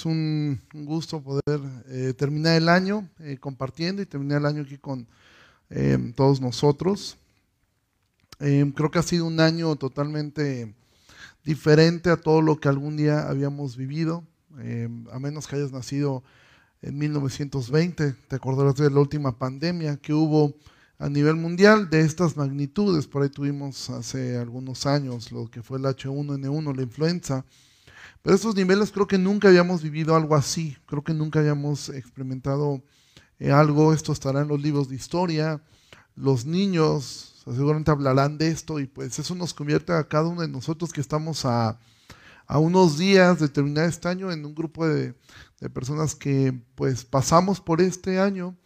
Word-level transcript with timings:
es 0.00 0.06
un 0.06 0.58
gusto 0.72 1.20
poder 1.20 1.60
eh, 1.88 2.14
terminar 2.16 2.56
el 2.56 2.70
año 2.70 3.06
eh, 3.18 3.36
compartiendo 3.38 4.00
y 4.00 4.06
terminar 4.06 4.38
el 4.38 4.46
año 4.46 4.62
aquí 4.62 4.78
con 4.78 5.06
eh, 5.68 6.12
todos 6.16 6.40
nosotros. 6.40 7.18
creo 8.38 8.90
que 8.90 8.98
ha 8.98 9.02
sido 9.02 9.26
un 9.26 9.40
año 9.40 9.76
totalmente 9.76 10.74
diferente 11.44 12.08
a 12.08 12.16
todo 12.16 12.40
lo 12.40 12.58
que 12.58 12.70
algún 12.70 12.96
día 12.96 13.28
habíamos 13.28 13.76
vivido, 13.76 14.24
a 15.12 15.18
menos 15.18 15.46
que 15.46 15.56
hayas 15.56 15.70
nacido 15.72 16.22
en 16.80 16.96
1920, 16.96 18.14
te 18.26 18.36
acordarás 18.36 18.76
de 18.76 18.90
la 18.90 19.00
última 19.00 19.36
pandemia 19.36 19.98
que 19.98 20.14
hubo 20.14 20.54
a 20.98 21.10
nivel 21.10 21.36
mundial 21.36 21.90
de 21.90 22.00
estas 22.00 22.38
magnitudes, 22.38 23.06
por 23.06 23.22
ahí 23.22 23.28
tuvimos 23.28 23.90
hace 23.90 24.38
algunos 24.38 24.86
años 24.86 25.30
lo 25.30 25.50
que 25.50 25.62
fue 25.62 25.76
el 25.76 25.84
H1N1, 25.84 26.74
la 26.74 26.82
influenza, 26.82 27.44
pero 28.22 28.36
estos 28.36 28.54
niveles 28.54 28.90
creo 28.90 29.06
que 29.06 29.18
nunca 29.18 29.48
habíamos 29.48 29.82
vivido 29.82 30.14
algo 30.14 30.34
así, 30.34 30.76
creo 30.86 31.02
que 31.02 31.14
nunca 31.14 31.38
habíamos 31.38 31.88
experimentado 31.88 32.82
eh, 33.38 33.50
algo, 33.50 33.92
esto 33.92 34.12
estará 34.12 34.42
en 34.42 34.48
los 34.48 34.60
libros 34.60 34.88
de 34.88 34.96
historia, 34.96 35.62
los 36.14 36.44
niños 36.44 37.42
seguramente 37.44 37.90
hablarán 37.90 38.36
de 38.36 38.48
esto 38.48 38.78
y 38.78 38.86
pues 38.86 39.18
eso 39.18 39.34
nos 39.34 39.54
convierte 39.54 39.92
a 39.92 40.06
cada 40.06 40.28
uno 40.28 40.42
de 40.42 40.48
nosotros 40.48 40.92
que 40.92 41.00
estamos 41.00 41.44
a, 41.44 41.78
unos 42.52 42.98
días 42.98 43.38
de 43.38 43.48
terminar 43.48 43.84
este 43.84 44.08
año 44.08 44.32
en 44.32 44.44
un 44.44 44.54
grupo 44.56 44.86
de, 44.86 45.14
personas 45.72 46.16
que 46.16 46.52
pues 46.74 47.04
pasamos 47.04 47.60
por 47.60 47.80
este 47.80 48.18
año, 48.18 48.56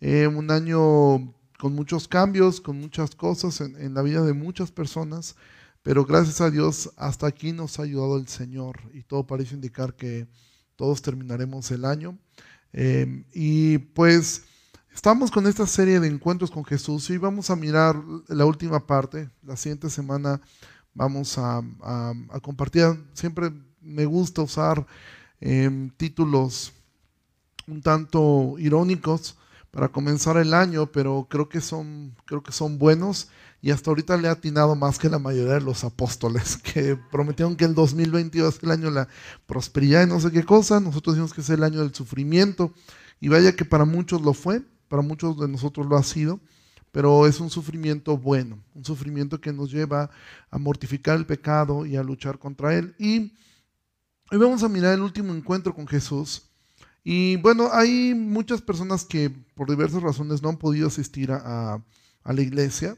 eh, 0.00 0.26
un 0.26 0.50
año 0.50 1.34
con 1.58 1.74
muchos 1.74 2.08
cambios, 2.08 2.60
con 2.60 2.80
muchas 2.80 3.14
cosas 3.14 3.60
en 3.60 3.94
la 3.94 4.02
vida 4.02 4.22
de 4.22 4.32
muchas 4.32 4.72
personas. 4.72 5.36
Pero 5.86 6.04
gracias 6.04 6.40
a 6.40 6.50
Dios, 6.50 6.90
hasta 6.96 7.28
aquí 7.28 7.52
nos 7.52 7.78
ha 7.78 7.84
ayudado 7.84 8.16
el 8.16 8.26
Señor 8.26 8.80
y 8.92 9.04
todo 9.04 9.24
parece 9.24 9.54
indicar 9.54 9.94
que 9.94 10.26
todos 10.74 11.00
terminaremos 11.00 11.70
el 11.70 11.84
año. 11.84 12.18
Em, 12.72 13.24
y 13.32 13.78
pues 13.78 14.46
estamos 14.92 15.30
con 15.30 15.46
esta 15.46 15.64
serie 15.64 16.00
de 16.00 16.08
encuentros 16.08 16.50
con 16.50 16.64
Jesús 16.64 17.08
y 17.10 17.18
vamos 17.18 17.50
a 17.50 17.54
mirar 17.54 18.02
la 18.26 18.44
última 18.46 18.84
parte. 18.84 19.30
La 19.44 19.56
siguiente 19.56 19.88
semana 19.88 20.40
vamos 20.92 21.38
a, 21.38 21.62
compartir. 22.42 22.86
Siempre 23.12 23.52
me 23.80 24.06
gusta 24.06 24.42
usar 24.42 24.84
em, 25.40 25.90
títulos 25.90 26.72
un 27.68 27.80
tanto 27.80 28.56
irónicos 28.58 29.36
para 29.70 29.86
comenzar 29.86 30.36
el 30.36 30.52
año, 30.52 30.86
pero 30.86 31.28
creo 31.30 31.48
que 31.48 31.60
son, 31.60 32.16
creo 32.24 32.42
que 32.42 32.50
son 32.50 32.76
buenos 32.76 33.28
y 33.62 33.70
hasta 33.70 33.90
ahorita 33.90 34.16
le 34.16 34.28
ha 34.28 34.32
atinado 34.32 34.76
más 34.76 34.98
que 34.98 35.08
la 35.08 35.18
mayoría 35.18 35.54
de 35.54 35.60
los 35.60 35.84
apóstoles 35.84 36.56
que 36.62 36.96
prometieron 37.10 37.56
que 37.56 37.64
el 37.64 37.74
2020 37.74 38.38
iba 38.38 38.48
a 38.48 38.52
ser 38.52 38.64
el 38.64 38.70
año 38.70 38.84
de 38.86 38.92
la 38.92 39.08
prosperidad 39.46 40.04
y 40.04 40.08
no 40.08 40.20
sé 40.20 40.30
qué 40.30 40.44
cosa. 40.44 40.80
Nosotros 40.80 41.16
decimos 41.16 41.32
que 41.32 41.40
es 41.40 41.50
el 41.50 41.62
año 41.62 41.80
del 41.80 41.94
sufrimiento 41.94 42.72
y 43.20 43.28
vaya 43.28 43.56
que 43.56 43.64
para 43.64 43.84
muchos 43.84 44.22
lo 44.22 44.34
fue, 44.34 44.62
para 44.88 45.02
muchos 45.02 45.38
de 45.40 45.48
nosotros 45.48 45.86
lo 45.86 45.96
ha 45.96 46.02
sido, 46.02 46.40
pero 46.92 47.26
es 47.26 47.40
un 47.40 47.50
sufrimiento 47.50 48.16
bueno, 48.16 48.62
un 48.74 48.84
sufrimiento 48.84 49.40
que 49.40 49.52
nos 49.52 49.70
lleva 49.70 50.10
a 50.50 50.58
mortificar 50.58 51.16
el 51.16 51.26
pecado 51.26 51.86
y 51.86 51.96
a 51.96 52.02
luchar 52.02 52.38
contra 52.38 52.74
él. 52.74 52.94
Y 52.98 53.32
hoy 54.30 54.38
vamos 54.38 54.62
a 54.62 54.68
mirar 54.68 54.94
el 54.94 55.02
último 55.02 55.34
encuentro 55.34 55.74
con 55.74 55.86
Jesús. 55.86 56.42
Y 57.02 57.36
bueno, 57.36 57.70
hay 57.72 58.14
muchas 58.14 58.60
personas 58.60 59.04
que 59.04 59.30
por 59.30 59.70
diversas 59.70 60.02
razones 60.02 60.42
no 60.42 60.50
han 60.50 60.56
podido 60.56 60.88
asistir 60.88 61.30
a 61.32 61.80
la 62.24 62.40
iglesia. 62.42 62.96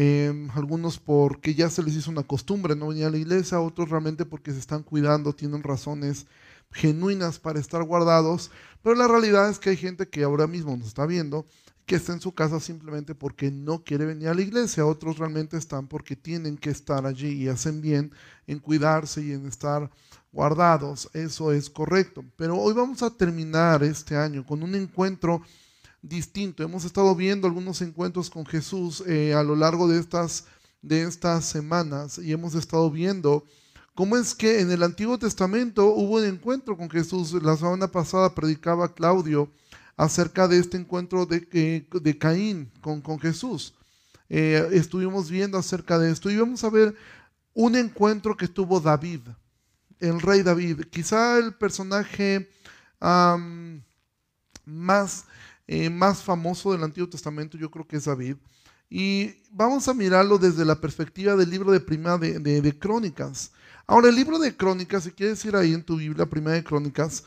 Em, 0.00 0.48
algunos 0.52 1.00
porque 1.00 1.56
ya 1.56 1.68
se 1.68 1.82
les 1.82 1.96
hizo 1.96 2.12
una 2.12 2.22
costumbre 2.22 2.76
no 2.76 2.86
venir 2.86 3.06
a 3.06 3.10
la 3.10 3.18
iglesia, 3.18 3.58
otros 3.58 3.90
realmente 3.90 4.24
porque 4.24 4.52
se 4.52 4.60
están 4.60 4.84
cuidando, 4.84 5.34
tienen 5.34 5.64
razones 5.64 6.28
genuinas 6.70 7.40
para 7.40 7.58
estar 7.58 7.82
guardados, 7.82 8.52
pero 8.80 8.94
la 8.94 9.08
realidad 9.08 9.50
es 9.50 9.58
que 9.58 9.70
hay 9.70 9.76
gente 9.76 10.08
que 10.08 10.22
ahora 10.22 10.46
mismo 10.46 10.76
nos 10.76 10.86
está 10.86 11.04
viendo 11.04 11.46
que 11.84 11.96
está 11.96 12.12
en 12.12 12.20
su 12.20 12.32
casa 12.32 12.60
simplemente 12.60 13.16
porque 13.16 13.50
no 13.50 13.82
quiere 13.82 14.04
venir 14.04 14.28
a 14.28 14.34
la 14.34 14.42
iglesia, 14.42 14.86
otros 14.86 15.18
realmente 15.18 15.56
están 15.56 15.88
porque 15.88 16.14
tienen 16.14 16.56
que 16.58 16.70
estar 16.70 17.04
allí 17.04 17.30
y 17.30 17.48
hacen 17.48 17.80
bien 17.80 18.12
en 18.46 18.60
cuidarse 18.60 19.22
y 19.22 19.32
en 19.32 19.46
estar 19.46 19.90
guardados, 20.30 21.10
eso 21.12 21.50
es 21.50 21.68
correcto. 21.70 22.24
Pero 22.36 22.56
hoy 22.56 22.72
vamos 22.72 23.02
a 23.02 23.10
terminar 23.10 23.82
este 23.82 24.16
año 24.16 24.46
con 24.46 24.62
un 24.62 24.76
encuentro 24.76 25.42
distinto. 26.02 26.62
Hemos 26.62 26.84
estado 26.84 27.14
viendo 27.14 27.46
algunos 27.46 27.80
encuentros 27.82 28.30
con 28.30 28.46
Jesús 28.46 29.02
eh, 29.06 29.34
a 29.34 29.42
lo 29.42 29.56
largo 29.56 29.88
de 29.88 29.98
estas, 29.98 30.46
de 30.82 31.02
estas 31.02 31.44
semanas 31.44 32.18
y 32.18 32.32
hemos 32.32 32.54
estado 32.54 32.90
viendo 32.90 33.44
cómo 33.94 34.16
es 34.16 34.34
que 34.34 34.60
en 34.60 34.70
el 34.70 34.82
Antiguo 34.82 35.18
Testamento 35.18 35.86
hubo 35.86 36.16
un 36.16 36.24
encuentro 36.24 36.76
con 36.76 36.88
Jesús. 36.88 37.32
La 37.42 37.56
semana 37.56 37.88
pasada 37.88 38.34
predicaba 38.34 38.94
Claudio 38.94 39.50
acerca 39.96 40.46
de 40.46 40.58
este 40.58 40.76
encuentro 40.76 41.26
de, 41.26 41.48
eh, 41.52 41.86
de 41.90 42.18
Caín 42.18 42.70
con, 42.80 43.00
con 43.00 43.18
Jesús. 43.18 43.74
Eh, 44.28 44.68
estuvimos 44.72 45.30
viendo 45.30 45.56
acerca 45.58 45.98
de 45.98 46.12
esto 46.12 46.30
y 46.30 46.36
vamos 46.36 46.62
a 46.62 46.70
ver 46.70 46.94
un 47.54 47.74
encuentro 47.74 48.36
que 48.36 48.46
tuvo 48.46 48.78
David, 48.78 49.22
el 50.00 50.20
rey 50.20 50.42
David, 50.42 50.82
quizá 50.90 51.38
el 51.38 51.54
personaje 51.54 52.48
más 54.64 55.24
eh, 55.68 55.90
más 55.90 56.22
famoso 56.22 56.72
del 56.72 56.82
Antiguo 56.82 57.10
Testamento, 57.10 57.58
yo 57.58 57.70
creo 57.70 57.86
que 57.86 57.98
es 57.98 58.06
David. 58.06 58.36
Y 58.88 59.34
vamos 59.50 59.86
a 59.86 59.92
mirarlo 59.92 60.38
desde 60.38 60.64
la 60.64 60.80
perspectiva 60.80 61.36
del 61.36 61.50
libro 61.50 61.70
de 61.70 61.80
Prima 61.80 62.16
de, 62.16 62.78
Crónicas. 62.78 63.52
Ahora, 63.86 64.08
el 64.08 64.14
libro 64.14 64.38
de 64.38 64.56
Crónicas, 64.56 65.04
si 65.04 65.10
quieres 65.10 65.44
ir 65.44 65.54
ahí 65.54 65.74
en 65.74 65.84
tu 65.84 65.96
Biblia, 65.96 66.24
Prima 66.24 66.52
de 66.52 66.64
Crónicas, 66.64 67.24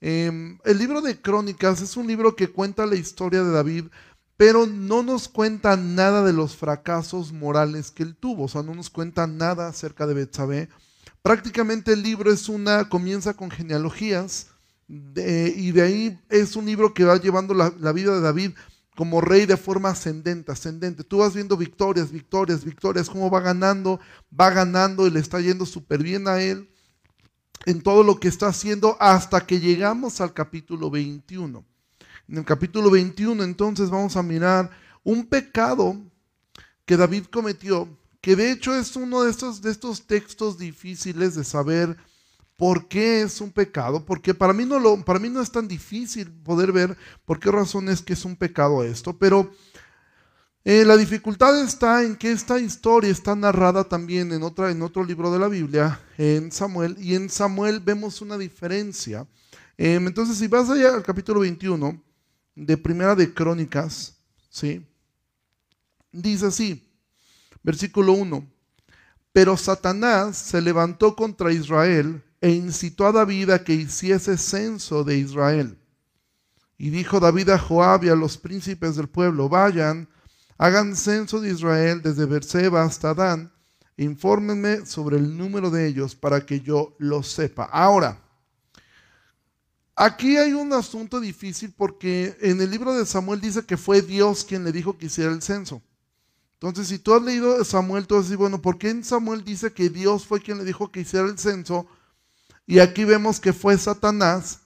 em, 0.00 0.58
el 0.64 0.78
libro 0.78 1.00
de 1.00 1.20
Crónicas 1.20 1.80
es 1.82 1.96
un 1.96 2.08
libro 2.08 2.34
que 2.34 2.50
cuenta 2.50 2.84
la 2.84 2.96
historia 2.96 3.44
de 3.44 3.52
David, 3.52 3.84
pero 4.36 4.66
no 4.66 5.04
nos 5.04 5.28
cuenta 5.28 5.76
nada 5.76 6.24
de 6.24 6.32
los 6.32 6.56
fracasos 6.56 7.32
morales 7.32 7.92
que 7.92 8.02
él 8.02 8.16
tuvo, 8.16 8.44
o 8.44 8.48
sea, 8.48 8.64
no 8.64 8.74
nos 8.74 8.90
cuenta 8.90 9.28
nada 9.28 9.68
acerca 9.68 10.08
de 10.08 10.14
Betsabé. 10.14 10.68
Prácticamente 11.22 11.92
el 11.92 12.02
libro 12.02 12.32
es 12.32 12.48
una, 12.48 12.88
comienza 12.88 13.34
con 13.34 13.52
genealogías, 13.52 14.48
y 14.86 15.72
de 15.72 15.82
ahí 15.82 16.20
es 16.28 16.56
un 16.56 16.66
libro 16.66 16.92
que 16.92 17.04
va 17.04 17.16
llevando 17.16 17.54
la, 17.54 17.92
vida 17.92 18.14
de 18.14 18.20
David 18.20 18.50
como 18.94 19.20
rey 19.20 19.46
de 19.46 19.56
forma 19.56 19.90
ascendente, 19.90 20.52
ascendente. 20.52 21.04
Tú 21.04 21.18
vas 21.18 21.34
viendo 21.34 21.56
victorias, 21.56 22.12
victorias, 22.12 22.64
victorias, 22.64 23.08
cómo 23.08 23.30
va 23.30 23.40
ganando, 23.40 23.98
va 24.38 24.50
ganando 24.50 25.06
y 25.06 25.10
le 25.10 25.20
está 25.20 25.40
yendo 25.40 25.66
súper 25.66 26.02
bien 26.02 26.28
a 26.28 26.40
él 26.40 26.70
en 27.66 27.80
todo 27.82 28.02
lo 28.02 28.20
que 28.20 28.28
está 28.28 28.48
haciendo 28.48 28.96
hasta 29.00 29.46
que 29.46 29.58
llegamos 29.58 30.20
al 30.20 30.34
capítulo 30.34 30.90
21. 30.90 31.64
En 32.28 32.38
el 32.38 32.44
capítulo 32.44 32.90
21 32.90 33.42
entonces 33.42 33.90
vamos 33.90 34.16
a 34.16 34.22
mirar 34.22 34.70
un 35.02 35.26
pecado 35.26 35.96
que 36.84 36.96
David 36.96 37.24
cometió, 37.26 37.88
que 38.20 38.36
de 38.36 38.50
hecho 38.50 38.74
es 38.74 38.96
uno 38.96 39.22
de 39.22 39.30
estos, 39.30 39.62
de 39.62 39.70
estos 39.70 40.06
textos 40.06 40.58
difíciles 40.58 41.34
de 41.34 41.44
saber 41.44 41.96
¿Por 42.56 42.86
qué 42.86 43.22
es 43.22 43.40
un 43.40 43.50
pecado? 43.50 44.04
Porque 44.04 44.32
para 44.32 44.52
mí, 44.52 44.64
no 44.64 44.78
lo, 44.78 45.04
para 45.04 45.18
mí 45.18 45.28
no 45.28 45.42
es 45.42 45.50
tan 45.50 45.66
difícil 45.66 46.30
poder 46.30 46.70
ver 46.70 46.96
por 47.24 47.40
qué 47.40 47.50
razón 47.50 47.88
es 47.88 48.00
que 48.00 48.12
es 48.12 48.24
un 48.24 48.36
pecado 48.36 48.84
esto, 48.84 49.18
pero 49.18 49.50
eh, 50.64 50.84
la 50.84 50.96
dificultad 50.96 51.60
está 51.60 52.04
en 52.04 52.16
que 52.16 52.32
esta 52.32 52.58
historia 52.60 53.10
está 53.10 53.34
narrada 53.34 53.84
también 53.84 54.32
en, 54.32 54.42
otra, 54.42 54.70
en 54.70 54.80
otro 54.82 55.04
libro 55.04 55.32
de 55.32 55.38
la 55.38 55.48
Biblia, 55.48 56.00
en 56.16 56.52
Samuel, 56.52 56.96
y 56.98 57.14
en 57.14 57.28
Samuel 57.28 57.80
vemos 57.80 58.22
una 58.22 58.38
diferencia. 58.38 59.26
Em, 59.76 60.06
entonces, 60.06 60.38
si 60.38 60.46
vas 60.46 60.70
allá 60.70 60.94
al 60.94 61.02
capítulo 61.02 61.40
21 61.40 62.00
de 62.54 62.76
Primera 62.76 63.16
de 63.16 63.34
Crónicas, 63.34 64.16
¿sí? 64.48 64.86
dice 66.12 66.46
así, 66.46 66.88
versículo 67.62 68.12
1, 68.12 68.46
pero 69.32 69.56
Satanás 69.56 70.38
se 70.38 70.62
levantó 70.62 71.16
contra 71.16 71.52
Israel 71.52 72.22
e 72.44 72.50
incitó 72.50 73.06
a 73.06 73.12
David 73.12 73.48
a 73.48 73.64
que 73.64 73.72
hiciese 73.72 74.36
censo 74.36 75.02
de 75.02 75.16
Israel. 75.16 75.78
Y 76.76 76.90
dijo 76.90 77.18
David 77.18 77.48
a 77.48 77.58
Joab 77.58 78.04
y 78.04 78.10
a 78.10 78.14
los 78.14 78.36
príncipes 78.36 78.96
del 78.96 79.08
pueblo, 79.08 79.48
vayan, 79.48 80.10
hagan 80.58 80.94
censo 80.94 81.40
de 81.40 81.50
Israel 81.50 82.02
desde 82.02 82.26
Berseba 82.26 82.82
hasta 82.82 83.14
Dan, 83.14 83.50
e 83.96 84.04
infórmenme 84.04 84.84
sobre 84.84 85.16
el 85.16 85.38
número 85.38 85.70
de 85.70 85.86
ellos 85.86 86.14
para 86.14 86.44
que 86.44 86.60
yo 86.60 86.94
lo 86.98 87.22
sepa. 87.22 87.64
Ahora, 87.64 88.20
aquí 89.96 90.36
hay 90.36 90.52
un 90.52 90.70
asunto 90.74 91.20
difícil 91.20 91.72
porque 91.74 92.36
en 92.42 92.60
el 92.60 92.70
libro 92.70 92.92
de 92.92 93.06
Samuel 93.06 93.40
dice 93.40 93.64
que 93.64 93.78
fue 93.78 94.02
Dios 94.02 94.44
quien 94.44 94.64
le 94.64 94.72
dijo 94.72 94.98
que 94.98 95.06
hiciera 95.06 95.32
el 95.32 95.40
censo. 95.40 95.80
Entonces, 96.60 96.88
si 96.88 96.98
tú 96.98 97.14
has 97.14 97.22
leído 97.22 97.64
Samuel, 97.64 98.06
tú 98.06 98.16
vas 98.16 98.24
a 98.24 98.24
decir, 98.24 98.36
bueno, 98.36 98.60
¿por 98.60 98.76
qué 98.76 98.90
en 98.90 99.02
Samuel 99.02 99.44
dice 99.44 99.72
que 99.72 99.88
Dios 99.88 100.26
fue 100.26 100.42
quien 100.42 100.58
le 100.58 100.64
dijo 100.64 100.92
que 100.92 101.00
hiciera 101.00 101.26
el 101.26 101.38
censo? 101.38 101.88
Y 102.66 102.78
aquí 102.78 103.04
vemos 103.04 103.40
que 103.40 103.52
fue 103.52 103.76
Satanás 103.78 104.60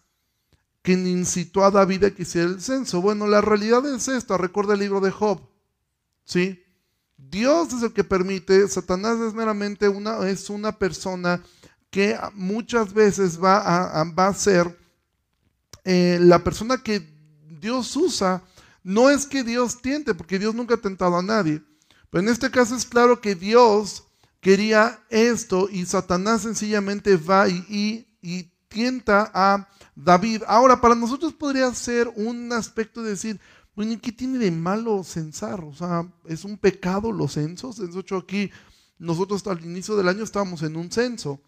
quien 0.82 1.06
incitó 1.06 1.64
a 1.64 1.70
David 1.70 2.04
a 2.04 2.10
que 2.14 2.22
hiciera 2.22 2.48
el 2.48 2.62
censo. 2.62 3.02
Bueno, 3.02 3.26
la 3.26 3.40
realidad 3.40 3.84
es 3.86 4.08
esta, 4.08 4.38
recuerda 4.38 4.74
el 4.74 4.80
libro 4.80 5.00
de 5.00 5.10
Job. 5.10 5.40
¿Sí? 6.24 6.62
Dios 7.16 7.72
es 7.74 7.82
el 7.82 7.92
que 7.92 8.04
permite, 8.04 8.66
Satanás 8.68 9.18
es 9.20 9.34
meramente 9.34 9.88
una, 9.88 10.26
es 10.28 10.48
una 10.48 10.78
persona 10.78 11.42
que 11.90 12.18
muchas 12.34 12.94
veces 12.94 13.42
va 13.42 13.58
a, 14.00 14.04
va 14.04 14.28
a 14.28 14.34
ser 14.34 14.78
eh, 15.84 16.18
la 16.20 16.42
persona 16.44 16.82
que 16.82 17.00
Dios 17.60 17.94
usa. 17.96 18.42
No 18.82 19.10
es 19.10 19.26
que 19.26 19.42
Dios 19.42 19.82
tiente, 19.82 20.14
porque 20.14 20.38
Dios 20.38 20.54
nunca 20.54 20.74
ha 20.74 20.80
tentado 20.80 21.18
a 21.18 21.22
nadie. 21.22 21.62
Pero 22.10 22.22
en 22.22 22.30
este 22.30 22.50
caso 22.50 22.74
es 22.74 22.86
claro 22.86 23.20
que 23.20 23.34
Dios 23.34 24.04
quería 24.48 25.04
esto 25.10 25.68
y 25.70 25.84
Satanás 25.84 26.40
sencillamente 26.40 27.18
va 27.18 27.50
y, 27.50 28.06
y, 28.22 28.50
tienta 28.68 29.30
a 29.34 29.68
David. 29.94 30.42
Ahora, 30.46 30.80
para 30.80 30.94
nosotros 30.94 31.34
podría 31.34 31.72
ser 31.74 32.10
un 32.16 32.50
aspecto 32.52 33.02
de 33.02 33.10
decir, 33.10 33.40
bueno, 33.76 33.98
¿qué 34.00 34.10
tiene 34.10 34.38
de 34.38 34.50
malo 34.50 35.04
censar? 35.04 35.62
O 35.64 35.74
sea, 35.74 36.10
es 36.24 36.44
un 36.44 36.56
pecado 36.56 37.12
los 37.12 37.32
censos. 37.32 37.76
De 37.76 38.00
hecho, 38.00 38.16
aquí 38.16 38.50
nosotros 38.98 39.46
al 39.46 39.62
inicio 39.62 39.96
del 39.96 40.08
año 40.08 40.24
estábamos 40.24 40.62
en 40.62 40.76
un 40.76 40.90
censo, 40.90 41.42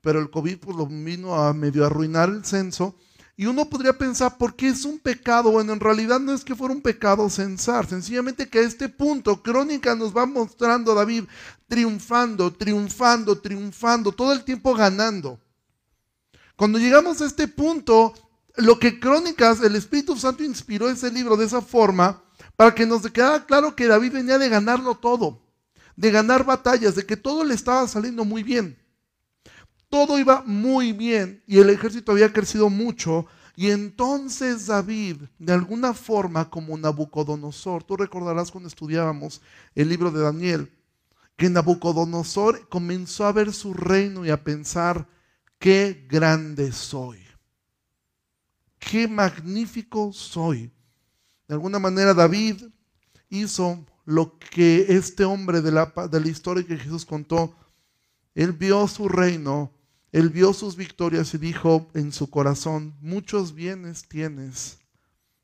pero 0.00 0.18
el 0.18 0.30
COVID 0.30 0.58
pues, 0.58 0.76
lo 0.76 0.86
vino 0.86 1.36
a 1.36 1.52
medio 1.52 1.86
arruinar 1.86 2.30
el 2.30 2.44
censo. 2.44 2.96
Y 3.36 3.46
uno 3.46 3.68
podría 3.70 3.96
pensar, 3.96 4.36
¿por 4.36 4.54
qué 4.54 4.68
es 4.68 4.84
un 4.84 4.98
pecado? 4.98 5.50
Bueno, 5.50 5.72
en 5.72 5.80
realidad 5.80 6.20
no 6.20 6.34
es 6.34 6.44
que 6.44 6.54
fuera 6.54 6.74
un 6.74 6.82
pecado 6.82 7.30
censar, 7.30 7.86
sencillamente 7.86 8.48
que 8.48 8.58
a 8.58 8.62
este 8.62 8.88
punto 8.88 9.42
Crónica 9.42 9.94
nos 9.94 10.14
va 10.14 10.26
mostrando 10.26 10.92
a 10.92 10.96
David 10.96 11.24
triunfando, 11.66 12.52
triunfando, 12.52 13.40
triunfando, 13.40 14.12
todo 14.12 14.32
el 14.32 14.44
tiempo 14.44 14.74
ganando. 14.74 15.40
Cuando 16.56 16.78
llegamos 16.78 17.22
a 17.22 17.26
este 17.26 17.48
punto, 17.48 18.12
lo 18.56 18.78
que 18.78 19.00
Crónicas, 19.00 19.62
el 19.62 19.76
Espíritu 19.76 20.16
Santo 20.16 20.44
inspiró 20.44 20.90
ese 20.90 21.10
libro 21.10 21.36
de 21.36 21.46
esa 21.46 21.62
forma, 21.62 22.22
para 22.56 22.74
que 22.74 22.84
nos 22.84 23.02
quedara 23.10 23.46
claro 23.46 23.74
que 23.74 23.86
David 23.86 24.12
venía 24.12 24.36
de 24.36 24.50
ganarlo 24.50 24.96
todo, 24.96 25.40
de 25.96 26.10
ganar 26.10 26.44
batallas, 26.44 26.94
de 26.94 27.06
que 27.06 27.16
todo 27.16 27.44
le 27.44 27.54
estaba 27.54 27.88
saliendo 27.88 28.24
muy 28.26 28.42
bien. 28.42 28.76
Todo 29.90 30.20
iba 30.20 30.44
muy 30.46 30.92
bien 30.92 31.42
y 31.48 31.58
el 31.58 31.68
ejército 31.68 32.12
había 32.12 32.32
crecido 32.32 32.70
mucho. 32.70 33.26
Y 33.56 33.70
entonces 33.70 34.66
David, 34.66 35.16
de 35.38 35.52
alguna 35.52 35.92
forma 35.92 36.48
como 36.48 36.78
Nabucodonosor, 36.78 37.82
tú 37.82 37.96
recordarás 37.96 38.52
cuando 38.52 38.68
estudiábamos 38.68 39.42
el 39.74 39.88
libro 39.88 40.12
de 40.12 40.22
Daniel, 40.22 40.72
que 41.36 41.50
Nabucodonosor 41.50 42.68
comenzó 42.68 43.26
a 43.26 43.32
ver 43.32 43.52
su 43.52 43.74
reino 43.74 44.24
y 44.24 44.30
a 44.30 44.44
pensar, 44.44 45.08
qué 45.58 46.06
grande 46.08 46.70
soy, 46.70 47.18
qué 48.78 49.08
magnífico 49.08 50.12
soy. 50.12 50.72
De 51.48 51.54
alguna 51.54 51.80
manera 51.80 52.14
David 52.14 52.62
hizo 53.28 53.84
lo 54.04 54.38
que 54.38 54.86
este 54.88 55.24
hombre 55.24 55.60
de 55.60 55.72
la, 55.72 55.92
de 56.10 56.20
la 56.20 56.28
historia 56.28 56.64
que 56.64 56.78
Jesús 56.78 57.04
contó, 57.04 57.56
él 58.34 58.52
vio 58.52 58.86
su 58.86 59.08
reino 59.08 59.72
él 60.12 60.30
vio 60.30 60.52
sus 60.52 60.76
victorias 60.76 61.32
y 61.34 61.38
dijo 61.38 61.88
en 61.94 62.12
su 62.12 62.28
corazón, 62.28 62.94
muchos 63.00 63.54
bienes 63.54 64.08
tienes 64.08 64.78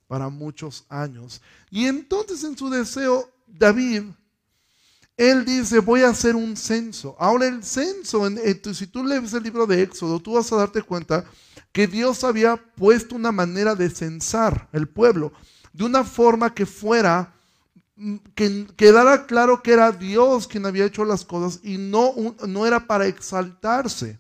para 0.09 0.29
muchos 0.29 0.85
años. 0.89 1.41
Y 1.71 1.87
entonces 1.87 2.43
en 2.45 2.57
su 2.57 2.69
deseo, 2.69 3.31
David, 3.47 4.03
él 5.17 5.45
dice, 5.45 5.79
voy 5.79 6.03
a 6.03 6.11
hacer 6.11 6.37
un 6.37 6.57
censo. 6.57 7.17
Ahora 7.19 7.47
el 7.47 7.65
censo, 7.65 8.29
si 8.75 8.87
tú 8.87 9.05
lees 9.05 9.33
el 9.33 9.43
libro 9.43 9.67
de 9.67 9.83
Éxodo, 9.83 10.21
tú 10.21 10.35
vas 10.35 10.53
a 10.53 10.57
darte 10.57 10.83
cuenta 10.83 11.25
que 11.73 11.87
Dios 11.87 12.25
había 12.25 12.57
puesto 12.57 13.15
una 13.15 13.33
manera 13.33 13.75
de 13.75 13.89
censar 13.89 14.69
el 14.73 14.89
pueblo, 14.89 15.33
de 15.73 15.85
una 15.85 16.05
forma 16.05 16.55
que 16.55 16.67
fuera 16.67 17.35
mm, 17.97 18.17
que 18.35 18.67
quedara 18.77 19.27
claro 19.27 19.63
que 19.63 19.73
era 19.73 19.93
Dios 19.93 20.47
quien 20.47 20.67
había 20.67 20.87
hecho 20.87 21.05
las 21.05 21.25
cosas 21.25 21.61
y 21.63 21.79
no, 21.79 22.15
no 22.47 22.67
era 22.67 22.87
para 22.87 23.07
exaltarse. 23.07 24.19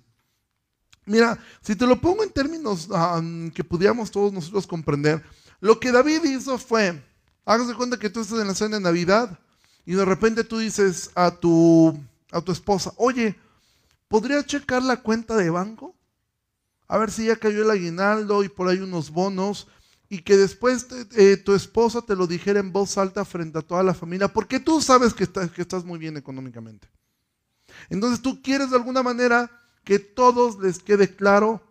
Mira, 1.07 1.39
si 1.63 1.77
te 1.77 1.87
lo 1.87 2.01
pongo 2.01 2.25
en 2.25 2.31
términos 2.31 2.89
ah, 2.93 3.23
que 3.55 3.63
pudiéramos 3.63 4.11
todos 4.11 4.33
nosotros 4.33 4.67
comprender, 4.67 5.23
lo 5.61 5.79
que 5.79 5.93
David 5.93 6.25
hizo 6.25 6.59
fue, 6.59 7.01
hágase 7.45 7.75
cuenta 7.75 7.99
que 7.99 8.11
tú 8.11 8.21
estás 8.21 8.41
en 8.41 8.49
la 8.49 8.55
cena 8.55 8.77
de 8.77 8.83
Navidad 8.83 9.39
y 9.87 9.95
de 9.95 10.05
repente 10.05 10.43
tú 10.43 10.59
dices 10.59 11.11
a 11.15 11.31
tu, 11.31 11.99
a 12.33 12.41
tu 12.41 12.51
esposa, 12.51 12.93
oye, 12.97 13.37
¿podría 14.09 14.45
checar 14.45 14.83
la 14.83 15.01
cuenta 15.01 15.37
de 15.37 15.49
banco? 15.49 15.95
A 16.89 16.99
ver 16.99 17.13
si 17.13 17.27
ya 17.27 17.37
cayó 17.37 17.63
el 17.63 17.71
aguinaldo 17.71 18.43
y 18.43 18.49
por 18.49 18.69
ahí 18.69 18.79
unos 18.79 19.11
bonos 19.11 19.69
y 20.09 20.23
que 20.23 20.37
después 20.37 20.89
eh, 21.17 21.37
tu 21.37 21.55
esposa 21.55 22.03
te 22.03 22.17
lo 22.17 22.27
dijera 22.27 22.59
en 22.59 22.73
voz 22.73 22.99
alta 22.99 23.25
frente 23.25 23.59
a 23.59 23.63
toda 23.63 23.85
la 23.85 23.95
familia, 23.95 24.29
porque 24.29 24.59
tú 24.59 24.81
sabes 24.81 25.15
que, 25.15 25.27
que 25.27 25.63
estás 25.63 25.85
muy 25.85 26.01
bien 26.01 26.17
económicamente. 26.17 26.89
Entonces 27.91 28.21
tú 28.21 28.43
quieres 28.43 28.71
de 28.71 28.77
alguna 28.77 29.03
manera 29.05 29.51
que 29.87 30.01
todos 30.01 30.59
les 30.59 30.81
quede 30.81 31.15
claro 31.15 31.63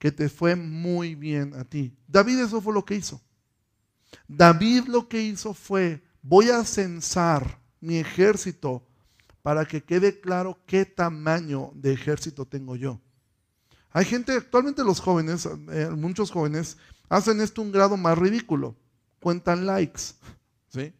que 0.00 0.10
te 0.10 0.28
fue 0.28 0.56
muy 0.56 1.14
bien 1.14 1.54
a 1.54 1.62
ti. 1.62 1.96
David 2.08 2.40
eso 2.40 2.60
fue 2.60 2.74
lo 2.74 2.84
que 2.84 2.96
hizo. 2.96 3.20
David 4.26 4.86
lo 4.88 5.08
que 5.08 5.22
hizo 5.22 5.54
fue, 5.54 6.02
voy 6.20 6.50
a 6.50 6.64
censar 6.64 7.60
mi 7.80 7.98
ejército 7.98 8.84
para 9.42 9.64
que 9.66 9.84
quede 9.84 10.20
claro 10.20 10.58
qué 10.66 10.84
tamaño 10.84 11.70
de 11.74 11.92
ejército 11.92 12.44
tengo 12.44 12.74
yo. 12.74 13.00
Hay 13.92 14.04
gente, 14.04 14.32
actualmente 14.32 14.82
los 14.82 14.98
jóvenes, 14.98 15.46
eh, 15.70 15.90
muchos 15.90 16.32
jóvenes, 16.32 16.76
hacen 17.08 17.40
esto 17.40 17.62
un 17.62 17.70
grado 17.70 17.96
más 17.96 18.18
ridículo. 18.18 18.74
Cuentan 19.20 19.64
likes, 19.64 20.02
¿sí? 20.70 20.92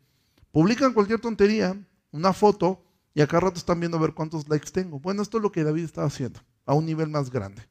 Publican 0.52 0.92
cualquier 0.92 1.20
tontería, 1.20 1.76
una 2.12 2.32
foto, 2.32 2.80
y 3.12 3.22
acá 3.22 3.40
rato 3.40 3.58
están 3.58 3.80
viendo 3.80 3.96
a 3.96 4.00
ver 4.00 4.14
cuántos 4.14 4.48
likes 4.48 4.70
tengo. 4.70 5.00
Bueno, 5.00 5.20
esto 5.20 5.38
es 5.38 5.42
lo 5.42 5.50
que 5.50 5.64
David 5.64 5.82
estaba 5.82 6.06
haciendo 6.06 6.40
a 6.70 6.74
un 6.74 6.86
nivel 6.86 7.08
más 7.08 7.30
grande. 7.30 7.62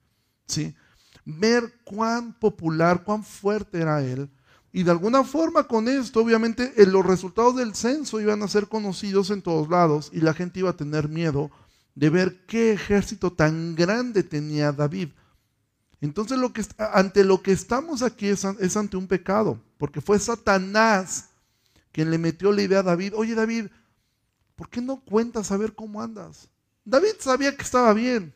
¿sí? 0.46 0.76
Ver 1.24 1.74
cuán 1.86 2.38
popular, 2.38 3.06
cuán 3.06 3.24
fuerte 3.24 3.80
era 3.80 4.04
él. 4.04 4.30
Y 4.74 4.84
de 4.84 4.92
alguna 4.92 5.24
forma 5.24 5.64
con 5.64 5.88
esto, 5.88 6.20
obviamente, 6.20 6.74
eh, 6.76 6.86
los 6.86 7.06
resultados 7.06 7.56
del 7.56 7.76
censo 7.76 8.20
iban 8.20 8.44
a 8.44 8.50
ser 8.50 8.68
conocidos 8.68 9.30
en 9.30 9.42
todos 9.42 9.70
lados 9.70 10.10
y 10.12 10.20
la 10.20 10.34
gente 10.34 10.60
iba 10.60 10.72
a 10.72 10.76
tener 10.76 11.08
miedo 11.08 11.50
de 11.96 12.10
ver 12.10 12.46
qué 12.46 12.74
ejército 12.74 13.32
tan 13.32 13.74
grande 13.74 14.22
tenía 14.22 14.74
David. 14.74 15.10
Entonces, 16.02 16.38
lo 16.38 16.52
que, 16.52 16.66
ante 16.78 17.24
lo 17.24 17.42
que 17.42 17.54
estamos 17.54 18.04
aquí 18.04 18.28
es, 18.28 18.44
es 18.44 18.76
ante 18.76 18.98
un 18.98 19.08
pecado, 19.08 19.62
porque 19.78 20.02
fue 20.02 20.20
Satanás 20.20 21.30
quien 21.94 22.12
le 22.12 22.18
metió 22.18 22.52
la 22.52 22.62
idea 22.62 22.80
a 22.80 22.84
David, 22.84 23.14
oye 23.16 23.34
David, 23.34 23.68
¿por 24.58 24.70
qué 24.70 24.82
no 24.82 25.00
cuentas 25.00 25.52
a 25.52 25.58
ver 25.58 25.74
cómo 25.74 26.02
andas? 26.02 26.50
David 26.84 27.14
sabía 27.20 27.56
que 27.56 27.64
estaba 27.64 27.94
bien, 27.94 28.34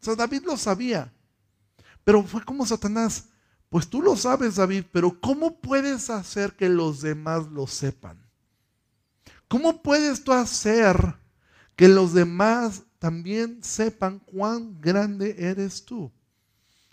o 0.00 0.04
sea, 0.04 0.16
David 0.16 0.42
lo 0.44 0.56
sabía. 0.56 1.12
Pero 2.04 2.22
fue 2.22 2.44
como 2.44 2.64
Satanás. 2.64 3.26
Pues 3.68 3.88
tú 3.88 4.02
lo 4.02 4.16
sabes, 4.16 4.56
David, 4.56 4.84
pero 4.90 5.20
¿cómo 5.20 5.60
puedes 5.60 6.10
hacer 6.10 6.56
que 6.56 6.68
los 6.68 7.02
demás 7.02 7.46
lo 7.52 7.66
sepan? 7.66 8.18
¿Cómo 9.46 9.82
puedes 9.82 10.24
tú 10.24 10.32
hacer 10.32 10.96
que 11.76 11.86
los 11.86 12.12
demás 12.12 12.82
también 12.98 13.62
sepan 13.62 14.18
cuán 14.18 14.80
grande 14.80 15.36
eres 15.38 15.84
tú? 15.84 16.10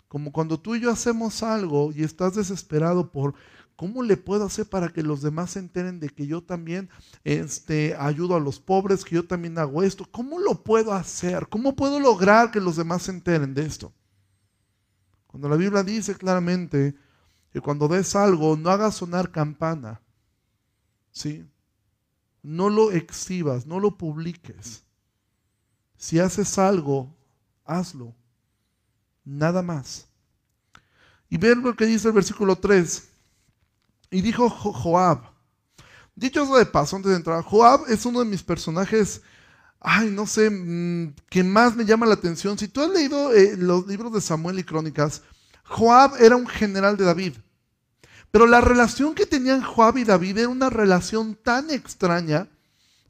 Como 0.06 0.30
cuando 0.30 0.58
tú 0.60 0.76
y 0.76 0.80
yo 0.80 0.90
hacemos 0.90 1.42
algo 1.42 1.90
y 1.92 2.04
estás 2.04 2.34
desesperado 2.34 3.10
por 3.10 3.34
¿Cómo 3.78 4.02
le 4.02 4.16
puedo 4.16 4.44
hacer 4.44 4.68
para 4.68 4.88
que 4.88 5.04
los 5.04 5.22
demás 5.22 5.52
se 5.52 5.60
enteren 5.60 6.00
de 6.00 6.08
que 6.08 6.26
yo 6.26 6.42
también 6.42 6.90
este, 7.22 7.94
ayudo 7.96 8.34
a 8.34 8.40
los 8.40 8.58
pobres, 8.58 9.04
que 9.04 9.14
yo 9.14 9.24
también 9.24 9.56
hago 9.56 9.84
esto? 9.84 10.04
¿Cómo 10.10 10.40
lo 10.40 10.64
puedo 10.64 10.92
hacer? 10.92 11.46
¿Cómo 11.48 11.76
puedo 11.76 12.00
lograr 12.00 12.50
que 12.50 12.58
los 12.58 12.74
demás 12.74 13.04
se 13.04 13.12
enteren 13.12 13.54
de 13.54 13.64
esto? 13.64 13.92
Cuando 15.28 15.48
la 15.48 15.54
Biblia 15.54 15.84
dice 15.84 16.16
claramente 16.16 16.96
que 17.52 17.60
cuando 17.60 17.86
des 17.86 18.16
algo, 18.16 18.56
no 18.56 18.70
hagas 18.70 18.96
sonar 18.96 19.30
campana. 19.30 20.00
¿Sí? 21.12 21.48
No 22.42 22.70
lo 22.70 22.90
exhibas, 22.90 23.64
no 23.64 23.78
lo 23.78 23.96
publiques. 23.96 24.82
Si 25.96 26.18
haces 26.18 26.58
algo, 26.58 27.16
hazlo. 27.64 28.12
Nada 29.24 29.62
más. 29.62 30.08
Y 31.30 31.36
ver 31.36 31.58
lo 31.58 31.76
que 31.76 31.86
dice 31.86 32.08
el 32.08 32.14
versículo 32.14 32.56
3. 32.56 33.07
Y 34.10 34.22
dijo 34.22 34.48
Joab. 34.48 35.22
Dicho 36.14 36.42
eso 36.42 36.56
de 36.56 36.66
paso, 36.66 36.96
antes 36.96 37.10
de 37.10 37.16
entrar, 37.16 37.42
Joab 37.44 37.82
es 37.88 38.04
uno 38.04 38.18
de 38.20 38.24
mis 38.24 38.42
personajes, 38.42 39.22
ay, 39.78 40.10
no 40.10 40.26
sé, 40.26 40.50
mm, 40.50 41.14
que 41.28 41.44
más 41.44 41.76
me 41.76 41.84
llama 41.84 42.06
la 42.06 42.14
atención. 42.14 42.58
Si 42.58 42.66
tú 42.66 42.80
has 42.80 42.90
leído 42.90 43.32
eh, 43.32 43.56
los 43.56 43.86
libros 43.86 44.12
de 44.12 44.20
Samuel 44.20 44.58
y 44.58 44.64
Crónicas, 44.64 45.22
Joab 45.62 46.16
era 46.20 46.34
un 46.34 46.46
general 46.46 46.96
de 46.96 47.04
David. 47.04 47.34
Pero 48.30 48.46
la 48.46 48.60
relación 48.60 49.14
que 49.14 49.26
tenían 49.26 49.62
Joab 49.62 49.98
y 49.98 50.04
David 50.04 50.38
era 50.38 50.48
una 50.48 50.70
relación 50.70 51.34
tan 51.34 51.70
extraña, 51.70 52.48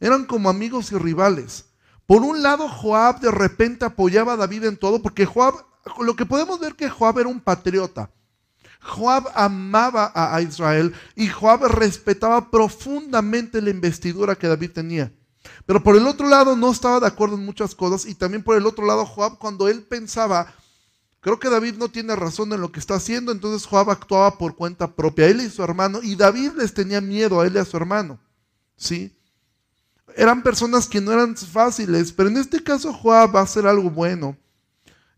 eran 0.01 0.27
como 0.27 0.51
amigos 0.51 0.93
y 0.93 0.99
rivales. 0.99 1.67
Por 2.07 2.23
un 2.23 2.43
lado, 2.43 2.69
Joab 2.69 3.21
de 3.21 3.31
repente 3.31 3.85
apoyaba 3.85 4.35
a 4.35 4.37
David 4.37 4.65
en 4.65 4.77
todo, 4.77 5.03
porque 5.03 5.27
Joab, 5.27 5.55
lo 6.01 6.15
que 6.15 6.27
podemos 6.27 6.61
ver 6.61 6.75
que 6.75 6.91
Joab 6.91 7.21
era 7.21 7.29
un 7.29 7.41
patriota. 7.41 8.11
Joab 8.81 9.29
amaba 9.35 10.13
a 10.15 10.41
Israel 10.41 10.95
y 11.15 11.29
Joab 11.29 11.65
respetaba 11.67 12.51
profundamente 12.51 13.61
la 13.61 13.71
investidura 13.71 14.37
que 14.37 14.49
David 14.49 14.71
tenía. 14.73 15.13
Pero 15.67 15.83
por 15.83 15.97
el 15.97 16.07
otro 16.07 16.29
lado 16.29 16.57
no 16.57 16.71
estaba 16.71 17.01
de 17.01 17.07
acuerdo 17.07 17.37
en 17.37 17.45
muchas 17.45 17.75
cosas 17.75 18.07
y 18.07 18.15
también 18.15 18.43
por 18.43 18.57
el 18.57 18.67
otro 18.67 18.87
lado 18.87 19.05
Joab 19.05 19.39
cuando 19.39 19.69
él 19.69 19.83
pensaba, 19.83 20.55
creo 21.21 21.39
que 21.39 21.51
David 21.51 21.75
no 21.75 21.89
tiene 21.89 22.17
razón 22.17 22.53
en 22.53 22.61
lo 22.61 22.73
que 22.73 22.81
está 22.81 22.95
haciendo, 22.95 23.33
entonces 23.33 23.67
Joab 23.67 23.91
actuaba 23.91 24.39
por 24.39 24.57
cuenta 24.57 24.95
propia, 24.95 25.27
él 25.27 25.41
y 25.41 25.51
su 25.51 25.63
hermano, 25.63 26.01
y 26.03 26.17
David 26.17 26.53
les 26.57 26.73
tenía 26.73 27.01
miedo 27.01 27.41
a 27.41 27.47
él 27.47 27.55
y 27.57 27.59
a 27.59 27.65
su 27.65 27.77
hermano. 27.77 28.19
¿Sí? 28.77 29.15
Eran 30.17 30.43
personas 30.43 30.89
que 30.89 31.01
no 31.01 31.13
eran 31.13 31.37
fáciles, 31.37 32.13
pero 32.13 32.29
en 32.29 32.39
este 32.39 32.63
caso 32.63 32.93
Joab 32.93 33.35
va 33.35 33.41
a 33.41 33.45
hacer 33.45 33.67
algo 33.67 33.91
bueno. 33.91 34.37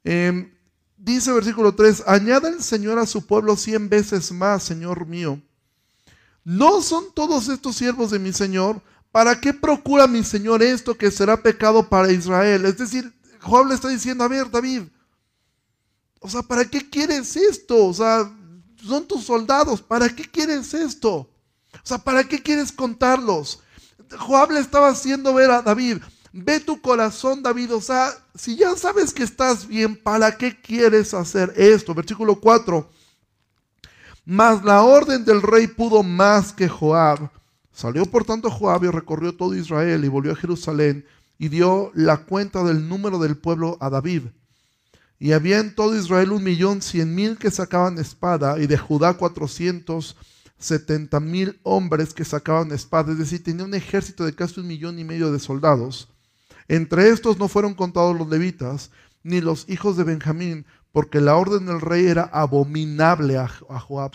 Em, 0.03 0.53
dice 1.01 1.33
versículo 1.33 1.75
3, 1.75 2.05
añada 2.07 2.49
el 2.49 2.63
Señor 2.63 2.99
a 2.99 3.07
su 3.07 3.27
pueblo 3.27 3.57
cien 3.57 3.89
veces 3.89 4.31
más, 4.33 4.63
Señor 4.63 5.07
mío. 5.07 5.41
¿No 6.45 6.83
son 6.83 7.13
todos 7.15 7.49
estos 7.49 7.77
siervos 7.77 8.11
de 8.11 8.19
mi 8.19 8.33
Señor? 8.33 8.83
¿Para 9.11 9.41
qué 9.41 9.53
procura 9.53 10.07
mi 10.07 10.23
Señor 10.23 10.63
esto 10.63 10.97
que 10.97 11.11
será 11.11 11.43
pecado 11.43 11.89
para 11.89 12.13
Israel? 12.13 12.65
Es 12.67 12.79
decir, 12.79 13.13
Joab 13.41 13.67
le 13.67 13.75
está 13.75 13.89
diciendo, 13.89 14.25
a 14.25 14.29
ver, 14.29 14.51
David, 14.51 14.83
o 16.21 16.29
sea, 16.29 16.43
¿para 16.43 16.65
qué 16.65 16.89
quieres 16.89 17.35
esto? 17.37 17.87
O 17.87 17.95
sea, 17.95 18.31
son 18.87 19.07
tus 19.07 19.25
soldados, 19.25 19.83
¿para 19.83 20.09
qué 20.09 20.25
quieres 20.25 20.75
esto? 20.75 21.15
O 21.15 21.85
sea, 21.85 21.99
¿para 21.99 22.25
qué 22.25 22.43
quieres 22.43 22.71
contarlos? 22.73 23.61
Joab 24.19 24.53
le 24.53 24.61
estaba 24.61 24.89
haciendo 24.89 25.33
ver 25.35 25.51
a 25.51 25.63
David, 25.63 25.99
ve 26.33 26.61
tu 26.61 26.81
corazón, 26.81 27.43
David, 27.43 27.75
o 27.75 27.81
sea, 27.81 28.11
si 28.35 28.57
ya 28.57 28.77
sabes 28.77 29.13
que 29.13 29.23
estás 29.23 29.67
bien, 29.67 29.97
¿para 29.97 30.37
qué 30.37 30.59
quieres 30.61 31.15
hacer 31.15 31.53
esto? 31.57 31.95
Versículo 31.95 32.41
4. 32.41 32.89
Mas 34.25 34.63
la 34.65 34.83
orden 34.83 35.25
del 35.25 35.43
rey 35.43 35.67
pudo 35.67 36.03
más 36.03 36.53
que 36.53 36.69
Joab. 36.69 37.31
Salió 37.73 38.05
por 38.07 38.25
tanto 38.25 38.51
Joab 38.51 38.85
y 38.85 38.89
recorrió 38.89 39.35
todo 39.35 39.55
Israel 39.55 40.05
y 40.05 40.09
volvió 40.09 40.33
a 40.33 40.37
Jerusalén 40.37 41.05
y 41.39 41.49
dio 41.49 41.91
la 41.95 42.19
cuenta 42.19 42.63
del 42.63 42.89
número 42.89 43.19
del 43.19 43.37
pueblo 43.37 43.79
a 43.81 43.89
David. 43.91 44.25
Y 45.19 45.33
había 45.33 45.59
en 45.59 45.75
todo 45.75 45.97
Israel 45.97 46.33
un 46.33 46.45
millón 46.45 46.83
cien 46.83 47.15
mil 47.15 47.39
que 47.39 47.51
sacaban 47.51 47.99
espada 47.99 48.59
y 48.59 48.67
de 48.67 48.79
Judá 48.79 49.15
cuatrocientos 49.15 50.17
setenta 50.59 51.19
mil 51.21 51.59
hombres 51.63 52.13
que 52.13 52.25
sacaban 52.25 52.71
espada, 52.73 53.13
es 53.13 53.19
decir, 53.19 53.43
tenía 53.43 53.65
un 53.65 53.75
ejército 53.75 54.25
de 54.25 54.35
casi 54.35 54.61
un 54.61 54.67
millón 54.67 54.99
y 54.99 55.05
medio 55.05 55.33
de 55.33 55.39
soldados. 55.39 56.09
Entre 56.71 57.09
estos 57.09 57.37
no 57.37 57.49
fueron 57.49 57.75
contados 57.75 58.17
los 58.17 58.29
levitas, 58.29 58.93
ni 59.25 59.41
los 59.41 59.69
hijos 59.69 59.97
de 59.97 60.05
Benjamín, 60.05 60.65
porque 60.93 61.21
la 61.21 61.35
orden 61.35 61.67
del 61.67 61.81
rey 61.81 62.07
era 62.07 62.31
abominable 62.33 63.39
a, 63.39 63.49
Joab. 63.49 64.13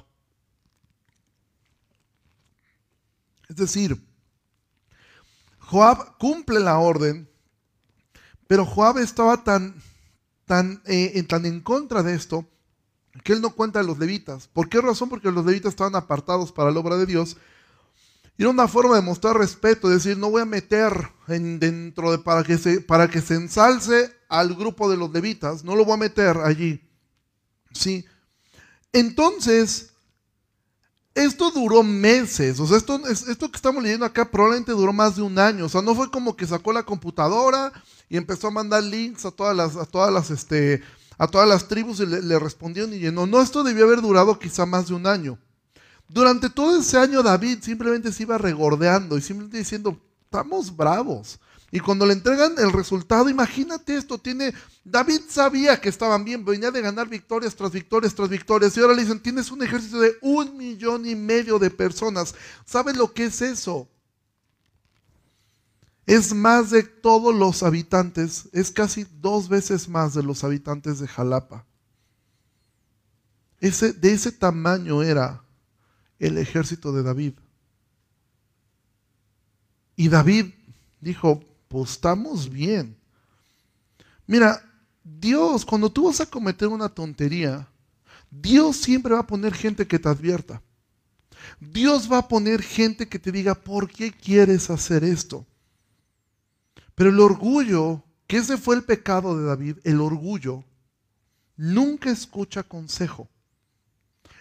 Es 3.49 3.57
decir, 3.57 4.01
Joab 5.59 6.17
cumple 6.17 6.61
la 6.61 6.79
orden, 6.79 7.29
pero 8.47 8.65
Joab 8.65 8.99
estaba 8.99 9.43
tan, 9.43 9.75
tan, 10.45 10.81
eh, 10.85 11.21
tan 11.23 11.45
en 11.45 11.59
contra 11.59 12.03
de 12.03 12.15
esto 12.15 12.47
que 13.25 13.33
él 13.33 13.41
no 13.41 13.49
cuenta 13.49 13.81
a 13.81 13.83
los 13.83 13.99
levitas. 13.99 14.47
¿Por 14.47 14.69
qué 14.69 14.79
razón? 14.79 15.09
Porque 15.09 15.29
los 15.29 15.45
levitas 15.45 15.71
estaban 15.71 15.97
apartados 15.97 16.53
para 16.53 16.71
la 16.71 16.79
obra 16.79 16.95
de 16.95 17.05
Dios. 17.05 17.35
Y 18.37 18.43
era 18.43 18.49
una 18.49 18.67
forma 18.67 18.95
de 18.95 19.01
mostrar 19.01 19.37
respeto, 19.37 19.87
es 19.87 20.03
decir, 20.03 20.17
no 20.17 20.29
voy 20.29 20.41
a 20.41 20.45
meter 20.45 21.09
en, 21.27 21.59
dentro 21.59 22.11
de 22.11 22.17
para 22.17 22.43
que, 22.43 22.57
se, 22.57 22.81
para 22.81 23.07
que 23.07 23.21
se 23.21 23.35
ensalce 23.35 24.13
al 24.27 24.55
grupo 24.55 24.89
de 24.89 24.97
los 24.97 25.11
levitas, 25.11 25.63
no 25.63 25.75
lo 25.75 25.85
voy 25.85 25.93
a 25.93 25.97
meter 25.97 26.37
allí. 26.37 26.81
¿Sí? 27.71 28.05
Entonces, 28.91 29.93
esto 31.13 31.49
duró 31.51 31.81
meses, 31.81 32.59
o 32.59 32.67
sea, 32.67 32.75
esto, 32.75 32.99
esto 33.07 33.49
que 33.49 33.55
estamos 33.55 33.81
leyendo 33.81 34.05
acá 34.05 34.29
probablemente 34.29 34.73
duró 34.73 34.91
más 34.91 35.15
de 35.15 35.21
un 35.21 35.39
año, 35.39 35.65
o 35.65 35.69
sea, 35.69 35.81
no 35.81 35.95
fue 35.95 36.11
como 36.11 36.35
que 36.35 36.45
sacó 36.45 36.73
la 36.73 36.83
computadora 36.83 37.71
y 38.09 38.17
empezó 38.17 38.47
a 38.47 38.51
mandar 38.51 38.83
links 38.83 39.25
a 39.25 39.31
todas 39.31 39.55
las, 39.55 39.77
a 39.77 39.85
todas 39.85 40.11
las, 40.11 40.29
este, 40.29 40.83
a 41.17 41.27
todas 41.27 41.47
las 41.47 41.69
tribus 41.69 42.01
y 42.01 42.05
le, 42.05 42.21
le 42.21 42.37
respondieron 42.37 42.93
y 42.93 42.99
llenó. 42.99 43.25
No, 43.27 43.41
esto 43.41 43.63
debió 43.63 43.85
haber 43.85 44.01
durado 44.01 44.37
quizá 44.37 44.65
más 44.65 44.87
de 44.87 44.93
un 44.93 45.07
año. 45.07 45.39
Durante 46.07 46.49
todo 46.49 46.79
ese 46.79 46.97
año 46.97 47.23
David 47.23 47.59
simplemente 47.61 48.11
se 48.11 48.23
iba 48.23 48.37
regordeando 48.37 49.17
y 49.17 49.21
simplemente 49.21 49.57
diciendo, 49.57 49.99
estamos 50.23 50.75
bravos. 50.75 51.39
Y 51.71 51.79
cuando 51.79 52.05
le 52.05 52.13
entregan 52.13 52.53
el 52.57 52.71
resultado, 52.71 53.27
imagínate 53.27 53.97
esto, 53.97 54.17
tiene, 54.17 54.53
David 54.83 55.21
sabía 55.27 55.81
que 55.81 55.89
estaban 55.89 56.23
bien, 56.23 56.45
venía 56.45 56.71
de 56.71 56.79
ganar 56.81 57.09
victorias 57.09 57.55
tras 57.55 57.71
victorias 57.71 58.15
tras 58.15 58.29
victorias, 58.29 58.77
y 58.77 58.79
ahora 58.79 58.93
le 58.93 59.01
dicen, 59.01 59.19
tienes 59.19 59.51
un 59.51 59.61
ejército 59.63 59.99
de 59.99 60.15
un 60.21 60.55
millón 60.55 61.05
y 61.05 61.15
medio 61.15 61.59
de 61.59 61.71
personas. 61.71 62.35
¿Sabes 62.65 62.95
lo 62.95 63.13
que 63.13 63.25
es 63.25 63.41
eso? 63.41 63.89
Es 66.05 66.33
más 66.33 66.69
de 66.69 66.83
todos 66.83 67.33
los 67.33 67.63
habitantes, 67.63 68.47
es 68.53 68.71
casi 68.71 69.05
dos 69.19 69.49
veces 69.49 69.89
más 69.89 70.13
de 70.13 70.23
los 70.23 70.43
habitantes 70.43 70.99
de 70.99 71.07
Jalapa. 71.07 71.65
Ese, 73.59 73.91
de 73.91 74.13
ese 74.13 74.31
tamaño 74.31 75.01
era 75.01 75.44
el 76.19 76.37
ejército 76.37 76.91
de 76.91 77.03
David. 77.03 77.33
Y 79.95 80.09
David 80.09 80.47
dijo, 80.99 81.43
pues 81.67 81.91
estamos 81.91 82.49
bien. 82.49 82.97
Mira, 84.27 84.61
Dios, 85.03 85.65
cuando 85.65 85.91
tú 85.91 86.05
vas 86.05 86.19
a 86.19 86.25
cometer 86.25 86.67
una 86.67 86.89
tontería, 86.89 87.67
Dios 88.29 88.77
siempre 88.77 89.13
va 89.13 89.19
a 89.19 89.27
poner 89.27 89.53
gente 89.53 89.87
que 89.87 89.99
te 89.99 90.09
advierta. 90.09 90.61
Dios 91.59 92.11
va 92.11 92.19
a 92.19 92.27
poner 92.27 92.61
gente 92.61 93.07
que 93.07 93.19
te 93.19 93.31
diga, 93.31 93.55
¿por 93.55 93.89
qué 93.89 94.11
quieres 94.11 94.69
hacer 94.69 95.03
esto? 95.03 95.45
Pero 96.95 97.09
el 97.09 97.19
orgullo, 97.19 98.03
que 98.27 98.37
ese 98.37 98.57
fue 98.57 98.75
el 98.75 98.83
pecado 98.83 99.37
de 99.37 99.45
David, 99.45 99.77
el 99.83 100.01
orgullo, 100.01 100.63
nunca 101.55 102.09
escucha 102.09 102.63
consejo. 102.63 103.29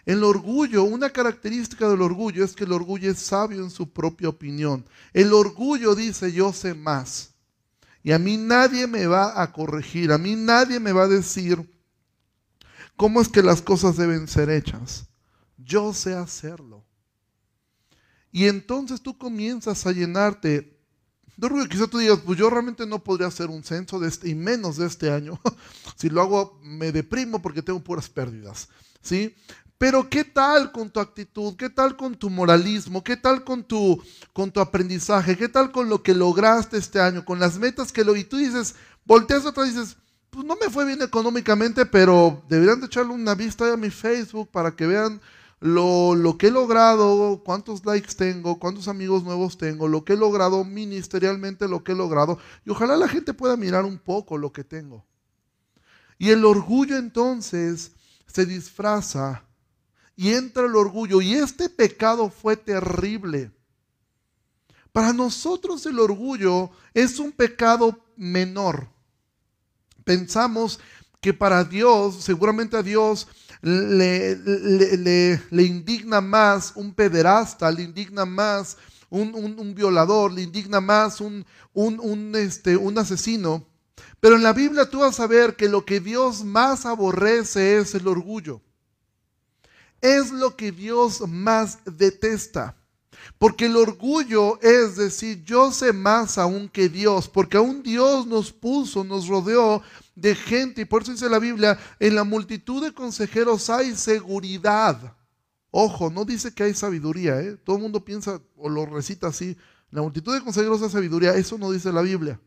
El 0.06 0.22
orgullo, 0.22 0.84
una 0.84 1.10
característica 1.10 1.88
del 1.88 2.02
orgullo 2.02 2.44
es 2.44 2.54
que 2.54 2.64
el 2.64 2.72
orgullo 2.72 3.10
es 3.10 3.18
sabio 3.18 3.62
en 3.62 3.70
su 3.70 3.90
propia 3.90 4.28
opinión. 4.28 4.84
El 5.12 5.32
orgullo 5.32 5.94
dice 5.94 6.32
yo 6.32 6.52
sé 6.52 6.74
más. 6.74 7.30
Y 8.02 8.12
a 8.12 8.18
mí 8.18 8.36
nadie 8.36 8.86
me 8.86 9.06
va 9.06 9.40
a 9.42 9.50
corregir, 9.52 10.12
a 10.12 10.18
mí 10.18 10.36
nadie 10.36 10.78
me 10.78 10.92
va 10.92 11.04
a 11.04 11.08
decir 11.08 11.66
cómo 12.96 13.22
es 13.22 13.28
que 13.28 13.42
las 13.42 13.62
cosas 13.62 13.96
deben 13.96 14.28
ser 14.28 14.50
hechas. 14.50 15.06
Yo 15.56 15.94
sé 15.94 16.14
hacerlo. 16.14 16.84
Y 18.30 18.46
entonces 18.46 19.00
tú 19.00 19.16
comienzas 19.16 19.86
a 19.86 19.92
llenarte 19.92 20.76
de. 21.36 21.68
Quizá 21.68 21.86
tú 21.86 21.98
digas, 21.98 22.20
pues 22.24 22.38
yo 22.38 22.50
realmente 22.50 22.86
no 22.86 23.02
podría 23.02 23.28
hacer 23.28 23.48
un 23.48 23.64
censo 23.64 23.98
de 23.98 24.08
este, 24.08 24.28
y 24.28 24.34
menos 24.34 24.76
de 24.76 24.86
este 24.86 25.10
año. 25.10 25.40
si 25.96 26.10
lo 26.10 26.20
hago 26.20 26.60
me 26.62 26.92
deprimo 26.92 27.40
porque 27.40 27.62
tengo 27.62 27.82
puras 27.82 28.08
pérdidas. 28.08 28.68
¿Sí? 29.00 29.34
Pero 29.78 30.08
¿qué 30.08 30.24
tal 30.24 30.72
con 30.72 30.90
tu 30.90 31.00
actitud? 31.00 31.56
¿Qué 31.56 31.68
tal 31.68 31.96
con 31.96 32.14
tu 32.14 32.30
moralismo? 32.30 33.02
¿Qué 33.02 33.16
tal 33.16 33.44
con 33.44 33.64
tu, 33.64 34.02
con 34.32 34.50
tu 34.50 34.60
aprendizaje? 34.60 35.36
¿Qué 35.36 35.48
tal 35.48 35.72
con 35.72 35.88
lo 35.88 36.02
que 36.02 36.14
lograste 36.14 36.76
este 36.76 37.00
año? 37.00 37.24
Con 37.24 37.40
las 37.40 37.58
metas 37.58 37.92
que 37.92 38.04
lo... 38.04 38.14
Y 38.16 38.24
tú 38.24 38.36
dices, 38.36 38.76
volteas 39.04 39.44
otra 39.44 39.66
y 39.66 39.70
dices, 39.70 39.96
pues 40.30 40.46
no 40.46 40.56
me 40.56 40.70
fue 40.70 40.84
bien 40.84 41.02
económicamente, 41.02 41.86
pero 41.86 42.44
deberían 42.48 42.80
de 42.80 42.86
echarle 42.86 43.12
una 43.12 43.34
vista 43.34 43.72
a 43.72 43.76
mi 43.76 43.90
Facebook 43.90 44.48
para 44.50 44.74
que 44.74 44.86
vean 44.86 45.20
lo, 45.60 46.14
lo, 46.14 46.38
que 46.38 46.48
he 46.48 46.50
logrado, 46.50 47.42
cuántos 47.44 47.84
likes 47.84 48.14
tengo, 48.14 48.58
cuántos 48.58 48.86
amigos 48.86 49.24
nuevos 49.24 49.58
tengo, 49.58 49.88
lo 49.88 50.04
que 50.04 50.12
he 50.12 50.16
logrado 50.16 50.64
ministerialmente, 50.64 51.68
lo 51.68 51.82
que 51.82 51.92
he 51.92 51.96
logrado. 51.96 52.38
Y 52.64 52.70
ojalá 52.70 52.96
la 52.96 53.08
gente 53.08 53.34
pueda 53.34 53.56
mirar 53.56 53.84
un 53.84 53.98
poco 53.98 54.38
lo 54.38 54.52
que 54.52 54.62
tengo. 54.62 55.04
Y 56.18 56.30
el 56.30 56.44
orgullo 56.44 56.96
entonces 56.96 57.92
se 58.26 58.46
disfraza 58.46 59.44
y 60.16 60.32
entra 60.32 60.66
el 60.66 60.76
orgullo. 60.76 61.20
Y 61.20 61.34
este 61.34 61.68
pecado 61.68 62.30
fue 62.30 62.56
terrible. 62.56 63.50
Para 64.92 65.12
nosotros 65.12 65.84
el 65.86 65.98
orgullo 65.98 66.70
es 66.92 67.18
un 67.18 67.32
pecado 67.32 67.98
menor. 68.16 68.88
Pensamos 70.04 70.78
que 71.20 71.34
para 71.34 71.64
Dios, 71.64 72.22
seguramente 72.22 72.76
a 72.76 72.82
Dios 72.82 73.26
le, 73.62 74.36
le, 74.36 75.62
indigna 75.62 76.20
más 76.20 76.72
un 76.76 76.92
pederasta, 76.92 77.70
le 77.70 77.82
indigna 77.82 78.26
más 78.26 78.76
un, 79.08 79.74
violador, 79.74 80.32
le 80.32 80.42
indigna 80.42 80.80
más 80.80 81.20
un, 81.20 81.44
un, 81.72 82.36
este, 82.36 82.76
un 82.76 82.98
asesino. 82.98 83.66
Pero 84.20 84.36
en 84.36 84.42
la 84.42 84.52
Biblia 84.52 84.88
tú 84.88 85.00
vas 85.00 85.18
a 85.18 85.26
ver 85.26 85.56
que 85.56 85.68
lo 85.68 85.84
que 85.84 85.98
Dios 85.98 86.44
más 86.44 86.86
aborrece 86.86 87.78
es 87.78 87.94
el 87.94 88.06
orgullo 88.06 88.60
es 90.04 90.30
lo 90.30 90.54
que 90.54 90.70
Dios 90.70 91.26
más 91.26 91.78
detesta. 91.86 92.76
Porque 93.38 93.66
el 93.66 93.76
orgullo 93.76 94.60
es 94.60 94.96
decir, 94.96 95.42
yo 95.44 95.72
sé 95.72 95.94
más 95.94 96.36
aún 96.36 96.68
que 96.68 96.90
Dios, 96.90 97.26
porque 97.26 97.56
aún 97.56 97.82
Dios 97.82 98.26
nos 98.26 98.52
puso, 98.52 99.02
nos 99.02 99.26
rodeó 99.28 99.82
de 100.14 100.34
gente, 100.34 100.82
y 100.82 100.84
por 100.84 101.02
eso 101.02 101.12
dice 101.12 101.30
la 101.30 101.38
Biblia, 101.38 101.78
en 101.98 102.14
la 102.14 102.22
multitud 102.22 102.84
de 102.84 102.92
consejeros 102.92 103.70
hay 103.70 103.96
seguridad. 103.96 105.16
Ojo, 105.70 106.10
no 106.10 106.26
dice 106.26 106.52
que 106.52 106.64
hay 106.64 106.74
sabiduría, 106.74 107.40
¿eh? 107.40 107.56
todo 107.64 107.76
el 107.76 107.82
mundo 107.82 108.04
piensa 108.04 108.42
o 108.56 108.68
lo 108.68 108.84
recita 108.84 109.28
así, 109.28 109.56
La 109.90 110.02
multitud 110.02 110.34
de 110.34 110.42
consejeros 110.42 110.82
hay 110.82 110.90
sabiduría, 110.90 111.34
eso 111.34 111.56
no 111.56 111.70
dice 111.70 111.90
la 111.90 112.02
Biblia. 112.02 112.38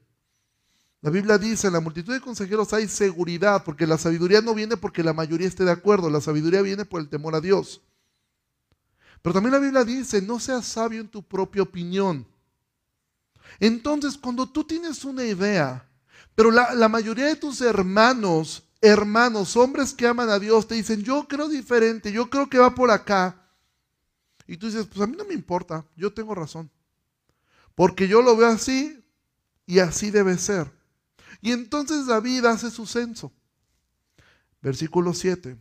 La 1.01 1.11
Biblia 1.11 1.37
dice, 1.37 1.67
en 1.67 1.73
la 1.73 1.79
multitud 1.79 2.13
de 2.13 2.21
consejeros 2.21 2.73
hay 2.73 2.87
seguridad, 2.87 3.63
porque 3.63 3.85
la 3.85 3.97
sabiduría 3.97 4.41
no 4.41 4.55
viene 4.55 4.77
porque 4.77 5.03
la 5.03 5.13
mayoría 5.13 5.47
esté 5.47 5.63
de 5.63 5.71
acuerdo, 5.71 6.09
la 6.09 6.21
sabiduría 6.21 6.61
viene 6.61 6.85
por 6.85 7.01
el 7.01 7.09
temor 7.09 7.35
a 7.35 7.41
Dios. 7.41 7.81
Pero 9.21 9.33
también 9.33 9.53
la 9.53 9.59
Biblia 9.59 9.83
dice, 9.83 10.21
no 10.21 10.39
seas 10.39 10.65
sabio 10.65 11.01
en 11.01 11.07
tu 11.07 11.21
propia 11.21 11.61
opinión. 11.61 12.25
Entonces, 13.59 14.17
cuando 14.17 14.49
tú 14.49 14.63
tienes 14.63 15.03
una 15.05 15.23
idea, 15.23 15.87
pero 16.35 16.51
la, 16.51 16.87
mayoría 16.89 17.25
de 17.25 17.35
tus 17.35 17.61
hermanos, 17.61 18.63
hermanos, 18.81 19.55
hombres 19.55 19.93
que 19.93 20.07
aman 20.07 20.29
a 20.29 20.39
Dios, 20.39 20.67
te 20.67 20.75
dicen, 20.75 21.03
yo 21.03 21.27
creo 21.27 21.47
diferente, 21.47 22.11
yo 22.11 22.29
creo 22.29 22.49
que 22.49 22.59
va 22.59 22.73
por 22.75 22.91
acá. 22.91 23.49
Y 24.45 24.57
tú 24.57 24.67
dices, 24.67 24.85
pues 24.85 25.01
a 25.01 25.07
mí 25.07 25.15
no 25.17 25.25
me 25.25 25.33
importa, 25.33 25.85
yo 25.95 26.13
tengo 26.13 26.35
razón. 26.35 26.69
Porque 27.75 28.07
yo 28.07 28.21
lo 28.21 28.35
veo 28.37 28.47
así 28.47 29.03
y 29.65 29.79
así 29.79 30.11
debe 30.11 30.37
ser. 30.37 30.76
Y 31.41 31.51
entonces 31.51 32.07
David 32.07 32.45
hace 32.45 32.71
su 32.71 32.85
censo. 32.85 33.31
Versículo 34.61 35.13
7. 35.13 35.57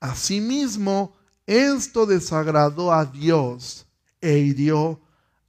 Asimismo, 0.00 1.16
esto 1.46 2.06
desagradó 2.06 2.92
a 2.92 3.04
Dios 3.04 3.86
e 4.20 4.38
hirió 4.38 5.00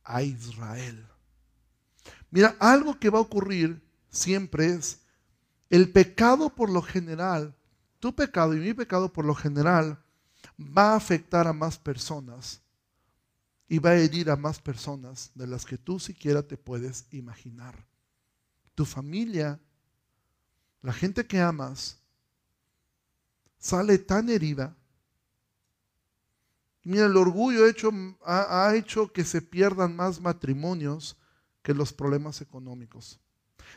a 0.03 0.24
Israel. 0.24 1.05
Mira, 2.31 2.55
algo 2.59 3.00
que 3.00 3.09
va 3.09 3.19
a 3.19 3.24
ocurrir 3.24 3.81
siempre 4.09 4.74
es 4.74 5.01
el 5.69 5.91
pecado 5.91 6.50
por 6.50 6.69
lo 6.69 6.81
general, 6.81 7.55
tu 8.00 8.15
pecado 8.15 8.55
y 8.55 8.59
mi 8.59 8.74
pecado 8.74 9.12
por 9.12 9.25
lo 9.25 9.36
general, 9.36 10.01
va 10.59 10.93
a 10.93 10.95
afectar 10.95 11.48
a 11.48 11.53
más 11.53 11.77
personas 11.77 12.62
y 13.67 13.77
va 13.77 13.91
a 13.91 13.98
herir 13.98 14.31
a 14.31 14.36
más 14.36 14.59
personas 14.59 15.31
de 15.36 15.48
las 15.48 15.65
que 15.65 15.77
tú 15.77 16.00
siquiera 16.00 16.41
te 16.41 16.57
puedes 16.57 17.05
imaginar. 17.12 17.88
Tu 18.79 18.86
familia, 18.86 19.59
la 20.81 20.93
gente 20.93 21.27
que 21.27 21.41
amas, 21.41 21.98
sale 23.57 23.98
tan 23.98 24.29
herida. 24.29 24.74
Mira, 26.86 27.07
el 27.07 27.17
orgullo 27.17 27.67
hecho, 27.67 27.91
ha, 28.24 28.67
ha 28.67 28.75
hecho 28.77 29.12
que 29.12 29.25
se 29.25 29.41
pierdan 29.41 29.98
más 29.98 30.21
matrimonios 30.21 31.17
que 31.62 31.74
los 31.74 31.91
problemas 31.91 32.39
económicos. 32.39 33.19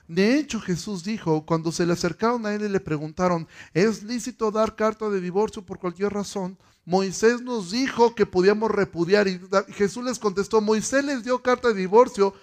De 0.06 0.38
hecho, 0.38 0.60
Jesús 0.60 1.02
dijo, 1.02 1.44
cuando 1.46 1.72
se 1.72 1.84
le 1.84 1.94
acercaron 1.94 2.46
a 2.46 2.54
él 2.54 2.62
y 2.62 2.68
le 2.68 2.78
preguntaron, 2.78 3.48
¿es 3.74 4.04
lícito 4.04 4.52
dar 4.52 4.76
carta 4.76 5.10
de 5.10 5.20
divorcio 5.20 5.66
por 5.66 5.80
cualquier 5.80 6.12
razón? 6.12 6.56
Moisés 6.84 7.42
nos 7.42 7.72
dijo 7.72 8.14
que 8.14 8.24
podíamos 8.24 8.70
repudiar 8.70 9.26
y 9.26 9.40
Jesús 9.70 10.04
les 10.04 10.20
contestó, 10.20 10.60
Moisés 10.60 11.04
les 11.04 11.24
dio 11.24 11.42
carta 11.42 11.70
de 11.70 11.74
divorcio 11.74 12.34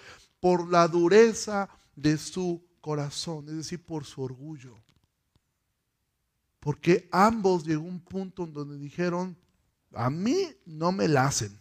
por 0.41 0.69
la 0.69 0.89
dureza 0.89 1.69
de 2.01 2.17
su 2.17 2.63
corazón, 2.81 3.47
es 3.49 3.55
decir, 3.55 3.83
por 3.83 4.05
su 4.05 4.21
orgullo. 4.21 4.75
Porque 6.59 7.07
ambos 7.11 7.65
llegó 7.65 7.83
un 7.83 7.99
punto 7.99 8.43
en 8.43 8.53
donde 8.53 8.77
dijeron, 8.77 9.37
a 9.93 10.09
mí 10.09 10.47
no 10.65 10.91
me 10.91 11.07
la 11.07 11.25
hacen. 11.25 11.57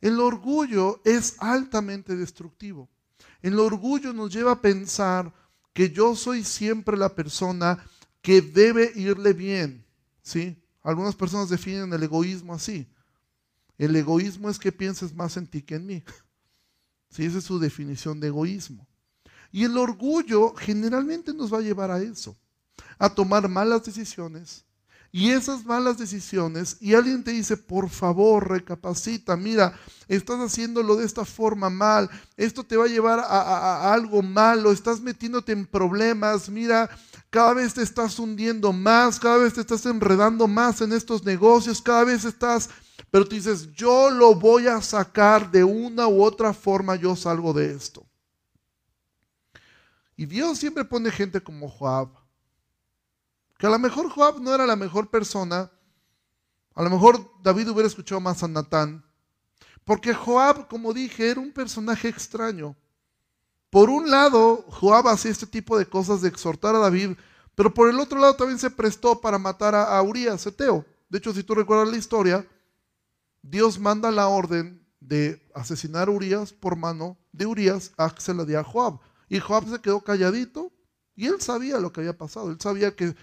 El 0.00 0.20
orgullo 0.20 1.00
es 1.04 1.36
altamente 1.38 2.16
destructivo. 2.16 2.88
El 3.40 3.58
orgullo 3.58 4.12
nos 4.12 4.32
lleva 4.32 4.52
a 4.52 4.60
pensar 4.60 5.32
que 5.72 5.90
yo 5.90 6.14
soy 6.14 6.44
siempre 6.44 6.96
la 6.96 7.14
persona 7.14 7.84
que 8.20 8.40
debe 8.40 8.92
irle 8.94 9.32
bien, 9.32 9.84
¿sí? 10.22 10.56
Algunas 10.82 11.14
personas 11.14 11.48
definen 11.48 11.92
el 11.92 12.02
egoísmo 12.02 12.54
así. 12.54 12.88
El 13.78 13.94
egoísmo 13.96 14.50
es 14.50 14.58
que 14.58 14.72
pienses 14.72 15.14
más 15.14 15.36
en 15.36 15.46
ti 15.46 15.62
que 15.62 15.76
en 15.76 15.86
mí. 15.86 16.04
Sí, 17.12 17.26
esa 17.26 17.38
es 17.38 17.44
su 17.44 17.58
definición 17.58 18.18
de 18.20 18.28
egoísmo. 18.28 18.86
Y 19.52 19.64
el 19.64 19.76
orgullo 19.76 20.54
generalmente 20.54 21.34
nos 21.34 21.52
va 21.52 21.58
a 21.58 21.62
llevar 21.62 21.90
a 21.90 22.00
eso, 22.00 22.34
a 22.98 23.10
tomar 23.10 23.48
malas 23.48 23.84
decisiones. 23.84 24.64
Y 25.14 25.28
esas 25.28 25.66
malas 25.66 25.98
decisiones, 25.98 26.78
y 26.80 26.94
alguien 26.94 27.22
te 27.22 27.32
dice, 27.32 27.58
por 27.58 27.90
favor, 27.90 28.48
recapacita, 28.48 29.36
mira, 29.36 29.78
estás 30.08 30.40
haciéndolo 30.40 30.96
de 30.96 31.04
esta 31.04 31.26
forma 31.26 31.68
mal, 31.68 32.08
esto 32.38 32.64
te 32.64 32.78
va 32.78 32.86
a 32.86 32.88
llevar 32.88 33.18
a, 33.18 33.24
a 33.24 33.92
algo 33.92 34.22
malo, 34.22 34.72
estás 34.72 35.02
metiéndote 35.02 35.52
en 35.52 35.66
problemas, 35.66 36.48
mira, 36.48 36.88
cada 37.28 37.52
vez 37.52 37.74
te 37.74 37.82
estás 37.82 38.18
hundiendo 38.18 38.72
más, 38.72 39.20
cada 39.20 39.36
vez 39.36 39.52
te 39.52 39.60
estás 39.60 39.84
enredando 39.84 40.48
más 40.48 40.80
en 40.80 40.94
estos 40.94 41.22
negocios, 41.24 41.82
cada 41.82 42.04
vez 42.04 42.24
estás, 42.24 42.70
pero 43.12 43.26
tú 43.26 43.34
dices, 43.34 43.70
yo 43.74 44.08
lo 44.10 44.34
voy 44.34 44.68
a 44.68 44.80
sacar 44.80 45.50
de 45.50 45.62
una 45.62 46.08
u 46.08 46.22
otra 46.22 46.54
forma, 46.54 46.96
yo 46.96 47.14
salgo 47.14 47.52
de 47.52 47.74
esto. 47.74 48.06
Y 50.16 50.24
Dios 50.24 50.56
siempre 50.56 50.82
pone 50.82 51.10
gente 51.10 51.42
como 51.42 51.68
Joab, 51.68 52.08
que 53.58 53.66
a 53.66 53.70
lo 53.70 53.78
mejor 53.78 54.08
Joab 54.08 54.40
no 54.40 54.54
era 54.54 54.66
la 54.66 54.76
mejor 54.76 55.10
persona, 55.10 55.70
a 56.74 56.82
lo 56.82 56.88
mejor 56.88 57.30
David 57.42 57.68
hubiera 57.68 57.86
escuchado 57.86 58.18
más 58.18 58.42
a 58.42 58.48
Natán, 58.48 59.04
porque 59.84 60.14
Joab, 60.14 60.66
como 60.66 60.94
dije, 60.94 61.28
era 61.28 61.40
un 61.40 61.52
personaje 61.52 62.08
extraño. 62.08 62.74
Por 63.68 63.90
un 63.90 64.10
lado, 64.10 64.64
Joab 64.70 65.08
hacía 65.08 65.32
este 65.32 65.46
tipo 65.46 65.76
de 65.76 65.84
cosas 65.84 66.22
de 66.22 66.28
exhortar 66.28 66.74
a 66.76 66.78
David, 66.78 67.10
pero 67.54 67.74
por 67.74 67.90
el 67.90 68.00
otro 68.00 68.18
lado 68.18 68.36
también 68.36 68.58
se 68.58 68.70
prestó 68.70 69.20
para 69.20 69.36
matar 69.36 69.74
a, 69.74 70.00
Urias, 70.00 70.46
Eteo. 70.46 70.86
De 71.10 71.18
hecho, 71.18 71.34
si 71.34 71.42
tú 71.42 71.54
recuerdas 71.54 71.90
la 71.90 71.98
historia, 71.98 72.48
Dios 73.42 73.78
manda 73.78 74.10
la 74.10 74.28
orden 74.28 74.86
de 75.00 75.42
asesinar 75.54 76.08
a 76.08 76.12
Urias 76.12 76.52
por 76.52 76.76
mano 76.76 77.18
de 77.32 77.46
Urias 77.46 77.92
a 77.96 78.14
que 78.14 78.20
se 78.20 78.32
la 78.34 78.44
dio 78.44 78.58
a 78.58 78.64
Joab. 78.64 79.00
Y 79.28 79.40
Joab 79.40 79.68
se 79.68 79.80
quedó 79.80 80.00
calladito 80.00 80.72
y 81.16 81.26
él 81.26 81.40
sabía 81.40 81.78
lo 81.78 81.92
que 81.92 82.00
había 82.00 82.16
pasado. 82.16 82.50
Él 82.50 82.58
sabía 82.60 82.94
que, 82.94 83.14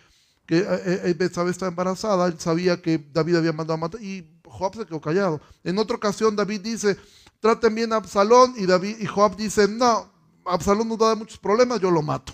que 0.46 0.60
eh, 0.60 1.02
eh, 1.06 1.16
Betsabé 1.18 1.52
estaba 1.52 1.70
embarazada, 1.70 2.28
él 2.28 2.40
sabía 2.40 2.82
que 2.82 2.98
David 2.98 3.38
había 3.38 3.54
mandado 3.54 3.76
a 3.76 3.78
matar 3.78 4.02
y 4.04 4.40
Joab 4.46 4.76
se 4.76 4.86
quedó 4.86 5.00
callado. 5.00 5.42
En 5.64 5.78
otra 5.78 5.96
ocasión 5.96 6.36
David 6.36 6.62
dice, 6.62 6.98
traten 7.40 7.74
bien 7.74 7.94
a 7.94 7.98
Absalón 7.98 8.54
y, 8.58 8.66
David, 8.66 8.98
y 9.00 9.06
Joab 9.06 9.38
dice, 9.38 9.68
no, 9.68 10.12
Absalón 10.46 10.90
nos 10.90 10.98
da 10.98 11.16
muchos 11.16 11.38
problemas, 11.38 11.80
yo 11.80 11.92
lo 11.92 12.02
mato. 12.02 12.34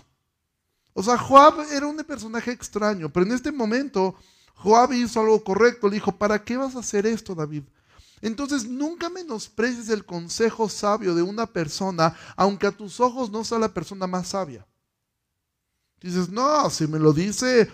O 0.94 1.04
sea, 1.04 1.18
Joab 1.18 1.60
era 1.72 1.86
un 1.86 1.98
personaje 1.98 2.52
extraño, 2.52 3.12
pero 3.12 3.26
en 3.26 3.34
este 3.34 3.52
momento 3.52 4.16
Joab 4.56 4.94
hizo 4.94 5.20
algo 5.20 5.44
correcto. 5.44 5.90
Le 5.90 5.96
dijo, 5.96 6.14
¿para 6.14 6.44
qué 6.44 6.58
vas 6.58 6.76
a 6.76 6.80
hacer 6.80 7.06
esto, 7.06 7.36
David? 7.36 7.64
Entonces 8.22 8.66
nunca 8.66 9.10
menosprecies 9.10 9.90
el 9.90 10.06
consejo 10.06 10.70
sabio 10.70 11.16
de 11.16 11.22
una 11.22 11.46
persona, 11.46 12.16
aunque 12.36 12.68
a 12.68 12.72
tus 12.72 13.00
ojos 13.00 13.30
no 13.30 13.44
sea 13.44 13.60
la 13.60 13.74
persona 13.74 14.08
más 14.08 14.30
sabia. 14.30 14.66
Dices, 16.02 16.30
no, 16.30 16.70
si 16.70 16.88
me 16.88 17.00
lo 17.00 17.14
dice 17.14 17.70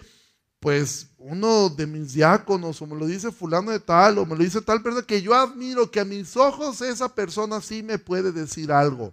pues 0.62 1.10
uno 1.17 1.69
de 1.69 1.88
mis 1.88 2.13
diáconos, 2.13 2.80
o 2.84 2.86
me 2.88 2.95
lo 2.95 3.08
dice 3.08 3.32
fulano 3.32 3.71
de 3.71 3.80
tal, 3.80 4.19
o 4.19 4.27
me 4.27 4.36
lo 4.36 4.43
dice 4.43 4.62
tal 4.62 4.84
persona 4.84 5.06
que 5.06 5.19
yo 5.19 5.34
admiro, 5.34 5.89
que 5.89 5.99
a 5.99 6.06
mis 6.06 6.38
ojos 6.38 6.82
esa 6.82 7.13
persona 7.13 7.60
sí 7.62 7.82
me 7.82 7.97
puede 7.97 8.32
decir 8.32 8.71
algo. 8.71 9.12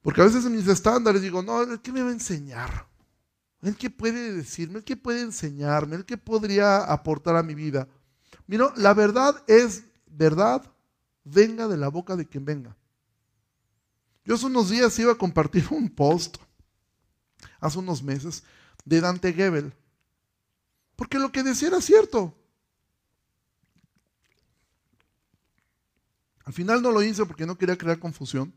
Porque 0.00 0.22
a 0.22 0.24
veces 0.24 0.46
en 0.46 0.56
mis 0.56 0.66
estándares 0.66 1.20
digo, 1.20 1.42
no, 1.42 1.60
¿el 1.60 1.80
qué 1.82 1.92
me 1.92 2.02
va 2.02 2.08
a 2.08 2.12
enseñar? 2.12 2.86
¿El 3.60 3.76
qué 3.76 3.90
puede 3.90 4.32
decirme? 4.32 4.78
¿El 4.78 4.84
qué 4.84 4.96
puede 4.96 5.20
enseñarme? 5.20 5.96
¿El 5.96 6.06
qué 6.06 6.16
podría 6.16 6.78
aportar 6.78 7.36
a 7.36 7.42
mi 7.42 7.54
vida? 7.54 7.86
Mira, 8.46 8.72
la 8.76 8.94
verdad 8.94 9.42
es 9.46 9.84
verdad, 10.06 10.62
venga 11.24 11.68
de 11.68 11.76
la 11.76 11.88
boca 11.88 12.16
de 12.16 12.26
quien 12.26 12.44
venga. 12.44 12.76
Yo 14.24 14.34
hace 14.34 14.46
unos 14.46 14.70
días 14.70 14.98
iba 14.98 15.12
a 15.12 15.18
compartir 15.18 15.66
un 15.70 15.88
post, 15.88 16.36
hace 17.60 17.78
unos 17.78 18.02
meses, 18.02 18.44
de 18.84 19.00
Dante 19.00 19.32
Gebel. 19.32 19.74
Porque 20.96 21.18
lo 21.18 21.32
que 21.32 21.42
decía 21.42 21.68
era 21.68 21.80
cierto. 21.80 22.36
Al 26.44 26.52
final 26.52 26.82
no 26.82 26.90
lo 26.90 27.02
hice 27.02 27.24
porque 27.24 27.46
no 27.46 27.56
quería 27.56 27.78
crear 27.78 27.98
confusión. 27.98 28.52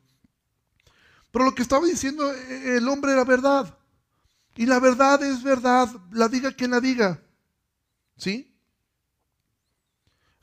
Pero 1.31 1.45
lo 1.45 1.55
que 1.55 1.61
estaba 1.61 1.85
diciendo 1.85 2.33
eh, 2.33 2.77
el 2.77 2.87
hombre 2.87 3.11
era 3.11 3.23
verdad. 3.23 3.77
Y 4.55 4.65
la 4.65 4.79
verdad 4.79 5.21
es 5.23 5.43
verdad, 5.43 5.89
la 6.11 6.29
diga 6.29 6.51
quien 6.53 6.71
la 6.71 6.79
diga. 6.79 7.21
¿Sí? 8.17 8.54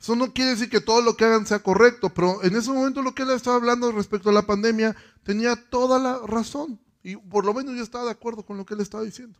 Eso 0.03 0.17
no 0.17 0.33
quiere 0.33 0.51
decir 0.51 0.69
que 0.69 0.81
todo 0.81 1.01
lo 1.01 1.15
que 1.15 1.23
hagan 1.23 1.45
sea 1.45 1.63
correcto, 1.63 2.13
pero 2.13 2.43
en 2.43 2.57
ese 2.57 2.69
momento 2.73 3.01
lo 3.01 3.15
que 3.15 3.23
él 3.23 3.29
estaba 3.29 3.55
hablando 3.55 3.89
respecto 3.93 4.29
a 4.29 4.33
la 4.33 4.45
pandemia 4.45 4.93
tenía 5.23 5.55
toda 5.55 5.97
la 5.97 6.19
razón. 6.27 6.77
Y 7.03 7.15
por 7.15 7.45
lo 7.45 7.53
menos 7.53 7.73
yo 7.77 7.81
estaba 7.81 8.03
de 8.03 8.11
acuerdo 8.11 8.45
con 8.45 8.57
lo 8.57 8.65
que 8.65 8.73
él 8.73 8.81
estaba 8.81 9.05
diciendo. 9.05 9.39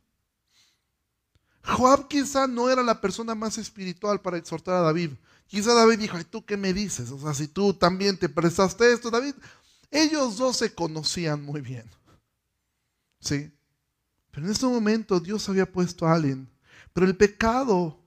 Joab 1.66 2.08
quizá 2.08 2.48
no 2.48 2.70
era 2.70 2.82
la 2.82 3.02
persona 3.02 3.36
más 3.36 3.58
espiritual 3.58 4.22
para 4.22 4.38
exhortar 4.38 4.76
a 4.76 4.80
David. 4.84 5.12
Quizá 5.48 5.74
David 5.74 6.00
dijo, 6.00 6.16
ay, 6.16 6.24
¿tú 6.24 6.46
qué 6.46 6.56
me 6.56 6.72
dices? 6.72 7.12
O 7.12 7.20
sea, 7.20 7.34
si 7.34 7.50
tú 7.50 7.74
también 7.74 8.18
te 8.18 8.30
prestaste 8.30 8.94
esto, 8.94 9.12
David, 9.12 9.36
ellos 9.92 10.38
dos 10.38 10.56
se 10.56 10.74
conocían 10.74 11.44
muy 11.44 11.60
bien. 11.60 11.92
¿Sí? 13.20 13.52
Pero 14.32 14.46
en 14.46 14.52
este 14.54 14.66
momento 14.66 15.20
Dios 15.20 15.50
había 15.50 15.70
puesto 15.70 16.08
a 16.08 16.14
alguien. 16.14 16.50
Pero 16.94 17.06
el 17.06 17.18
pecado 17.18 18.00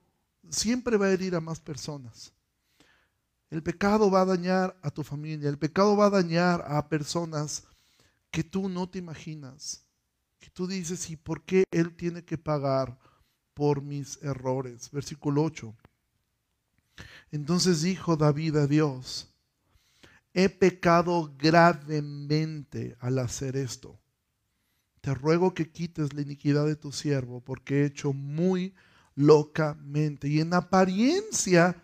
siempre 0.48 0.96
va 0.96 1.04
a 1.04 1.10
herir 1.10 1.34
a 1.36 1.40
más 1.42 1.60
personas. 1.60 2.32
El 3.50 3.62
pecado 3.62 4.10
va 4.10 4.22
a 4.22 4.26
dañar 4.26 4.76
a 4.82 4.90
tu 4.90 5.04
familia, 5.04 5.48
el 5.48 5.58
pecado 5.58 5.96
va 5.96 6.06
a 6.06 6.10
dañar 6.10 6.64
a 6.66 6.88
personas 6.88 7.64
que 8.30 8.42
tú 8.42 8.68
no 8.68 8.88
te 8.88 8.98
imaginas, 8.98 9.84
que 10.38 10.50
tú 10.50 10.66
dices, 10.66 11.08
¿y 11.10 11.16
por 11.16 11.44
qué 11.44 11.64
Él 11.70 11.94
tiene 11.96 12.24
que 12.24 12.38
pagar 12.38 12.98
por 13.54 13.82
mis 13.82 14.20
errores? 14.22 14.90
Versículo 14.90 15.44
8. 15.44 15.74
Entonces 17.30 17.82
dijo 17.82 18.16
David 18.16 18.56
a 18.56 18.66
Dios, 18.66 19.32
he 20.34 20.48
pecado 20.48 21.34
gravemente 21.38 22.96
al 23.00 23.18
hacer 23.18 23.56
esto. 23.56 23.98
Te 25.00 25.14
ruego 25.14 25.54
que 25.54 25.70
quites 25.70 26.12
la 26.14 26.22
iniquidad 26.22 26.66
de 26.66 26.76
tu 26.76 26.90
siervo, 26.90 27.40
porque 27.40 27.82
he 27.82 27.86
hecho 27.86 28.12
muy 28.12 28.74
locamente. 29.14 30.28
Y 30.28 30.40
en 30.40 30.52
apariencia 30.52 31.82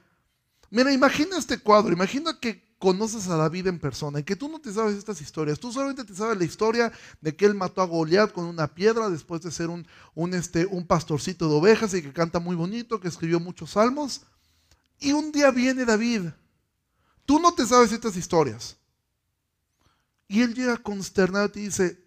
Mira, 0.73 0.91
imagina 0.91 1.37
este 1.37 1.59
cuadro, 1.59 1.93
imagina 1.93 2.41
que 2.41 2.65
conoces 2.79 3.29
a 3.29 3.37
David 3.37 3.67
en 3.67 3.79
persona 3.79 4.21
y 4.21 4.23
que 4.23 4.37
tú 4.37 4.49
no 4.49 4.59
te 4.59 4.73
sabes 4.73 4.97
estas 4.97 5.21
historias. 5.21 5.61
Tú 5.61 5.71
solamente 5.71 6.03
te 6.03 6.15
sabes 6.15 6.39
la 6.39 6.47
historia 6.47 6.91
de 7.21 7.37
que 7.37 7.45
él 7.45 7.55
mató 7.55 7.83
a 7.83 7.87
Goliat 7.87 8.33
con 8.33 8.47
una 8.47 8.75
piedra 8.75 9.11
después 9.11 9.43
de 9.43 9.51
ser 9.51 9.69
un, 9.69 9.87
un, 10.15 10.33
este, 10.33 10.65
un 10.65 10.87
pastorcito 10.87 11.47
de 11.47 11.57
ovejas 11.57 11.93
y 11.93 12.01
que 12.01 12.15
canta 12.15 12.41
muy 12.41 12.57
bonito, 12.57 13.01
que 13.01 13.09
escribió 13.09 13.39
muchos 13.39 13.73
salmos. 13.73 14.23
Y 14.99 15.13
un 15.13 15.31
día 15.31 15.51
viene 15.51 15.85
David. 15.85 16.31
Tú 17.27 17.39
no 17.39 17.55
te 17.55 17.67
sabes 17.67 17.93
estas 17.93 18.17
historias. 18.17 18.79
Y 20.27 20.41
él 20.41 20.55
llega 20.55 20.79
consternado 20.79 21.49
y 21.49 21.51
te 21.51 21.61
dice, 21.61 22.03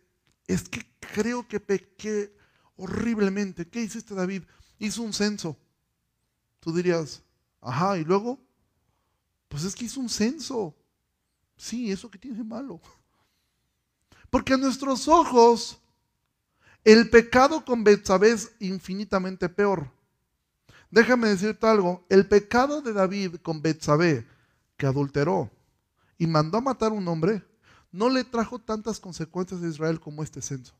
es 0.48 0.68
que 0.68 0.84
creo 1.14 1.48
que 1.48 1.60
pequé 1.60 2.36
horriblemente. 2.78 3.68
¿Qué 3.68 3.84
hiciste 3.84 4.16
David? 4.16 4.42
Hizo 4.80 5.04
un 5.04 5.14
censo. 5.14 5.56
Tú 6.60 6.74
dirías, 6.74 7.22
ajá, 7.62 8.00
y 8.00 8.04
luego 8.04 8.44
pues 9.48 9.64
es 9.64 9.76
que 9.76 9.86
hizo 9.86 10.00
un 10.00 10.10
censo. 10.10 10.76
Sí, 11.58 11.92
eso 11.92 12.10
que 12.10 12.18
tiene 12.18 12.44
malo. 12.44 12.82
Porque 14.30 14.54
a 14.54 14.58
nuestros 14.58 15.08
ojos 15.08 15.80
el 16.84 17.10
pecado 17.10 17.66
con 17.66 17.84
Betsabé 17.84 18.32
es 18.32 18.52
infinitamente 18.60 19.50
peor. 19.50 19.92
Déjame 20.92 21.30
decirte 21.30 21.66
algo, 21.66 22.06
el 22.10 22.28
pecado 22.28 22.82
de 22.82 22.94
David 22.94 23.38
con 23.38 23.62
Betsabé, 23.62 24.28
que 24.78 24.86
adulteró 24.86 25.50
y 26.18 26.28
mandó 26.28 26.60
a 26.60 26.62
matar 26.62 26.92
a 26.92 26.96
un 26.96 27.08
hombre, 27.08 27.44
no 27.92 28.10
le 28.10 28.24
trajo 28.24 28.60
tantas 28.60 29.00
consecuencias 29.00 29.64
a 29.64 29.68
Israel 29.68 30.00
como 30.00 30.22
este 30.22 30.42
censo. 30.42 30.74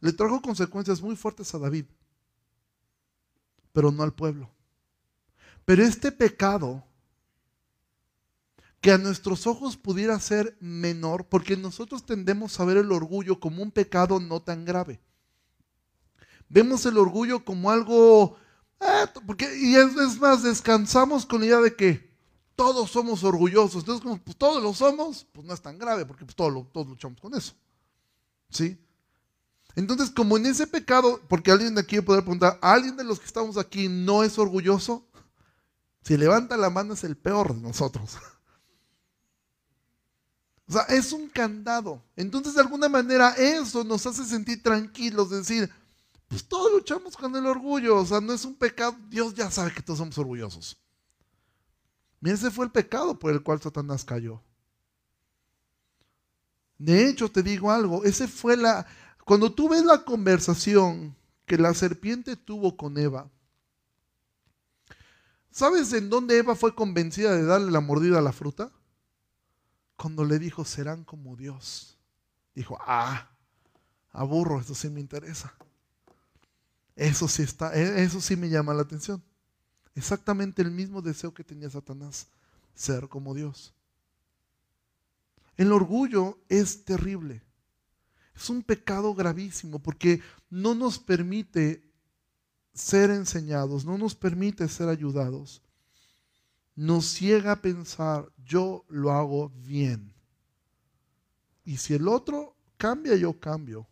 Le 0.00 0.12
trajo 0.12 0.40
consecuencias 0.40 1.02
muy 1.02 1.14
fuertes 1.14 1.54
a 1.54 1.58
David, 1.58 1.84
pero 3.72 3.92
no 3.92 4.02
al 4.02 4.14
pueblo. 4.14 4.50
Pero 5.66 5.84
este 5.84 6.10
pecado 6.10 6.82
que 8.80 8.92
a 8.92 8.98
nuestros 8.98 9.46
ojos 9.46 9.76
pudiera 9.76 10.18
ser 10.20 10.56
menor, 10.60 11.26
porque 11.26 11.56
nosotros 11.56 12.04
tendemos 12.06 12.58
a 12.58 12.64
ver 12.64 12.78
el 12.78 12.92
orgullo 12.92 13.38
como 13.38 13.62
un 13.62 13.70
pecado 13.70 14.20
no 14.20 14.40
tan 14.40 14.64
grave. 14.64 15.00
Vemos 16.48 16.84
el 16.86 16.96
orgullo 16.96 17.44
como 17.44 17.70
algo, 17.70 18.36
ah, 18.80 19.12
porque, 19.26 19.48
y 19.58 19.76
es, 19.76 20.18
más, 20.18 20.42
descansamos 20.42 21.26
con 21.26 21.40
la 21.40 21.46
idea 21.46 21.60
de 21.60 21.76
que 21.76 22.10
todos 22.56 22.90
somos 22.90 23.22
orgullosos. 23.22 23.82
Entonces, 23.82 24.02
como 24.02 24.18
pues, 24.18 24.36
todos 24.36 24.62
lo 24.62 24.72
somos, 24.74 25.26
pues 25.32 25.46
no 25.46 25.54
es 25.54 25.60
tan 25.60 25.78
grave, 25.78 26.06
porque 26.06 26.24
pues, 26.24 26.34
todos, 26.34 26.72
todos 26.72 26.88
luchamos 26.88 27.20
con 27.20 27.34
eso. 27.34 27.54
¿Sí? 28.48 28.78
Entonces, 29.76 30.10
como 30.10 30.36
en 30.36 30.46
ese 30.46 30.66
pecado, 30.66 31.20
porque 31.28 31.52
alguien 31.52 31.74
de 31.74 31.82
aquí 31.82 32.00
puede 32.00 32.22
preguntar, 32.22 32.58
¿alguien 32.62 32.96
de 32.96 33.04
los 33.04 33.20
que 33.20 33.26
estamos 33.26 33.56
aquí 33.56 33.88
no 33.88 34.24
es 34.24 34.38
orgulloso? 34.38 35.06
Si 36.02 36.16
levanta 36.16 36.56
la 36.56 36.70
mano 36.70 36.94
es 36.94 37.04
el 37.04 37.16
peor 37.16 37.54
de 37.54 37.60
nosotros. 37.60 38.16
O 40.70 40.72
sea, 40.72 40.82
es 40.82 41.12
un 41.12 41.28
candado. 41.28 42.00
Entonces, 42.14 42.54
de 42.54 42.60
alguna 42.60 42.88
manera, 42.88 43.30
eso 43.30 43.82
nos 43.82 44.06
hace 44.06 44.24
sentir 44.24 44.62
tranquilos, 44.62 45.28
decir, 45.28 45.68
pues 46.28 46.44
todos 46.44 46.70
luchamos 46.70 47.16
con 47.16 47.34
el 47.34 47.44
orgullo, 47.44 47.96
o 47.96 48.06
sea, 48.06 48.20
no 48.20 48.32
es 48.32 48.44
un 48.44 48.54
pecado, 48.54 48.96
Dios 49.08 49.34
ya 49.34 49.50
sabe 49.50 49.74
que 49.74 49.82
todos 49.82 49.98
somos 49.98 50.16
orgullosos. 50.16 50.80
Mira, 52.20 52.36
ese 52.36 52.52
fue 52.52 52.66
el 52.66 52.70
pecado 52.70 53.18
por 53.18 53.32
el 53.32 53.42
cual 53.42 53.60
Satanás 53.60 54.04
cayó. 54.04 54.40
De 56.78 57.08
hecho, 57.08 57.28
te 57.28 57.42
digo 57.42 57.72
algo, 57.72 58.04
ese 58.04 58.28
fue 58.28 58.56
la, 58.56 58.86
cuando 59.24 59.52
tú 59.52 59.70
ves 59.70 59.84
la 59.84 60.04
conversación 60.04 61.16
que 61.46 61.58
la 61.58 61.74
serpiente 61.74 62.36
tuvo 62.36 62.76
con 62.76 62.96
Eva, 62.96 63.28
¿sabes 65.50 65.92
en 65.94 66.10
dónde 66.10 66.38
Eva 66.38 66.54
fue 66.54 66.76
convencida 66.76 67.34
de 67.34 67.42
darle 67.42 67.72
la 67.72 67.80
mordida 67.80 68.20
a 68.20 68.22
la 68.22 68.32
fruta? 68.32 68.70
Cuando 70.00 70.24
le 70.24 70.38
dijo, 70.38 70.64
serán 70.64 71.04
como 71.04 71.36
Dios, 71.36 71.98
dijo, 72.54 72.78
ah, 72.80 73.30
aburro, 74.12 74.58
eso 74.58 74.74
sí 74.74 74.88
me 74.88 74.98
interesa. 74.98 75.52
Eso 76.96 77.28
sí 77.28 77.42
está, 77.42 77.74
e, 77.74 78.02
eso 78.02 78.18
sí 78.18 78.34
me 78.34 78.48
llama 78.48 78.72
la 78.72 78.80
atención. 78.80 79.22
Exactamente 79.94 80.62
el 80.62 80.70
mismo 80.70 81.02
deseo 81.02 81.34
que 81.34 81.44
tenía 81.44 81.68
Satanás, 81.68 82.28
ser 82.74 83.08
como 83.08 83.34
Dios. 83.34 83.74
El 85.58 85.70
orgullo 85.70 86.38
es 86.48 86.82
terrible. 86.86 87.42
Es 88.34 88.48
un 88.48 88.62
pecado 88.62 89.14
gravísimo 89.14 89.80
porque 89.80 90.22
no 90.48 90.74
nos 90.74 90.98
permite 90.98 91.84
ser 92.72 93.10
enseñados, 93.10 93.84
no 93.84 93.98
nos 93.98 94.14
permite 94.14 94.66
ser 94.66 94.88
ayudados 94.88 95.60
nos 96.74 97.06
ciega 97.06 97.52
a 97.52 97.62
pensar, 97.62 98.30
yo 98.44 98.84
lo 98.88 99.12
hago 99.12 99.50
bien. 99.50 100.14
Y 101.64 101.76
si 101.76 101.94
el 101.94 102.08
otro 102.08 102.56
cambia, 102.76 103.16
yo 103.16 103.38
cambio. 103.38 103.86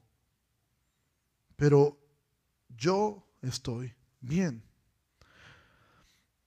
Pero 1.56 1.98
yo 2.76 3.26
estoy 3.42 3.94
bien. 4.20 4.62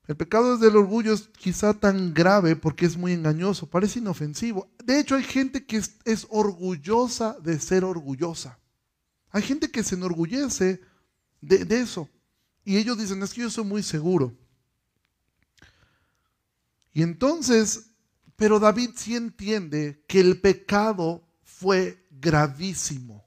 El 0.07 0.17
pecado 0.17 0.57
del 0.57 0.75
orgullo 0.75 1.13
es 1.13 1.29
quizá 1.29 1.73
tan 1.73 2.13
grave 2.13 2.55
porque 2.55 2.85
es 2.85 2.97
muy 2.97 3.13
engañoso, 3.13 3.69
parece 3.69 3.99
inofensivo. 3.99 4.69
De 4.83 4.99
hecho, 4.99 5.15
hay 5.15 5.23
gente 5.23 5.65
que 5.65 5.77
es, 5.77 6.27
orgullosa 6.29 7.37
de 7.39 7.59
ser 7.59 7.85
orgullosa. 7.85 8.59
Hay 9.29 9.43
gente 9.43 9.71
que 9.71 9.83
se 9.83 9.95
enorgullece 9.95 10.81
de, 11.39 11.63
de 11.65 11.79
eso. 11.79 12.09
Y 12.65 12.77
ellos 12.77 12.97
dicen, 12.97 13.23
es 13.23 13.33
que 13.33 13.41
yo 13.41 13.49
soy 13.49 13.63
muy 13.63 13.83
seguro. 13.83 14.35
Y 16.93 17.03
entonces, 17.03 17.91
pero 18.35 18.59
David 18.59 18.91
sí 18.95 19.15
entiende 19.15 20.03
que 20.07 20.19
el 20.19 20.41
pecado 20.41 21.27
fue 21.43 22.05
gravísimo. 22.09 23.25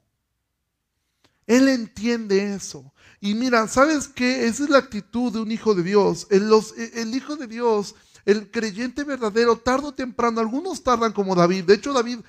Él 1.46 1.68
entiende 1.68 2.54
eso. 2.54 2.92
Y 3.20 3.34
mira, 3.34 3.68
¿sabes 3.68 4.08
qué? 4.08 4.46
Esa 4.46 4.64
es 4.64 4.70
la 4.70 4.78
actitud 4.78 5.32
de 5.32 5.40
un 5.40 5.52
hijo 5.52 5.74
de 5.74 5.82
Dios. 5.82 6.26
El, 6.30 6.50
el 6.94 7.14
hijo 7.14 7.36
de 7.36 7.46
Dios, 7.46 7.94
el 8.24 8.50
creyente 8.50 9.04
verdadero, 9.04 9.56
tarde 9.56 9.88
o 9.88 9.94
temprano, 9.94 10.40
algunos 10.40 10.82
tardan 10.82 11.12
como 11.12 11.34
David. 11.34 11.64
De 11.64 11.74
hecho, 11.74 11.92
David 11.92 12.20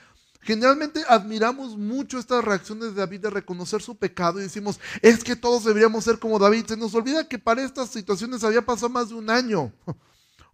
Generalmente 0.46 1.02
admiramos 1.10 1.76
mucho 1.76 2.20
estas 2.20 2.46
reacciones 2.46 2.94
de 2.94 3.02
David 3.02 3.22
de 3.22 3.30
reconocer 3.32 3.82
su 3.82 3.96
pecado 3.96 4.40
y 4.40 4.44
decimos, 4.44 4.80
es 5.02 5.24
que 5.24 5.36
todos 5.36 5.64
deberíamos 5.64 6.04
ser 6.04 6.20
como 6.20 6.38
David. 6.38 6.68
Se 6.68 6.78
nos 6.78 6.94
olvida 6.94 7.28
que 7.28 7.40
para 7.40 7.64
estas 7.64 7.90
situaciones 7.90 8.44
había 8.44 8.64
pasado 8.64 8.90
más 8.90 9.10
de 9.10 9.16
un 9.16 9.32
año. 9.32 9.74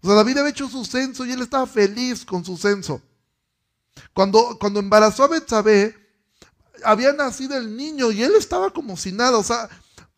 O 0.01 0.07
sea, 0.07 0.15
David 0.15 0.37
había 0.37 0.51
hecho 0.51 0.67
su 0.67 0.83
censo 0.85 1.25
y 1.25 1.31
él 1.31 1.41
estaba 1.41 1.67
feliz 1.67 2.25
con 2.25 2.43
su 2.43 2.57
censo. 2.57 3.01
Cuando, 4.13 4.57
cuando 4.59 4.79
embarazó 4.79 5.23
a 5.23 5.27
Betsabé, 5.27 5.95
había 6.83 7.13
nacido 7.13 7.57
el 7.57 7.75
niño 7.75 8.11
y 8.11 8.23
él 8.23 8.33
estaba 8.37 8.71
como 8.71 8.97
si 8.97 9.11
nada. 9.11 9.37
O 9.37 9.43
sea, 9.43 9.69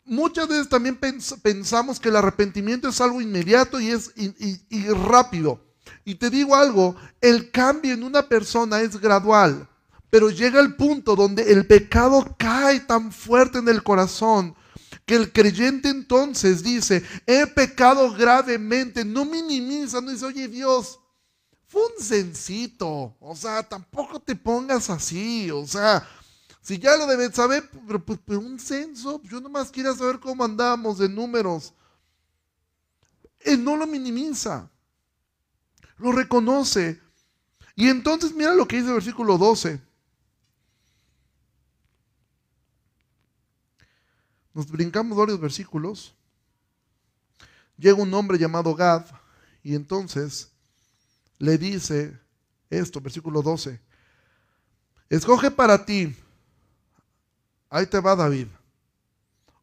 muchas 0.04 0.48
veces 0.48 0.68
también 0.68 0.98
pensamos 1.42 2.00
que 2.00 2.08
el 2.08 2.16
arrepentimiento 2.16 2.88
es 2.88 3.00
algo 3.00 3.20
inmediato 3.20 3.80
y 3.80 3.90
es 3.90 4.12
y 4.16 4.88
rápido. 4.88 5.60
Y 6.04 6.16
te 6.16 6.30
digo 6.30 6.54
algo, 6.54 6.96
el 7.20 7.50
cambio 7.50 7.94
en 7.94 8.04
una 8.04 8.28
persona 8.28 8.80
es 8.80 9.00
gradual, 9.00 9.68
pero 10.10 10.30
llega 10.30 10.60
el 10.60 10.76
punto 10.76 11.16
donde 11.16 11.52
el 11.52 11.66
pecado 11.66 12.34
cae 12.38 12.80
tan 12.80 13.10
fuerte 13.10 13.58
en 13.58 13.68
el 13.68 13.82
corazón 13.82 14.54
que 15.04 15.16
el 15.16 15.32
creyente 15.32 15.88
entonces 15.88 16.62
dice, 16.62 17.04
he 17.26 17.46
pecado 17.46 18.12
gravemente, 18.12 19.04
no 19.04 19.24
minimiza, 19.24 20.00
no 20.00 20.10
dice, 20.10 20.24
oye 20.24 20.48
Dios, 20.48 20.98
fue 21.66 21.82
un 21.82 22.02
sencito, 22.02 23.16
o 23.20 23.36
sea, 23.36 23.62
tampoco 23.62 24.20
te 24.20 24.34
pongas 24.34 24.88
así, 24.88 25.50
o 25.50 25.66
sea, 25.66 26.06
si 26.64 26.78
ya 26.78 26.96
lo 26.96 27.06
debes 27.06 27.34
saber, 27.34 27.68
pero, 27.86 28.02
pues, 28.02 28.18
un 28.38 28.58
censo, 28.58 29.20
yo 29.24 29.38
nomás 29.38 29.70
quiero 29.70 29.94
saber 29.94 30.18
cómo 30.18 30.44
andamos 30.44 30.96
de 30.96 31.10
números. 31.10 31.74
Él 33.40 33.62
no 33.62 33.76
lo 33.76 33.86
minimiza, 33.86 34.70
lo 35.98 36.10
reconoce. 36.12 36.98
Y 37.76 37.90
entonces 37.90 38.32
mira 38.32 38.54
lo 38.54 38.66
que 38.66 38.76
dice 38.76 38.88
el 38.88 38.94
versículo 38.94 39.36
12. 39.36 39.78
Nos 44.54 44.70
brincamos 44.70 45.18
varios 45.18 45.40
versículos. 45.40 46.14
Llega 47.76 48.00
un 48.00 48.14
hombre 48.14 48.38
llamado 48.38 48.74
Gad 48.74 49.04
y 49.64 49.74
entonces 49.74 50.48
le 51.38 51.58
dice 51.58 52.16
esto, 52.70 53.00
versículo 53.00 53.42
12. 53.42 53.80
Escoge 55.10 55.50
para 55.50 55.84
ti, 55.84 56.16
ahí 57.68 57.86
te 57.86 58.00
va 58.00 58.14
David, 58.14 58.46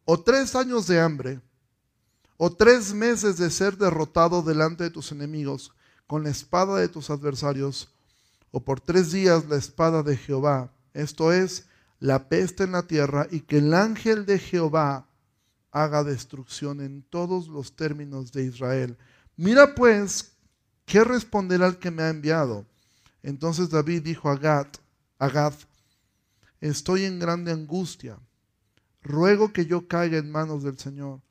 o 0.05 0.19
tres 0.19 0.55
años 0.55 0.87
de 0.87 0.99
hambre, 0.99 1.41
o 2.37 2.51
tres 2.51 2.93
meses 2.93 3.37
de 3.37 3.49
ser 3.49 3.77
derrotado 3.77 4.41
delante 4.41 4.83
de 4.83 4.89
tus 4.89 5.11
enemigos 5.11 5.73
con 6.05 6.23
la 6.23 6.29
espada 6.29 6.77
de 6.77 6.89
tus 6.89 7.09
adversarios, 7.09 7.89
o 8.51 8.59
por 8.59 8.81
tres 8.81 9.11
días 9.11 9.45
la 9.45 9.55
espada 9.55 10.03
de 10.03 10.17
Jehová, 10.17 10.69
esto 10.93 11.31
es, 11.31 11.65
la 12.01 12.27
peste 12.27 12.63
en 12.63 12.71
la 12.71 12.81
tierra, 12.81 13.27
y 13.29 13.41
que 13.41 13.59
el 13.59 13.75
ángel 13.75 14.25
de 14.25 14.39
Jehová 14.39 15.07
haga 15.71 16.03
destrucción 16.03 16.81
en 16.81 17.03
todos 17.03 17.47
los 17.47 17.75
términos 17.75 18.31
de 18.31 18.43
Israel. 18.43 18.97
Mira 19.37 19.75
pues, 19.75 20.33
¿qué 20.85 21.03
responderá 21.03 21.67
el 21.67 21.77
que 21.77 21.91
me 21.91 22.01
ha 22.01 22.09
enviado? 22.09 22.65
Entonces 23.21 23.69
David 23.69 24.01
dijo 24.01 24.29
a 24.29 24.35
Gad, 24.35 24.65
a 25.19 25.29
Gad, 25.29 25.53
estoy 26.59 27.05
en 27.05 27.19
grande 27.19 27.51
angustia, 27.51 28.17
ruego 29.03 29.53
que 29.53 29.67
yo 29.67 29.87
caiga 29.87 30.17
en 30.17 30.31
manos 30.31 30.63
del 30.63 30.79
Señor, 30.79 31.21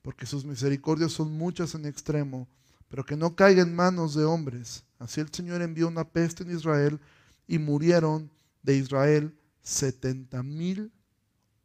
porque 0.00 0.24
sus 0.24 0.46
misericordias 0.46 1.12
son 1.12 1.30
muchas 1.30 1.74
en 1.74 1.84
extremo, 1.84 2.48
pero 2.88 3.04
que 3.04 3.16
no 3.16 3.36
caiga 3.36 3.62
en 3.62 3.76
manos 3.76 4.14
de 4.14 4.24
hombres. 4.24 4.82
Así 4.98 5.20
el 5.20 5.30
Señor 5.30 5.60
envió 5.60 5.88
una 5.88 6.04
peste 6.04 6.42
en 6.42 6.56
Israel 6.56 6.98
y 7.46 7.58
murieron 7.58 8.30
de 8.62 8.76
Israel 8.76 9.34
setenta 9.62 10.42
mil 10.42 10.92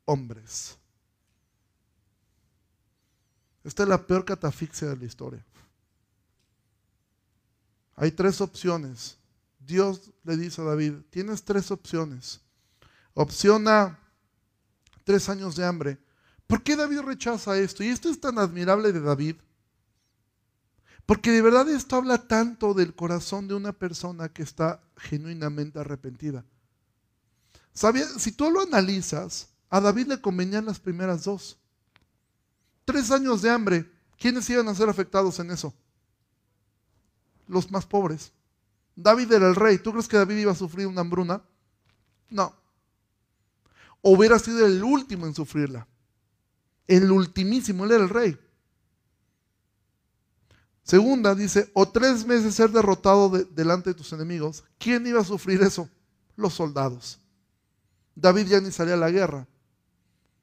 hombres. 0.06 0.78
Esta 3.64 3.84
es 3.84 3.90
la 3.90 4.06
peor 4.06 4.26
catafixia 4.26 4.90
de 4.90 4.98
la 4.98 5.06
historia. 5.06 5.46
Hay 7.96 8.12
tres 8.12 8.42
opciones. 8.42 9.18
Dios 9.60 10.12
le 10.24 10.38
dice 10.38 10.62
a 10.62 10.66
David, 10.66 10.96
tienes 11.10 11.44
tres 11.44 11.72
opciones. 11.72 12.42
Opción 13.16 13.68
A, 13.68 13.98
tres 15.04 15.30
años 15.30 15.56
de 15.56 15.66
hambre. 15.66 15.98
¿Por 16.46 16.62
qué 16.62 16.76
David 16.76 17.00
rechaza 17.00 17.58
esto? 17.58 17.84
Y 17.84 17.88
esto 17.88 18.10
es 18.10 18.20
tan 18.20 18.38
admirable 18.38 18.92
de 18.92 19.00
David. 19.00 19.38
Porque 21.08 21.32
de 21.32 21.42
verdad 21.42 21.70
esto 21.70 21.96
habla 21.96 22.28
tanto 22.28 22.74
del 22.74 22.94
corazón 22.94 23.48
de 23.48 23.56
una 23.56 23.72
persona 23.72 24.30
que 24.30 24.44
está 24.44 24.84
genuinamente 24.98 25.80
arrepentida. 25.80 26.46
Si 27.76 28.32
tú 28.32 28.50
lo 28.50 28.62
analizas, 28.62 29.50
a 29.70 29.82
David 29.82 30.08
le 30.08 30.22
convenían 30.22 30.66
las 30.66 30.80
primeras 30.80 31.26
dos. 31.26 31.58
Tres 32.86 33.12
años 33.12 33.42
de 33.42 33.50
hambre. 33.50 33.92
¿Quiénes 34.18 34.50
iban 34.50 34.68
a 34.70 34.76
ser 34.76 34.88
afectados 34.88 35.40
en 35.40 35.52
eso? 35.52 35.74
Los 37.48 37.70
más 37.70 37.86
pobres. 37.86 38.32
David 38.96 39.34
era 39.34 39.50
el 39.50 39.56
rey. 39.56 39.78
¿Tú 39.78 39.92
crees 39.92 40.08
que 40.08 40.16
David 40.16 40.38
iba 40.38 40.54
a 40.54 40.56
sufrir 40.56 40.88
una 40.88 41.02
hambruna? 41.02 41.44
No. 42.30 42.56
Hubiera 44.02 44.40
sido 44.40 44.66
el 44.66 44.82
último 44.82 45.28
en 45.28 45.36
sufrirla. 45.36 45.86
El 46.88 47.12
ultimísimo, 47.12 47.84
él 47.84 47.92
era 47.92 48.04
el 48.04 48.10
rey. 48.10 48.40
Segunda 50.84 51.36
dice, 51.36 51.70
o 51.74 51.90
tres 51.90 52.26
meses 52.26 52.56
ser 52.56 52.70
derrotado 52.70 53.30
delante 53.30 53.90
de 53.90 53.96
tus 53.96 54.14
enemigos. 54.14 54.64
¿Quién 54.78 55.06
iba 55.08 55.20
a 55.20 55.26
sufrir 55.26 55.62
eso? 55.62 55.90
Los 56.38 56.54
soldados. 56.54 57.20
David 58.16 58.48
ya 58.48 58.62
ni 58.62 58.72
salía 58.72 58.94
a 58.96 58.98
la 58.98 59.12
guerra. 59.12 59.48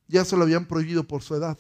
Ya 0.07 0.25
se 0.25 0.37
lo 0.37 0.45
habían 0.45 0.67
prohibido 0.67 1.05
por 1.05 1.23
su 1.23 1.35
edad. 1.35 1.59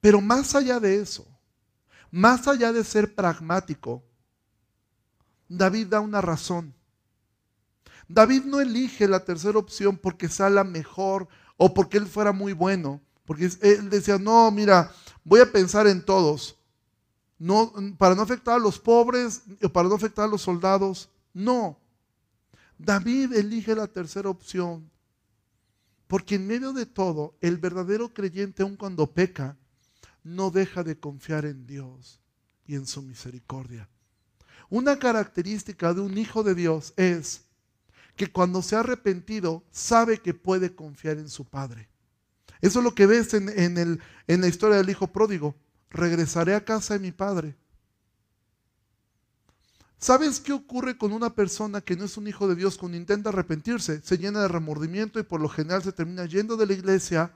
Pero 0.00 0.20
más 0.20 0.54
allá 0.54 0.78
de 0.78 1.00
eso, 1.00 1.26
más 2.10 2.46
allá 2.46 2.72
de 2.72 2.84
ser 2.84 3.14
pragmático, 3.14 4.04
David 5.48 5.88
da 5.88 6.00
una 6.00 6.20
razón. 6.20 6.74
David 8.08 8.44
no 8.44 8.60
elige 8.60 9.08
la 9.08 9.24
tercera 9.24 9.58
opción 9.58 9.96
porque 9.96 10.28
sea 10.28 10.48
la 10.48 10.64
mejor 10.64 11.26
o 11.56 11.74
porque 11.74 11.98
él 11.98 12.06
fuera 12.06 12.32
muy 12.32 12.52
bueno. 12.52 13.00
Porque 13.24 13.50
él 13.62 13.90
decía, 13.90 14.18
no, 14.18 14.50
mira, 14.52 14.92
voy 15.24 15.40
a 15.40 15.50
pensar 15.50 15.88
en 15.88 16.04
todos. 16.04 16.56
No, 17.38 17.72
para 17.98 18.14
no 18.14 18.22
afectar 18.22 18.54
a 18.54 18.60
los 18.60 18.78
pobres 18.78 19.42
o 19.62 19.68
para 19.68 19.88
no 19.88 19.96
afectar 19.96 20.26
a 20.26 20.28
los 20.28 20.42
soldados. 20.42 21.10
No. 21.34 21.78
David 22.78 23.32
elige 23.32 23.74
la 23.74 23.86
tercera 23.86 24.28
opción. 24.28 24.90
Porque 26.06 26.36
en 26.36 26.46
medio 26.46 26.72
de 26.72 26.86
todo, 26.86 27.36
el 27.40 27.58
verdadero 27.58 28.12
creyente, 28.14 28.62
aun 28.62 28.76
cuando 28.76 29.12
peca, 29.12 29.56
no 30.22 30.50
deja 30.50 30.84
de 30.84 30.98
confiar 30.98 31.44
en 31.44 31.66
Dios 31.66 32.20
y 32.66 32.74
en 32.74 32.86
su 32.86 33.02
misericordia. 33.02 33.88
Una 34.68 34.98
característica 34.98 35.94
de 35.94 36.00
un 36.00 36.18
hijo 36.18 36.42
de 36.42 36.54
Dios 36.54 36.92
es 36.96 37.42
que 38.16 38.32
cuando 38.32 38.62
se 38.62 38.76
ha 38.76 38.80
arrepentido 38.80 39.64
sabe 39.70 40.18
que 40.18 40.34
puede 40.34 40.74
confiar 40.74 41.18
en 41.18 41.28
su 41.28 41.44
Padre. 41.44 41.88
Eso 42.60 42.78
es 42.78 42.84
lo 42.84 42.94
que 42.94 43.06
ves 43.06 43.34
en, 43.34 43.78
el, 43.78 44.00
en 44.26 44.40
la 44.40 44.48
historia 44.48 44.78
del 44.78 44.90
hijo 44.90 45.08
pródigo. 45.08 45.54
Regresaré 45.90 46.54
a 46.54 46.64
casa 46.64 46.94
de 46.94 47.00
mi 47.00 47.12
Padre. 47.12 47.56
¿Sabes 49.98 50.40
qué 50.40 50.52
ocurre 50.52 50.98
con 50.98 51.12
una 51.12 51.34
persona 51.34 51.80
que 51.80 51.96
no 51.96 52.04
es 52.04 52.16
un 52.18 52.28
hijo 52.28 52.46
de 52.46 52.54
Dios 52.54 52.76
cuando 52.76 52.98
intenta 52.98 53.30
arrepentirse? 53.30 54.02
Se 54.02 54.18
llena 54.18 54.42
de 54.42 54.48
remordimiento 54.48 55.18
y 55.18 55.22
por 55.22 55.40
lo 55.40 55.48
general 55.48 55.82
se 55.82 55.92
termina 55.92 56.26
yendo 56.26 56.56
de 56.56 56.66
la 56.66 56.74
iglesia 56.74 57.32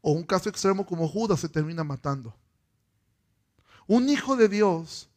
o 0.00 0.12
un 0.12 0.22
caso 0.24 0.48
extremo 0.48 0.86
como 0.86 1.08
Judas 1.08 1.40
se 1.40 1.48
termina 1.48 1.82
matando. 1.82 2.36
Un 3.88 4.08
hijo 4.08 4.36
de 4.36 4.48
Dios, 4.48 5.08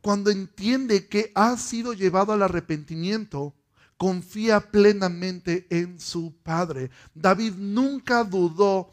cuando 0.00 0.30
entiende 0.30 1.06
que 1.06 1.32
ha 1.34 1.56
sido 1.58 1.92
llevado 1.92 2.32
al 2.32 2.42
arrepentimiento, 2.42 3.54
confía 3.98 4.70
plenamente 4.70 5.66
en 5.68 6.00
su 6.00 6.34
Padre. 6.42 6.90
David 7.14 7.54
nunca 7.56 8.24
dudó 8.24 8.92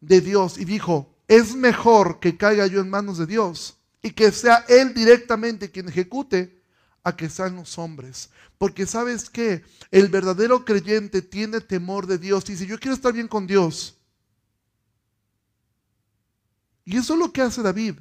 de 0.00 0.22
Dios 0.22 0.58
y 0.58 0.64
dijo, 0.64 1.14
es 1.28 1.54
mejor 1.54 2.20
que 2.20 2.38
caiga 2.38 2.66
yo 2.66 2.80
en 2.80 2.88
manos 2.88 3.18
de 3.18 3.26
Dios 3.26 3.78
y 4.04 4.10
que 4.10 4.30
sea 4.32 4.66
Él 4.68 4.92
directamente 4.92 5.70
quien 5.70 5.88
ejecute 5.88 6.62
a 7.02 7.16
que 7.16 7.30
sean 7.30 7.56
los 7.56 7.78
hombres. 7.78 8.28
Porque 8.58 8.84
sabes 8.84 9.30
que 9.30 9.64
el 9.90 10.08
verdadero 10.08 10.62
creyente 10.66 11.22
tiene 11.22 11.62
temor 11.62 12.06
de 12.06 12.18
Dios. 12.18 12.44
Y 12.46 12.52
dice, 12.52 12.66
yo 12.66 12.78
quiero 12.78 12.94
estar 12.94 13.14
bien 13.14 13.28
con 13.28 13.46
Dios. 13.46 13.96
Y 16.84 16.98
eso 16.98 17.14
es 17.14 17.18
lo 17.18 17.32
que 17.32 17.40
hace 17.40 17.62
David. 17.62 17.94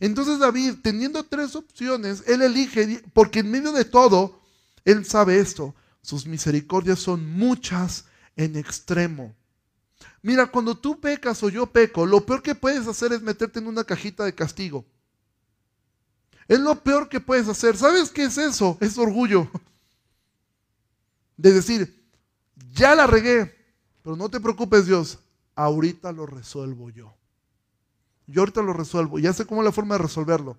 Entonces 0.00 0.40
David, 0.40 0.74
teniendo 0.82 1.22
tres 1.22 1.54
opciones, 1.54 2.24
él 2.26 2.42
elige, 2.42 3.04
porque 3.12 3.38
en 3.38 3.52
medio 3.52 3.70
de 3.70 3.84
todo, 3.84 4.40
él 4.84 5.04
sabe 5.04 5.38
esto, 5.38 5.72
sus 6.02 6.26
misericordias 6.26 6.98
son 6.98 7.30
muchas 7.30 8.06
en 8.34 8.56
extremo. 8.56 9.36
Mira, 10.20 10.48
cuando 10.48 10.76
tú 10.76 10.98
pecas 10.98 11.44
o 11.44 11.48
yo 11.48 11.66
peco, 11.66 12.06
lo 12.06 12.26
peor 12.26 12.42
que 12.42 12.56
puedes 12.56 12.88
hacer 12.88 13.12
es 13.12 13.22
meterte 13.22 13.60
en 13.60 13.68
una 13.68 13.84
cajita 13.84 14.24
de 14.24 14.34
castigo. 14.34 14.84
Es 16.48 16.60
lo 16.60 16.74
peor 16.82 17.08
que 17.08 17.20
puedes 17.20 17.48
hacer. 17.48 17.76
¿Sabes 17.76 18.10
qué 18.10 18.24
es 18.24 18.38
eso? 18.38 18.76
Es 18.80 18.98
orgullo. 18.98 19.50
De 21.36 21.52
decir, 21.52 22.08
ya 22.72 22.94
la 22.94 23.06
regué, 23.06 23.54
pero 24.02 24.16
no 24.16 24.28
te 24.28 24.40
preocupes 24.40 24.86
Dios, 24.86 25.18
ahorita 25.54 26.12
lo 26.12 26.26
resuelvo 26.26 26.90
yo. 26.90 27.14
Yo 28.26 28.42
ahorita 28.42 28.62
lo 28.62 28.72
resuelvo. 28.72 29.18
Ya 29.18 29.32
sé 29.32 29.46
cómo 29.46 29.62
es 29.62 29.66
la 29.66 29.72
forma 29.72 29.96
de 29.96 30.02
resolverlo. 30.02 30.56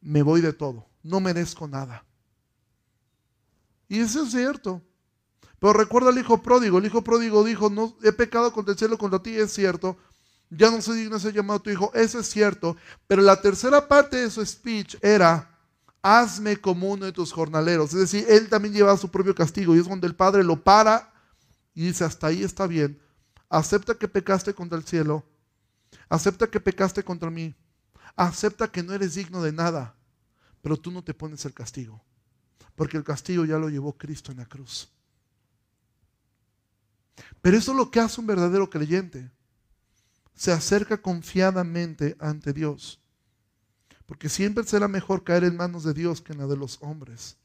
Me 0.00 0.22
voy 0.22 0.40
de 0.40 0.52
todo. 0.52 0.86
No 1.02 1.20
merezco 1.20 1.68
nada. 1.68 2.04
Y 3.88 4.00
eso 4.00 4.24
es 4.24 4.30
cierto. 4.30 4.82
Pero 5.58 5.72
recuerda 5.72 6.10
al 6.10 6.18
hijo 6.18 6.42
pródigo. 6.42 6.78
El 6.78 6.86
hijo 6.86 7.02
pródigo 7.02 7.44
dijo, 7.44 7.70
no 7.70 7.96
he 8.02 8.12
pecado 8.12 8.52
contra 8.52 8.72
el 8.72 8.78
cielo, 8.78 8.98
contra 8.98 9.22
ti, 9.22 9.36
es 9.36 9.52
cierto. 9.52 9.96
Ya 10.56 10.70
no 10.70 10.80
soy 10.80 10.98
digno 10.98 11.16
de 11.16 11.22
ser 11.22 11.34
llamado 11.34 11.60
tu 11.60 11.70
hijo. 11.70 11.90
Eso 11.94 12.18
es 12.18 12.28
cierto. 12.28 12.76
Pero 13.06 13.22
la 13.22 13.40
tercera 13.40 13.86
parte 13.88 14.16
de 14.16 14.30
su 14.30 14.44
speech 14.44 14.96
era, 15.00 15.58
hazme 16.02 16.56
como 16.56 16.90
uno 16.90 17.06
de 17.06 17.12
tus 17.12 17.32
jornaleros. 17.32 17.92
Es 17.94 18.00
decir, 18.00 18.26
él 18.28 18.48
también 18.48 18.74
lleva 18.74 18.96
su 18.96 19.10
propio 19.10 19.34
castigo. 19.34 19.74
Y 19.74 19.78
es 19.80 19.88
donde 19.88 20.06
el 20.06 20.14
padre 20.14 20.44
lo 20.44 20.62
para 20.62 21.12
y 21.74 21.86
dice, 21.86 22.04
hasta 22.04 22.28
ahí 22.28 22.42
está 22.42 22.66
bien. 22.66 23.00
Acepta 23.48 23.94
que 23.94 24.08
pecaste 24.08 24.54
contra 24.54 24.78
el 24.78 24.84
cielo 24.84 25.24
Acepta 26.08 26.48
que 26.48 26.60
pecaste 26.60 27.02
contra 27.02 27.30
mí. 27.30 27.54
Acepta 28.16 28.70
que 28.70 28.82
no 28.82 28.92
eres 28.94 29.14
digno 29.14 29.42
de 29.42 29.52
nada. 29.52 29.96
Pero 30.62 30.76
tú 30.76 30.90
no 30.90 31.02
te 31.02 31.14
pones 31.14 31.44
el 31.44 31.54
castigo. 31.54 32.02
Porque 32.74 32.96
el 32.96 33.04
castigo 33.04 33.44
ya 33.44 33.58
lo 33.58 33.68
llevó 33.68 33.96
Cristo 33.96 34.32
en 34.32 34.38
la 34.38 34.46
cruz. 34.46 34.90
Pero 37.40 37.56
eso 37.56 37.72
es 37.72 37.76
lo 37.76 37.90
que 37.90 38.00
hace 38.00 38.20
un 38.20 38.26
verdadero 38.26 38.68
creyente. 38.68 39.30
Se 40.34 40.52
acerca 40.52 41.00
confiadamente 41.00 42.16
ante 42.18 42.52
Dios. 42.52 43.00
Porque 44.06 44.28
siempre 44.28 44.64
será 44.64 44.88
mejor 44.88 45.24
caer 45.24 45.44
en 45.44 45.56
manos 45.56 45.84
de 45.84 45.94
Dios 45.94 46.20
que 46.20 46.32
en 46.32 46.38
la 46.38 46.46
de 46.46 46.56
los 46.56 46.78
hombres. 46.82 47.36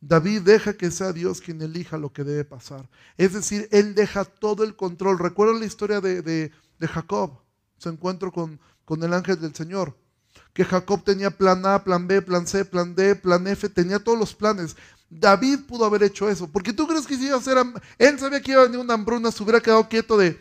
David 0.00 0.42
deja 0.42 0.72
que 0.74 0.90
sea 0.90 1.12
Dios 1.12 1.40
quien 1.40 1.60
elija 1.62 1.96
lo 1.96 2.12
que 2.12 2.24
debe 2.24 2.44
pasar. 2.44 2.88
Es 3.16 3.34
decir, 3.34 3.68
él 3.70 3.94
deja 3.94 4.24
todo 4.24 4.64
el 4.64 4.74
control. 4.74 5.18
Recuerda 5.18 5.58
la 5.58 5.66
historia 5.66 6.00
de, 6.00 6.22
de 6.22 6.88
Jacob, 6.88 7.38
su 7.78 7.88
encuentro 7.88 8.32
con, 8.32 8.58
con 8.84 9.02
el 9.02 9.14
ángel 9.14 9.40
del 9.40 9.54
Señor. 9.54 9.96
Que 10.52 10.64
Jacob 10.64 11.04
tenía 11.04 11.30
plan 11.30 11.64
A, 11.64 11.82
plan 11.84 12.06
B, 12.06 12.20
plan 12.20 12.46
C, 12.46 12.64
plan 12.64 12.94
D, 12.94 13.14
plan 13.14 13.46
F, 13.46 13.68
tenía 13.68 13.98
todos 13.98 14.18
los 14.18 14.34
planes. 14.34 14.76
David 15.08 15.60
pudo 15.68 15.84
haber 15.84 16.02
hecho 16.02 16.28
eso. 16.28 16.48
Porque 16.50 16.72
tú 16.72 16.86
crees 16.86 17.06
que 17.06 17.16
si 17.16 17.26
iba 17.26 17.36
a 17.36 17.40
ser, 17.40 17.56
él 17.98 18.18
sabía 18.18 18.40
que 18.40 18.52
iba 18.52 18.62
a 18.62 18.64
venir 18.64 18.80
una 18.80 18.94
hambruna, 18.94 19.30
se 19.30 19.42
hubiera 19.42 19.60
quedado 19.60 19.88
quieto 19.88 20.16
de, 20.16 20.40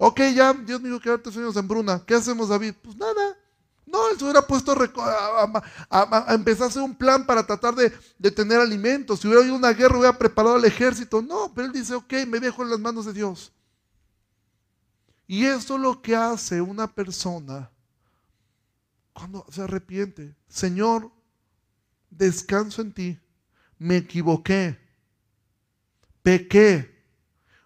ok, 0.00 0.20
ya, 0.34 0.54
Dios 0.54 0.80
me 0.80 0.88
dijo 0.88 1.00
que 1.00 1.10
darte 1.10 1.30
sueños 1.30 1.54
de 1.54 1.60
hambruna. 1.60 2.02
¿Qué 2.06 2.14
hacemos, 2.14 2.48
David? 2.48 2.74
Pues 2.82 2.96
nada. 2.96 3.36
No, 3.84 4.08
él 4.08 4.16
se 4.16 4.24
hubiera 4.24 4.46
puesto 4.46 4.72
a, 4.72 6.32
empezar 6.32 6.64
a 6.64 6.66
hacer 6.68 6.82
un 6.82 6.94
plan 6.94 7.26
para 7.26 7.46
tratar 7.46 7.74
de, 7.74 7.92
de, 8.18 8.30
tener 8.30 8.60
alimentos. 8.60 9.20
Si 9.20 9.26
hubiera 9.26 9.42
habido 9.42 9.56
una 9.56 9.72
guerra, 9.72 9.98
hubiera 9.98 10.18
preparado 10.18 10.54
al 10.54 10.64
ejército. 10.64 11.20
No, 11.20 11.52
pero 11.54 11.66
él 11.66 11.72
dice, 11.72 11.94
ok, 11.94 12.12
me 12.28 12.40
dejo 12.40 12.62
en 12.62 12.70
las 12.70 12.78
manos 12.78 13.04
de 13.04 13.12
Dios. 13.12 13.52
Y 15.26 15.44
eso 15.44 15.74
es 15.74 15.80
lo 15.80 16.00
que 16.00 16.16
hace 16.16 16.60
una 16.60 16.92
persona 16.92 17.70
cuando 19.12 19.44
se 19.50 19.62
arrepiente. 19.62 20.34
Señor, 20.48 21.10
descanso 22.10 22.82
en 22.82 22.92
ti. 22.92 23.20
Me 23.78 23.98
equivoqué. 23.98 24.78
Pequé. 26.22 27.04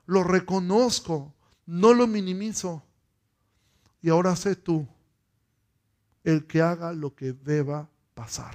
Lo 0.06 0.24
reconozco. 0.24 1.33
No 1.66 1.94
lo 1.94 2.06
minimizo. 2.06 2.82
Y 4.02 4.10
ahora 4.10 4.36
sé 4.36 4.54
tú 4.56 4.86
el 6.22 6.46
que 6.46 6.62
haga 6.62 6.92
lo 6.92 7.14
que 7.14 7.32
deba 7.32 7.88
pasar. 8.14 8.54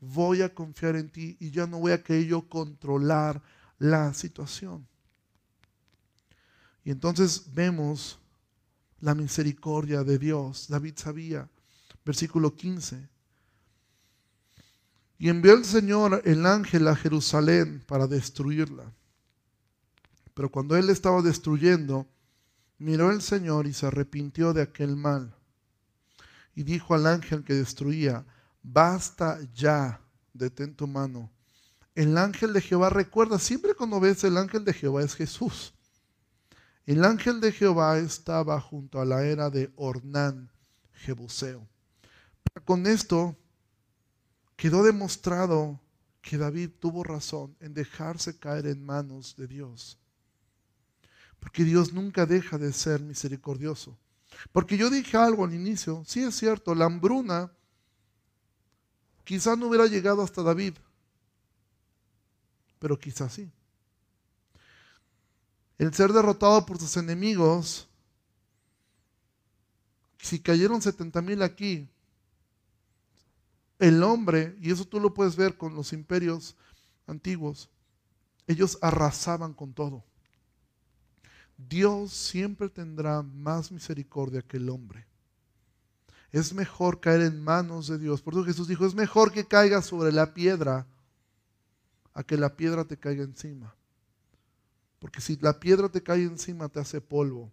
Voy 0.00 0.42
a 0.42 0.54
confiar 0.54 0.96
en 0.96 1.10
ti 1.10 1.36
y 1.40 1.50
ya 1.50 1.66
no 1.66 1.78
voy 1.78 1.92
a 1.92 2.02
querer 2.02 2.26
yo 2.26 2.48
controlar 2.48 3.42
la 3.78 4.12
situación. 4.14 4.86
Y 6.84 6.90
entonces 6.90 7.52
vemos 7.54 8.18
la 9.00 9.14
misericordia 9.14 10.04
de 10.04 10.18
Dios. 10.18 10.68
David 10.68 10.94
sabía, 10.96 11.48
versículo 12.04 12.54
15. 12.54 13.08
Y 15.18 15.28
envió 15.28 15.54
el 15.54 15.64
Señor 15.64 16.22
el 16.24 16.44
ángel 16.44 16.86
a 16.88 16.96
Jerusalén 16.96 17.82
para 17.86 18.06
destruirla. 18.06 18.92
Pero 20.34 20.50
cuando 20.50 20.76
él 20.76 20.90
estaba 20.90 21.22
destruyendo, 21.22 22.06
miró 22.78 23.10
el 23.10 23.22
Señor 23.22 23.66
y 23.66 23.72
se 23.72 23.86
arrepintió 23.86 24.52
de 24.52 24.62
aquel 24.62 24.96
mal 24.96 25.34
y 26.54 26.62
dijo 26.62 26.94
al 26.94 27.06
ángel 27.06 27.44
que 27.44 27.54
destruía, 27.54 28.24
basta 28.62 29.38
ya, 29.52 30.00
detén 30.32 30.74
tu 30.74 30.86
mano. 30.86 31.30
El 31.94 32.16
ángel 32.18 32.52
de 32.52 32.60
Jehová, 32.60 32.90
recuerda, 32.90 33.38
siempre 33.38 33.74
cuando 33.74 34.00
ves 34.00 34.24
el 34.24 34.36
ángel 34.36 34.64
de 34.64 34.72
Jehová 34.72 35.02
es 35.02 35.14
Jesús. 35.14 35.74
El 36.86 37.04
ángel 37.04 37.40
de 37.40 37.52
Jehová 37.52 37.98
estaba 37.98 38.60
junto 38.60 39.00
a 39.00 39.04
la 39.04 39.24
era 39.24 39.50
de 39.50 39.72
Ornán, 39.76 40.50
Jebuseo. 40.92 41.66
Con 42.64 42.86
esto 42.86 43.36
quedó 44.56 44.82
demostrado 44.82 45.80
que 46.20 46.38
David 46.38 46.70
tuvo 46.78 47.02
razón 47.02 47.56
en 47.60 47.74
dejarse 47.74 48.38
caer 48.38 48.66
en 48.66 48.84
manos 48.84 49.34
de 49.36 49.46
Dios. 49.46 49.98
Porque 51.44 51.62
Dios 51.62 51.92
nunca 51.92 52.24
deja 52.24 52.56
de 52.56 52.72
ser 52.72 53.00
misericordioso. 53.02 53.96
Porque 54.50 54.78
yo 54.78 54.88
dije 54.90 55.16
algo 55.18 55.44
al 55.44 55.54
inicio, 55.54 56.02
sí 56.06 56.22
es 56.24 56.34
cierto, 56.34 56.74
la 56.74 56.86
hambruna 56.86 57.52
quizás 59.24 59.56
no 59.56 59.68
hubiera 59.68 59.86
llegado 59.86 60.22
hasta 60.22 60.42
David, 60.42 60.74
pero 62.78 62.98
quizás 62.98 63.34
sí. 63.34 63.50
El 65.76 65.92
ser 65.92 66.12
derrotado 66.12 66.64
por 66.64 66.78
sus 66.78 66.96
enemigos, 66.96 67.88
si 70.18 70.40
cayeron 70.40 70.80
70 70.80 71.20
mil 71.20 71.42
aquí, 71.42 71.86
el 73.78 74.02
hombre, 74.02 74.56
y 74.62 74.72
eso 74.72 74.86
tú 74.86 74.98
lo 74.98 75.12
puedes 75.12 75.36
ver 75.36 75.58
con 75.58 75.74
los 75.74 75.92
imperios 75.92 76.56
antiguos, 77.06 77.68
ellos 78.46 78.78
arrasaban 78.80 79.52
con 79.52 79.74
todo. 79.74 80.02
Dios 81.56 82.12
siempre 82.12 82.68
tendrá 82.68 83.22
más 83.22 83.70
misericordia 83.70 84.42
que 84.42 84.56
el 84.56 84.68
hombre. 84.68 85.06
Es 86.32 86.52
mejor 86.52 87.00
caer 87.00 87.20
en 87.20 87.42
manos 87.42 87.86
de 87.86 87.98
Dios. 87.98 88.20
Por 88.20 88.34
eso 88.34 88.44
Jesús 88.44 88.66
dijo, 88.66 88.84
es 88.84 88.94
mejor 88.94 89.32
que 89.32 89.46
caigas 89.46 89.86
sobre 89.86 90.10
la 90.10 90.34
piedra 90.34 90.86
a 92.12 92.24
que 92.24 92.36
la 92.36 92.56
piedra 92.56 92.84
te 92.84 92.96
caiga 92.96 93.22
encima. 93.22 93.74
Porque 94.98 95.20
si 95.20 95.36
la 95.36 95.60
piedra 95.60 95.88
te 95.88 96.02
cae 96.02 96.22
encima, 96.22 96.68
te 96.68 96.80
hace 96.80 97.00
polvo. 97.00 97.52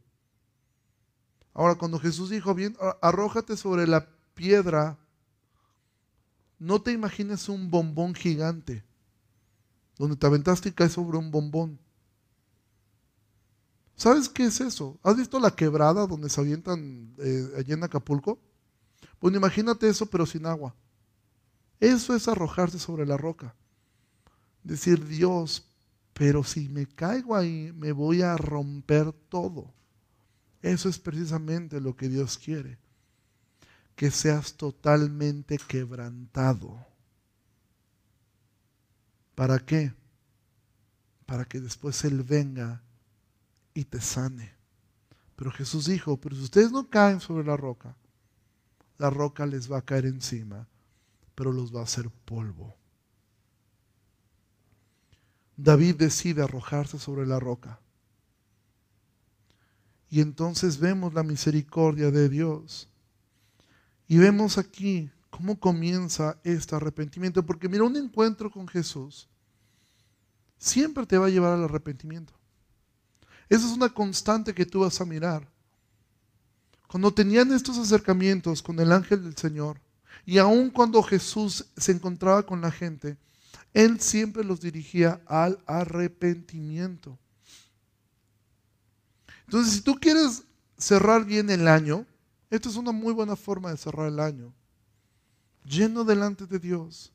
Ahora, 1.54 1.76
cuando 1.76 2.00
Jesús 2.00 2.30
dijo, 2.30 2.56
bien, 2.56 2.78
arrójate 3.02 3.58
sobre 3.58 3.86
la 3.86 4.08
piedra, 4.34 4.98
no 6.58 6.82
te 6.82 6.92
imagines 6.92 7.50
un 7.50 7.70
bombón 7.70 8.16
gigante, 8.16 8.86
donde 9.98 10.16
te 10.16 10.26
aventaste 10.26 10.70
y 10.70 10.72
caes 10.72 10.94
sobre 10.94 11.18
un 11.18 11.30
bombón. 11.30 11.80
¿Sabes 14.02 14.30
qué 14.30 14.46
es 14.46 14.60
eso? 14.60 15.00
¿Has 15.04 15.16
visto 15.16 15.40
la 15.40 15.52
quebrada 15.52 16.08
donde 16.08 16.28
se 16.28 16.42
avientan 16.42 17.14
eh, 17.20 17.52
allí 17.56 17.74
en 17.74 17.84
Acapulco? 17.84 18.40
Bueno, 19.20 19.38
imagínate 19.38 19.88
eso, 19.88 20.08
pero 20.08 20.26
sin 20.26 20.48
agua. 20.48 20.74
Eso 21.80 22.16
es 22.16 22.28
arrojarse 22.28 22.80
sobre 22.80 23.06
la 23.06 23.16
roca. 23.16 23.54
Decir, 24.64 25.08
Dios, 25.08 25.68
pero 26.14 26.44
si 26.44 26.68
me 26.68 26.88
caigo 26.88 27.36
ahí, 27.36 27.72
me 27.76 27.92
voy 27.92 28.24
a 28.24 28.36
romper 28.38 29.14
todo. 29.30 29.72
Eso 30.64 30.90
es 30.90 30.98
precisamente 30.98 31.80
lo 31.80 31.96
que 31.96 32.10
Dios 32.10 32.40
quiere. 32.40 32.80
Que 33.96 34.10
seas 34.10 34.56
totalmente 34.56 35.60
quebrantado. 35.68 36.84
¿Para 39.36 39.60
qué? 39.60 39.94
Para 41.28 41.46
que 41.46 41.60
después 41.60 42.04
Él 42.04 42.24
venga 42.24 42.82
y 43.74 43.86
te 43.86 44.02
sane. 44.02 44.54
Pero 45.36 45.52
Jesús 45.52 45.86
dijo, 45.86 46.18
pero 46.18 46.36
si 46.36 46.44
ustedes 46.44 46.72
no 46.72 46.90
caen 46.90 47.20
sobre 47.20 47.46
la 47.46 47.58
roca, 47.58 47.96
la 48.98 49.10
roca 49.10 49.46
les 49.46 49.72
va 49.72 49.80
a 49.80 49.86
caer 49.86 50.06
encima, 50.06 50.68
pero 51.34 51.52
los 51.52 51.74
va 51.74 51.80
a 51.80 51.86
hacer 51.86 52.10
polvo. 52.26 52.76
David 55.58 55.96
decide 55.96 56.44
arrojarse 56.44 57.00
sobre 57.00 57.26
la 57.26 57.40
roca. 57.40 57.80
Y 60.10 60.20
entonces 60.22 60.78
vemos 60.78 61.14
la 61.14 61.24
misericordia 61.24 62.12
de 62.12 62.30
Dios. 62.30 62.90
Y 64.08 64.18
vemos 64.18 64.58
aquí 64.58 65.10
cómo 65.30 65.60
comienza 65.60 66.38
este 66.44 66.76
arrepentimiento. 66.76 67.46
Porque 67.46 67.70
mira, 67.70 67.86
un 67.86 67.96
encuentro 67.96 68.52
con 68.52 68.68
Jesús 68.68 69.30
siempre 70.58 71.06
te 71.06 71.18
va 71.18 71.28
a 71.28 71.30
llevar 71.30 71.54
al 71.54 71.64
arrepentimiento. 71.64 72.34
Esa 73.52 73.68
es 73.68 73.74
una 73.74 73.90
constante 73.90 74.54
que 74.54 74.66
tú 74.66 74.80
vas 74.80 75.02
a 75.02 75.06
mirar. 75.06 75.46
Cuando 76.88 77.14
tenían 77.14 77.52
estos 77.52 77.78
acercamientos 77.78 78.64
con 78.64 78.80
el 78.80 78.94
ángel 78.94 79.26
del 79.26 79.36
Señor, 79.36 79.78
y 80.26 80.38
aun 80.38 80.70
cuando 80.70 81.04
Jesús 81.04 81.66
se 81.76 81.92
encontraba 81.92 82.46
con 82.46 82.62
la 82.62 82.72
gente, 82.72 83.18
Él 83.74 84.00
siempre 84.00 84.46
los 84.46 84.62
dirigía 84.62 85.20
al 85.26 85.60
arrepentimiento. 85.66 87.20
Entonces, 89.48 89.74
si 89.74 89.82
tú 89.82 90.00
quieres 90.00 90.44
cerrar 90.78 91.26
bien 91.26 91.50
el 91.50 91.68
año, 91.68 92.06
esta 92.50 92.70
es 92.70 92.78
una 92.78 92.94
muy 92.94 93.12
buena 93.12 93.36
forma 93.36 93.70
de 93.70 93.76
cerrar 93.76 94.08
el 94.08 94.22
año. 94.22 94.54
Lleno 95.66 96.06
delante 96.06 96.48
de 96.48 96.58
Dios, 96.58 97.12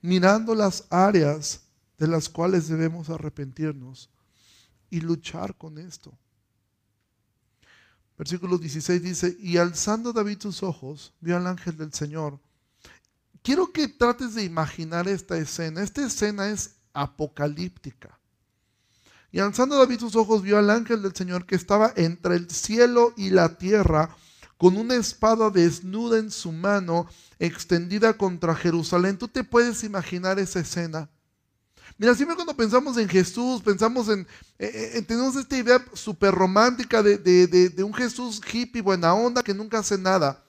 mirando 0.00 0.56
las 0.56 0.86
áreas 0.90 1.60
de 1.98 2.08
las 2.08 2.28
cuales 2.28 2.66
debemos 2.66 3.10
arrepentirnos 3.10 4.10
y 4.92 5.00
luchar 5.00 5.56
con 5.56 5.78
esto. 5.78 6.12
Versículo 8.18 8.58
16 8.58 9.02
dice, 9.02 9.36
y 9.40 9.56
alzando 9.56 10.12
David 10.12 10.42
sus 10.42 10.62
ojos, 10.62 11.14
vio 11.18 11.34
al 11.38 11.46
ángel 11.46 11.78
del 11.78 11.94
Señor. 11.94 12.38
Quiero 13.42 13.72
que 13.72 13.88
trates 13.88 14.34
de 14.34 14.44
imaginar 14.44 15.08
esta 15.08 15.38
escena. 15.38 15.82
Esta 15.82 16.04
escena 16.04 16.50
es 16.50 16.76
apocalíptica. 16.92 18.20
Y 19.32 19.40
alzando 19.40 19.78
David 19.78 20.00
sus 20.00 20.14
ojos, 20.14 20.42
vio 20.42 20.58
al 20.58 20.68
ángel 20.68 21.00
del 21.00 21.16
Señor 21.16 21.46
que 21.46 21.54
estaba 21.54 21.94
entre 21.96 22.36
el 22.36 22.50
cielo 22.50 23.14
y 23.16 23.30
la 23.30 23.56
tierra, 23.56 24.14
con 24.58 24.76
una 24.76 24.94
espada 24.94 25.48
desnuda 25.48 26.18
en 26.18 26.30
su 26.30 26.52
mano, 26.52 27.06
extendida 27.38 28.18
contra 28.18 28.54
Jerusalén. 28.54 29.16
¿Tú 29.16 29.26
te 29.26 29.42
puedes 29.42 29.84
imaginar 29.84 30.38
esa 30.38 30.60
escena? 30.60 31.08
Mira, 32.02 32.16
siempre 32.16 32.34
cuando 32.34 32.56
pensamos 32.56 32.96
en 32.96 33.08
Jesús, 33.08 33.62
pensamos 33.62 34.08
en, 34.08 34.26
eh, 34.58 34.94
eh, 34.94 35.02
tenemos 35.02 35.36
esta 35.36 35.56
idea 35.56 35.84
súper 35.92 36.34
romántica 36.34 37.00
de, 37.00 37.72
un 37.78 37.94
Jesús 37.94 38.40
hippie, 38.52 38.82
buena 38.82 39.14
onda, 39.14 39.40
que 39.40 39.54
nunca 39.54 39.78
hace 39.78 39.96
nada, 39.96 40.44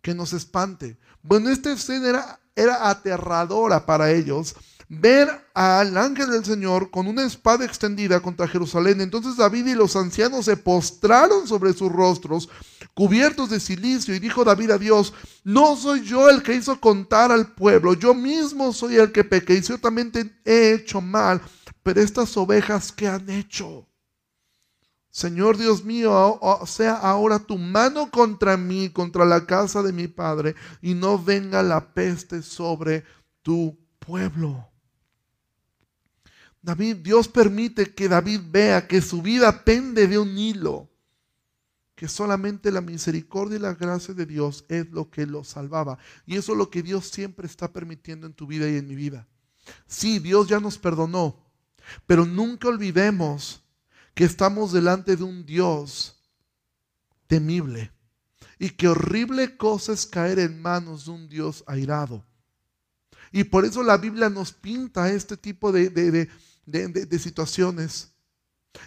que 0.00 0.14
nos 0.14 0.32
espante. 0.32 0.96
Bueno, 1.22 1.50
esta 1.50 1.70
escena 1.70 2.08
era, 2.08 2.40
era 2.56 2.88
aterradora 2.88 3.84
para 3.84 4.12
ellos, 4.12 4.56
ver 4.88 5.28
al 5.52 5.94
ángel 5.98 6.30
del 6.30 6.46
Señor 6.46 6.90
con 6.90 7.06
una 7.06 7.26
espada 7.26 7.66
extendida 7.66 8.22
contra 8.22 8.48
Jerusalén. 8.48 9.02
Entonces 9.02 9.36
David 9.36 9.66
y 9.66 9.74
los 9.74 9.94
ancianos 9.94 10.46
se 10.46 10.56
postraron 10.56 11.46
sobre 11.46 11.74
sus 11.74 11.92
rostros, 11.92 12.48
cubiertos 13.00 13.48
de 13.48 13.60
silicio, 13.60 14.14
y 14.14 14.18
dijo 14.18 14.44
David 14.44 14.72
a 14.72 14.78
Dios, 14.78 15.14
no 15.42 15.74
soy 15.74 16.02
yo 16.02 16.28
el 16.28 16.42
que 16.42 16.54
hizo 16.54 16.78
contar 16.78 17.32
al 17.32 17.54
pueblo, 17.54 17.94
yo 17.94 18.12
mismo 18.12 18.74
soy 18.74 18.96
el 18.96 19.10
que 19.10 19.24
pequé 19.24 19.54
y 19.54 19.62
ciertamente 19.62 20.38
he 20.44 20.74
hecho 20.74 21.00
mal, 21.00 21.40
pero 21.82 21.98
estas 22.02 22.36
ovejas 22.36 22.92
que 22.92 23.08
han 23.08 23.30
hecho. 23.30 23.88
Señor 25.08 25.56
Dios 25.56 25.82
mío, 25.82 26.38
sea 26.66 26.92
ahora 26.92 27.38
tu 27.38 27.56
mano 27.56 28.10
contra 28.10 28.58
mí, 28.58 28.90
contra 28.90 29.24
la 29.24 29.46
casa 29.46 29.82
de 29.82 29.94
mi 29.94 30.06
padre, 30.06 30.54
y 30.82 30.92
no 30.92 31.18
venga 31.18 31.62
la 31.62 31.94
peste 31.94 32.42
sobre 32.42 33.04
tu 33.40 33.78
pueblo. 33.98 34.68
David, 36.60 36.96
Dios 36.96 37.28
permite 37.28 37.94
que 37.94 38.10
David 38.10 38.40
vea 38.50 38.86
que 38.86 39.00
su 39.00 39.22
vida 39.22 39.64
pende 39.64 40.06
de 40.06 40.18
un 40.18 40.36
hilo, 40.36 40.90
que 42.00 42.08
solamente 42.08 42.72
la 42.72 42.80
misericordia 42.80 43.58
y 43.58 43.60
la 43.60 43.74
gracia 43.74 44.14
de 44.14 44.24
Dios 44.24 44.64
es 44.70 44.88
lo 44.90 45.10
que 45.10 45.26
lo 45.26 45.44
salvaba. 45.44 45.98
Y 46.24 46.38
eso 46.38 46.52
es 46.52 46.58
lo 46.58 46.70
que 46.70 46.82
Dios 46.82 47.08
siempre 47.08 47.46
está 47.46 47.74
permitiendo 47.74 48.26
en 48.26 48.32
tu 48.32 48.46
vida 48.46 48.66
y 48.70 48.76
en 48.76 48.88
mi 48.88 48.94
vida. 48.94 49.28
Sí, 49.86 50.18
Dios 50.18 50.48
ya 50.48 50.60
nos 50.60 50.78
perdonó, 50.78 51.36
pero 52.06 52.24
nunca 52.24 52.68
olvidemos 52.68 53.62
que 54.14 54.24
estamos 54.24 54.72
delante 54.72 55.14
de 55.14 55.24
un 55.24 55.44
Dios 55.44 56.18
temible 57.26 57.92
y 58.58 58.70
que 58.70 58.88
horrible 58.88 59.58
cosa 59.58 59.92
es 59.92 60.06
caer 60.06 60.38
en 60.38 60.62
manos 60.62 61.04
de 61.04 61.10
un 61.10 61.28
Dios 61.28 61.62
airado. 61.66 62.24
Y 63.30 63.44
por 63.44 63.66
eso 63.66 63.82
la 63.82 63.98
Biblia 63.98 64.30
nos 64.30 64.52
pinta 64.52 65.12
este 65.12 65.36
tipo 65.36 65.70
de, 65.70 65.90
de, 65.90 67.18
situaciones. 67.18 68.14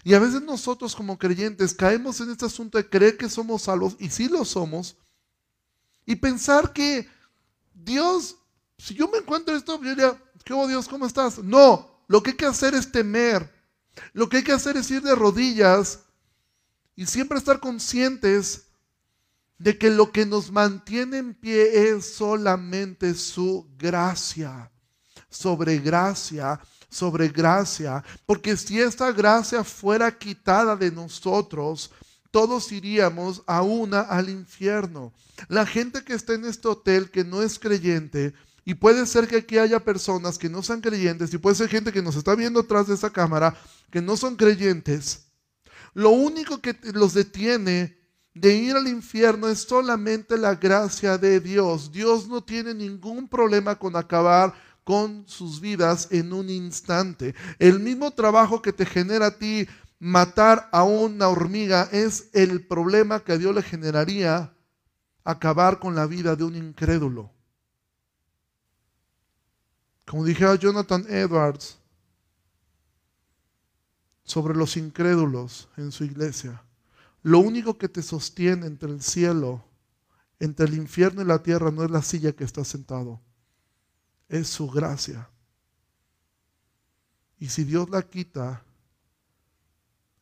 Y 0.03 0.13
a 0.13 0.19
veces 0.19 0.41
nosotros 0.41 0.95
como 0.95 1.17
creyentes 1.17 1.73
caemos 1.73 2.19
en 2.21 2.31
este 2.31 2.45
asunto 2.45 2.77
de 2.77 2.89
creer 2.89 3.17
que 3.17 3.29
somos 3.29 3.63
salvos, 3.63 3.95
y 3.99 4.09
sí 4.09 4.27
lo 4.27 4.45
somos, 4.45 4.97
y 6.05 6.15
pensar 6.15 6.73
que 6.73 7.07
Dios, 7.73 8.37
si 8.77 8.93
yo 8.93 9.07
me 9.07 9.19
encuentro 9.19 9.55
esto, 9.55 9.81
yo 9.81 9.89
diría, 9.89 10.21
¿qué 10.43 10.53
oh 10.53 10.67
Dios? 10.67 10.87
¿Cómo 10.87 11.05
estás? 11.05 11.39
No, 11.39 12.03
lo 12.07 12.21
que 12.21 12.31
hay 12.31 12.37
que 12.37 12.45
hacer 12.45 12.73
es 12.75 12.91
temer. 12.91 13.51
Lo 14.13 14.27
que 14.27 14.37
hay 14.37 14.43
que 14.43 14.51
hacer 14.51 14.75
es 14.77 14.89
ir 14.91 15.01
de 15.01 15.15
rodillas 15.15 15.99
y 16.95 17.05
siempre 17.05 17.37
estar 17.37 17.59
conscientes 17.59 18.67
de 19.57 19.77
que 19.77 19.89
lo 19.89 20.11
que 20.11 20.25
nos 20.25 20.51
mantiene 20.51 21.17
en 21.17 21.33
pie 21.33 21.89
es 21.89 22.15
solamente 22.15 23.13
su 23.13 23.67
gracia, 23.77 24.71
sobre 25.29 25.79
gracia, 25.79 26.59
sobre 26.93 27.27
gracia, 27.29 28.03
porque 28.25 28.55
si 28.55 28.79
esta 28.79 29.11
gracia 29.11 29.63
fuera 29.63 30.15
quitada 30.17 30.75
de 30.75 30.91
nosotros, 30.91 31.91
todos 32.31 32.71
iríamos 32.71 33.43
a 33.45 33.61
una 33.61 34.01
al 34.01 34.29
infierno. 34.29 35.13
La 35.47 35.65
gente 35.65 36.03
que 36.03 36.13
está 36.13 36.33
en 36.33 36.45
este 36.45 36.67
hotel 36.67 37.11
que 37.11 37.23
no 37.23 37.41
es 37.41 37.59
creyente, 37.59 38.33
y 38.65 38.75
puede 38.75 39.05
ser 39.05 39.27
que 39.27 39.37
aquí 39.37 39.57
haya 39.57 39.83
personas 39.83 40.37
que 40.37 40.49
no 40.49 40.63
sean 40.63 40.81
creyentes, 40.81 41.33
y 41.33 41.37
puede 41.37 41.55
ser 41.55 41.69
gente 41.69 41.91
que 41.91 42.01
nos 42.01 42.15
está 42.15 42.33
viendo 42.35 42.61
atrás 42.61 42.87
de 42.87 42.95
esa 42.95 43.11
cámara, 43.11 43.55
que 43.91 44.01
no 44.01 44.15
son 44.15 44.35
creyentes. 44.35 45.25
Lo 45.93 46.09
único 46.11 46.61
que 46.61 46.75
los 46.93 47.13
detiene 47.13 47.97
de 48.33 48.55
ir 48.55 48.75
al 48.75 48.87
infierno 48.87 49.47
es 49.47 49.59
solamente 49.59 50.37
la 50.37 50.55
gracia 50.55 51.17
de 51.17 51.39
Dios. 51.39 51.91
Dios 51.91 52.27
no 52.27 52.43
tiene 52.43 52.73
ningún 52.73 53.27
problema 53.27 53.77
con 53.77 53.95
acabar 53.95 54.53
con 54.83 55.27
sus 55.27 55.61
vidas 55.61 56.09
en 56.11 56.33
un 56.33 56.49
instante. 56.49 57.35
El 57.59 57.79
mismo 57.79 58.11
trabajo 58.11 58.61
que 58.61 58.73
te 58.73 58.85
genera 58.85 59.27
a 59.27 59.37
ti 59.37 59.67
matar 59.99 60.69
a 60.71 60.83
una 60.83 61.29
hormiga 61.29 61.87
es 61.91 62.29
el 62.33 62.65
problema 62.67 63.21
que 63.21 63.33
a 63.33 63.37
Dios 63.37 63.55
le 63.55 63.61
generaría 63.61 64.53
acabar 65.23 65.79
con 65.79 65.95
la 65.95 66.05
vida 66.05 66.35
de 66.35 66.43
un 66.43 66.55
incrédulo. 66.55 67.31
Como 70.05 70.25
dijera 70.25 70.55
Jonathan 70.55 71.05
Edwards 71.07 71.79
sobre 74.25 74.55
los 74.55 74.75
incrédulos 74.75 75.69
en 75.77 75.91
su 75.91 76.03
iglesia, 76.03 76.61
lo 77.21 77.39
único 77.39 77.77
que 77.77 77.87
te 77.87 78.01
sostiene 78.01 78.67
entre 78.67 78.89
el 78.89 79.01
cielo, 79.01 79.63
entre 80.39 80.65
el 80.65 80.73
infierno 80.73 81.21
y 81.21 81.25
la 81.25 81.41
tierra 81.41 81.71
no 81.71 81.85
es 81.85 81.91
la 81.91 82.01
silla 82.01 82.33
que 82.33 82.43
estás 82.43 82.67
sentado, 82.67 83.21
es 84.29 84.47
su 84.47 84.69
gracia. 84.69 85.29
Y 87.39 87.49
si 87.49 87.63
Dios 87.63 87.89
la 87.89 88.01
quita, 88.03 88.63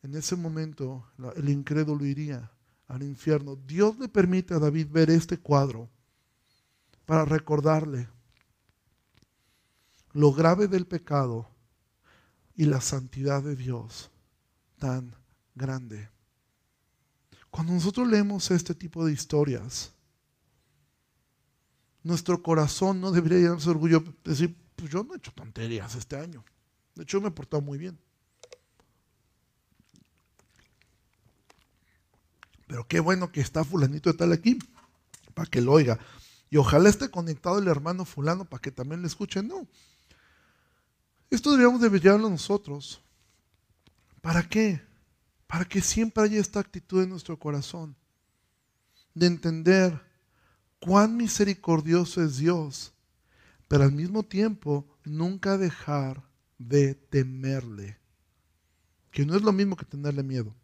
en 0.02 0.14
ese 0.14 0.36
momento 0.36 1.06
el 1.36 1.48
incrédulo 1.48 2.04
iría 2.04 2.50
al 2.88 3.02
infierno. 3.02 3.56
Dios 3.56 3.98
le 3.98 4.08
permite 4.08 4.54
a 4.54 4.58
David 4.58 4.88
ver 4.90 5.10
este 5.10 5.38
cuadro 5.38 5.88
para 7.06 7.24
recordarle 7.24 8.08
lo 10.12 10.32
grave 10.32 10.68
del 10.68 10.86
pecado 10.86 11.48
y 12.54 12.66
la 12.66 12.80
santidad 12.80 13.42
de 13.42 13.56
Dios 13.56 14.10
tan 14.78 15.14
grande. 15.54 16.10
Cuando 17.50 17.72
nosotros 17.72 18.08
leemos 18.08 18.50
este 18.50 18.74
tipo 18.74 19.04
de 19.04 19.12
historias, 19.12 19.92
nuestro 22.02 22.42
corazón 22.42 23.00
no 23.00 23.12
debería 23.12 23.38
llenarse 23.38 23.66
de 23.66 23.70
orgullo, 23.70 24.04
decir, 24.24 24.56
pues 24.76 24.90
yo 24.90 25.04
no 25.04 25.14
he 25.14 25.16
hecho 25.18 25.32
tonterías 25.32 25.94
este 25.94 26.16
año. 26.16 26.44
De 26.94 27.04
hecho, 27.04 27.20
me 27.20 27.28
he 27.28 27.30
portado 27.30 27.62
muy 27.62 27.78
bien. 27.78 27.98
Pero 32.66 32.86
qué 32.86 33.00
bueno 33.00 33.30
que 33.30 33.40
está 33.40 33.64
fulanito 33.64 34.10
de 34.10 34.18
tal 34.18 34.32
aquí, 34.32 34.58
para 35.34 35.48
que 35.48 35.60
lo 35.60 35.72
oiga. 35.72 35.98
Y 36.50 36.56
ojalá 36.56 36.88
esté 36.88 37.10
conectado 37.10 37.58
el 37.58 37.68
hermano 37.68 38.04
fulano 38.04 38.44
para 38.44 38.60
que 38.60 38.70
también 38.70 39.00
le 39.02 39.08
escuche. 39.08 39.42
No. 39.42 39.66
Esto 41.30 41.50
deberíamos 41.50 41.80
de 41.80 41.88
brillarlo 41.88 42.28
nosotros. 42.28 43.00
¿Para 44.20 44.42
qué? 44.48 44.82
para 45.52 45.66
que 45.66 45.82
siempre 45.82 46.24
haya 46.24 46.40
esta 46.40 46.60
actitud 46.60 47.02
en 47.02 47.10
nuestro 47.10 47.38
corazón 47.38 47.94
de 49.12 49.26
entender 49.26 50.00
cuán 50.82 51.16
misericordioso 51.16 52.22
es 52.22 52.38
Dios, 52.38 52.92
pero 53.68 53.84
al 53.84 53.92
mismo 53.92 54.22
tiempo 54.22 54.86
nunca 55.04 55.56
dejar 55.56 56.22
de 56.58 56.94
temerle, 56.94 57.98
que 59.10 59.24
no 59.24 59.36
es 59.36 59.42
lo 59.42 59.52
mismo 59.52 59.76
que 59.76 59.84
tenerle 59.84 60.22
miedo. 60.22 60.54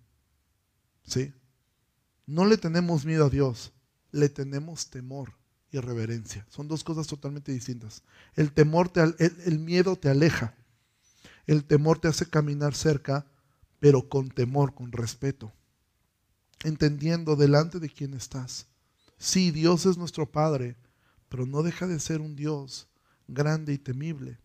¿Sí? 1.04 1.32
No 2.26 2.44
le 2.44 2.58
tenemos 2.58 3.04
miedo 3.04 3.26
a 3.26 3.30
Dios, 3.30 3.72
le 4.10 4.28
tenemos 4.28 4.90
temor 4.90 5.32
y 5.70 5.78
reverencia. 5.78 6.46
Son 6.50 6.68
dos 6.68 6.84
cosas 6.84 7.06
totalmente 7.06 7.52
distintas. 7.52 8.02
El 8.34 8.52
temor 8.52 8.90
te, 8.90 9.02
el 9.18 9.58
miedo 9.58 9.96
te 9.96 10.10
aleja. 10.10 10.54
El 11.46 11.64
temor 11.64 11.98
te 11.98 12.08
hace 12.08 12.26
caminar 12.26 12.74
cerca 12.74 13.26
pero 13.80 14.08
con 14.08 14.28
temor, 14.28 14.74
con 14.74 14.92
respeto, 14.92 15.52
entendiendo 16.64 17.36
delante 17.36 17.78
de 17.78 17.88
quién 17.88 18.14
estás. 18.14 18.66
Sí, 19.18 19.50
Dios 19.50 19.84
es 19.84 19.98
nuestro 19.98 20.30
Padre, 20.30 20.76
pero 21.28 21.44
no 21.44 21.62
deja 21.62 21.86
de 21.86 21.98
ser 22.00 22.20
un 22.20 22.36
Dios 22.36 22.88
grande 23.26 23.72
y 23.72 23.78
temible. 23.78 24.38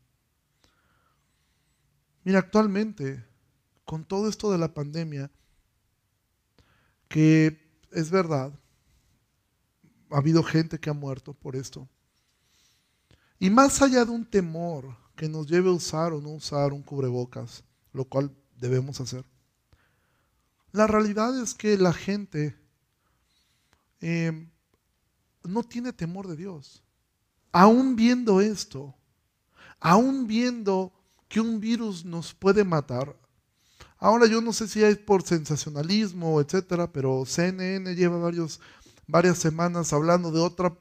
Mira, 2.24 2.40
actualmente, 2.40 3.24
con 3.86 4.04
todo 4.04 4.28
esto 4.28 4.52
de 4.52 4.58
la 4.58 4.74
pandemia, 4.74 5.30
que 7.08 7.60
es 7.92 8.10
verdad, 8.10 8.52
ha 10.10 10.18
habido 10.18 10.44
gente 10.44 10.80
que 10.80 10.90
ha 10.90 10.94
muerto 10.94 11.34
por 11.34 11.56
esto. 11.56 11.88
Y 13.40 13.50
más 13.50 13.82
allá 13.82 14.06
de 14.06 14.12
un 14.12 14.26
temor 14.26 14.96
que 15.16 15.28
nos 15.28 15.48
lleve 15.48 15.70
a 15.70 15.74
usar 15.74 16.14
o 16.14 16.22
no 16.22 16.30
usar 16.30 16.74
un 16.74 16.82
cubrebocas, 16.82 17.64
lo 17.92 18.06
cual 18.06 18.36
debemos 18.58 19.00
hacer. 19.00 19.26
La 20.72 20.88
realidad 20.88 21.40
es 21.40 21.54
que 21.54 21.78
la 21.78 21.94
gente 21.94 22.56
em, 24.00 24.50
no 25.44 25.64
tiene 25.64 25.94
temor 25.94 26.28
de 26.28 26.36
Dios. 26.36 26.84
Aún 27.52 27.96
viendo 27.96 28.42
esto, 28.42 28.96
aún 29.80 30.28
viendo 30.28 30.94
que 31.28 31.40
un 31.40 31.60
virus 31.60 32.06
nos 32.06 32.34
puede 32.34 32.64
matar. 32.64 33.16
Ahora 33.98 34.26
yo 34.28 34.42
no 34.42 34.54
sé 34.54 34.68
si 34.68 34.84
es 34.84 34.98
por 34.98 35.24
sensacionalismo, 35.24 36.42
etcétera, 36.42 36.92
pero 36.92 37.26
CNN 37.26 37.96
lleva 37.96 38.18
varios, 38.18 38.60
varias 39.08 39.38
semanas 39.38 39.94
hablando 39.94 40.32
de 40.32 40.40
otra 40.40 40.78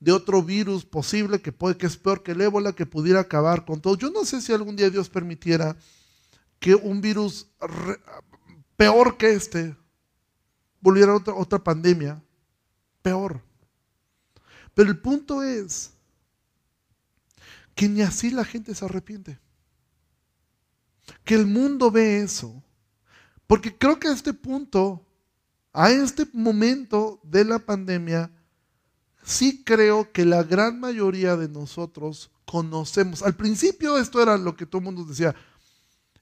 de 0.00 0.12
otro 0.12 0.42
virus 0.42 0.84
posible 0.86 1.42
que 1.42 1.52
puede 1.52 1.76
que 1.76 1.86
es 1.86 1.98
peor 1.98 2.22
que 2.22 2.32
el 2.32 2.40
ébola 2.40 2.72
que 2.72 2.86
pudiera 2.86 3.20
acabar 3.20 3.66
con 3.66 3.80
todo. 3.80 3.96
Yo 3.96 4.10
no 4.10 4.24
sé 4.24 4.40
si 4.40 4.52
algún 4.52 4.74
día 4.74 4.88
Dios 4.88 5.10
permitiera 5.10 5.76
que 6.58 6.74
un 6.74 7.02
virus 7.02 7.48
peor 8.76 9.18
que 9.18 9.32
este 9.32 9.76
volviera 10.80 11.14
otra, 11.14 11.34
otra 11.34 11.62
pandemia, 11.62 12.22
peor. 13.02 13.42
Pero 14.74 14.90
el 14.90 14.98
punto 14.98 15.42
es 15.42 15.92
que 17.74 17.88
ni 17.88 18.02
así 18.02 18.30
la 18.30 18.44
gente 18.44 18.74
se 18.74 18.84
arrepiente. 18.84 19.38
Que 21.24 21.34
el 21.34 21.46
mundo 21.46 21.90
ve 21.90 22.20
eso. 22.20 22.62
Porque 23.46 23.76
creo 23.76 23.98
que 23.98 24.08
a 24.08 24.12
este 24.12 24.32
punto, 24.32 25.04
a 25.72 25.90
este 25.90 26.26
momento 26.32 27.20
de 27.22 27.44
la 27.44 27.58
pandemia, 27.58 28.30
sí 29.24 29.64
creo 29.64 30.12
que 30.12 30.24
la 30.24 30.42
gran 30.42 30.78
mayoría 30.78 31.36
de 31.36 31.48
nosotros 31.48 32.30
conocemos. 32.44 33.22
Al 33.22 33.34
principio 33.34 33.98
esto 33.98 34.22
era 34.22 34.36
lo 34.36 34.56
que 34.56 34.66
todo 34.66 34.78
el 34.78 34.84
mundo 34.84 35.04
decía. 35.04 35.34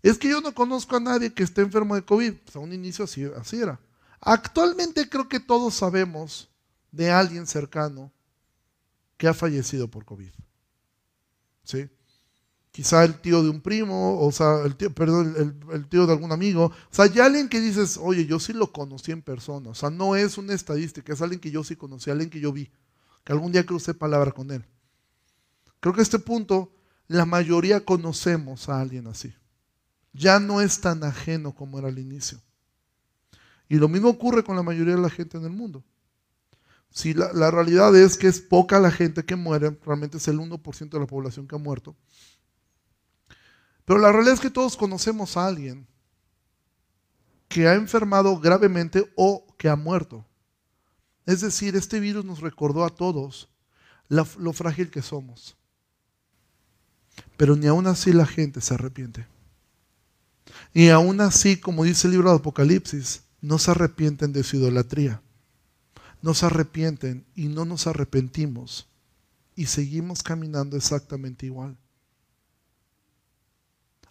Es 0.02 0.16
que 0.16 0.28
yo 0.28 0.40
no 0.40 0.54
conozco 0.54 0.96
a 0.96 1.00
nadie 1.00 1.34
que 1.34 1.42
esté 1.42 1.62
enfermo 1.62 1.94
de 1.94 2.04
COVID. 2.04 2.34
Pues 2.34 2.56
a 2.56 2.60
un 2.60 2.72
inicio 2.72 3.04
así, 3.04 3.24
así 3.36 3.60
era. 3.60 3.80
Actualmente 4.20 5.08
creo 5.08 5.28
que 5.28 5.40
todos 5.40 5.74
sabemos 5.74 6.48
de 6.92 7.10
alguien 7.10 7.46
cercano 7.46 8.12
que 9.18 9.28
ha 9.28 9.34
fallecido 9.34 9.88
por 9.88 10.06
COVID. 10.06 10.30
¿Sí? 11.64 11.90
Quizá 12.70 13.04
el 13.04 13.20
tío 13.20 13.42
de 13.42 13.50
un 13.50 13.60
primo, 13.60 14.20
o 14.20 14.32
sea, 14.32 14.62
el 14.64 14.76
tío, 14.76 14.94
perdón, 14.94 15.34
el, 15.72 15.88
tío 15.88 16.06
de 16.06 16.12
algún 16.12 16.32
amigo. 16.32 16.66
O 16.66 16.94
sea, 16.94 17.06
hay 17.06 17.18
alguien 17.18 17.48
que 17.48 17.60
dices, 17.60 17.98
oye, 18.00 18.24
yo 18.24 18.38
sí 18.38 18.52
lo 18.52 18.72
conocí 18.72 19.10
en 19.10 19.20
persona. 19.20 19.70
O 19.70 19.74
sea, 19.74 19.90
no 19.90 20.16
es 20.16 20.38
una 20.38 20.54
estadística, 20.54 21.12
es 21.12 21.20
alguien 21.20 21.40
que 21.40 21.50
yo 21.50 21.64
sí 21.64 21.76
conocí, 21.76 22.10
alguien 22.10 22.30
que 22.30 22.40
yo 22.40 22.52
vi, 22.52 22.70
que 23.24 23.32
algún 23.32 23.52
día 23.52 23.66
crucé 23.66 23.94
palabra 23.94 24.30
con 24.30 24.50
él. 24.52 24.64
Creo 25.80 25.92
que 25.92 26.00
a 26.00 26.02
este 26.02 26.20
punto 26.20 26.72
la 27.08 27.26
mayoría 27.26 27.84
conocemos 27.84 28.68
a 28.68 28.80
alguien 28.80 29.08
así. 29.08 29.34
Ya 30.12 30.38
no 30.38 30.60
es 30.60 30.80
tan 30.80 31.02
ajeno 31.02 31.54
como 31.54 31.78
era 31.78 31.88
al 31.88 31.98
inicio. 31.98 32.40
Y 33.68 33.76
lo 33.76 33.88
mismo 33.88 34.08
ocurre 34.08 34.44
con 34.44 34.56
la 34.56 34.62
mayoría 34.62 34.94
de 34.94 35.02
la 35.02 35.10
gente 35.10 35.36
en 35.36 35.44
el 35.44 35.50
mundo. 35.50 35.84
Si 36.90 37.14
la, 37.14 37.50
realidad 37.50 37.94
es 37.96 38.16
que 38.16 38.26
es 38.26 38.40
poca 38.40 38.80
la 38.80 38.90
gente 38.90 39.24
que 39.24 39.36
muere, 39.36 39.78
realmente 39.84 40.16
es 40.16 40.26
el 40.28 40.38
1% 40.38 40.88
de 40.88 40.98
la 40.98 41.06
población 41.06 41.46
que 41.46 41.54
ha 41.54 41.58
muerto. 41.58 41.96
Pero 43.84 44.00
la 44.00 44.10
realidad 44.12 44.34
es 44.34 44.40
que 44.40 44.50
todos 44.50 44.76
conocemos 44.76 45.36
a 45.36 45.46
alguien 45.46 45.86
que 47.48 47.66
ha 47.68 47.74
enfermado 47.74 48.38
gravemente 48.38 49.10
o 49.16 49.46
que 49.56 49.68
ha 49.68 49.76
muerto. 49.76 50.26
Es 51.24 51.40
decir, 51.40 51.76
este 51.76 52.00
virus 52.00 52.24
nos 52.24 52.40
recordó 52.40 52.84
a 52.84 52.90
todos 52.90 53.48
lo 54.08 54.52
frágil 54.52 54.90
que 54.90 55.02
somos. 55.02 55.56
Pero 57.36 57.56
ni 57.56 57.66
aún 57.66 57.86
así 57.86 58.12
la 58.12 58.26
gente 58.26 58.60
se 58.60 58.74
arrepiente. 58.74 59.26
Y 60.72 60.88
aún 60.88 61.20
así, 61.20 61.58
como 61.58 61.84
dice 61.84 62.06
el 62.06 62.12
libro 62.12 62.30
de 62.30 62.36
Apocalipsis, 62.36 63.22
no 63.40 63.58
se 63.58 63.70
arrepienten 63.70 64.32
de 64.32 64.42
su 64.42 64.56
idolatría. 64.56 65.22
No 66.22 66.34
se 66.34 66.46
arrepienten 66.46 67.24
y 67.34 67.48
no 67.48 67.64
nos 67.64 67.86
arrepentimos. 67.86 68.88
Y 69.54 69.66
seguimos 69.66 70.22
caminando 70.22 70.76
exactamente 70.76 71.46
igual. 71.46 71.76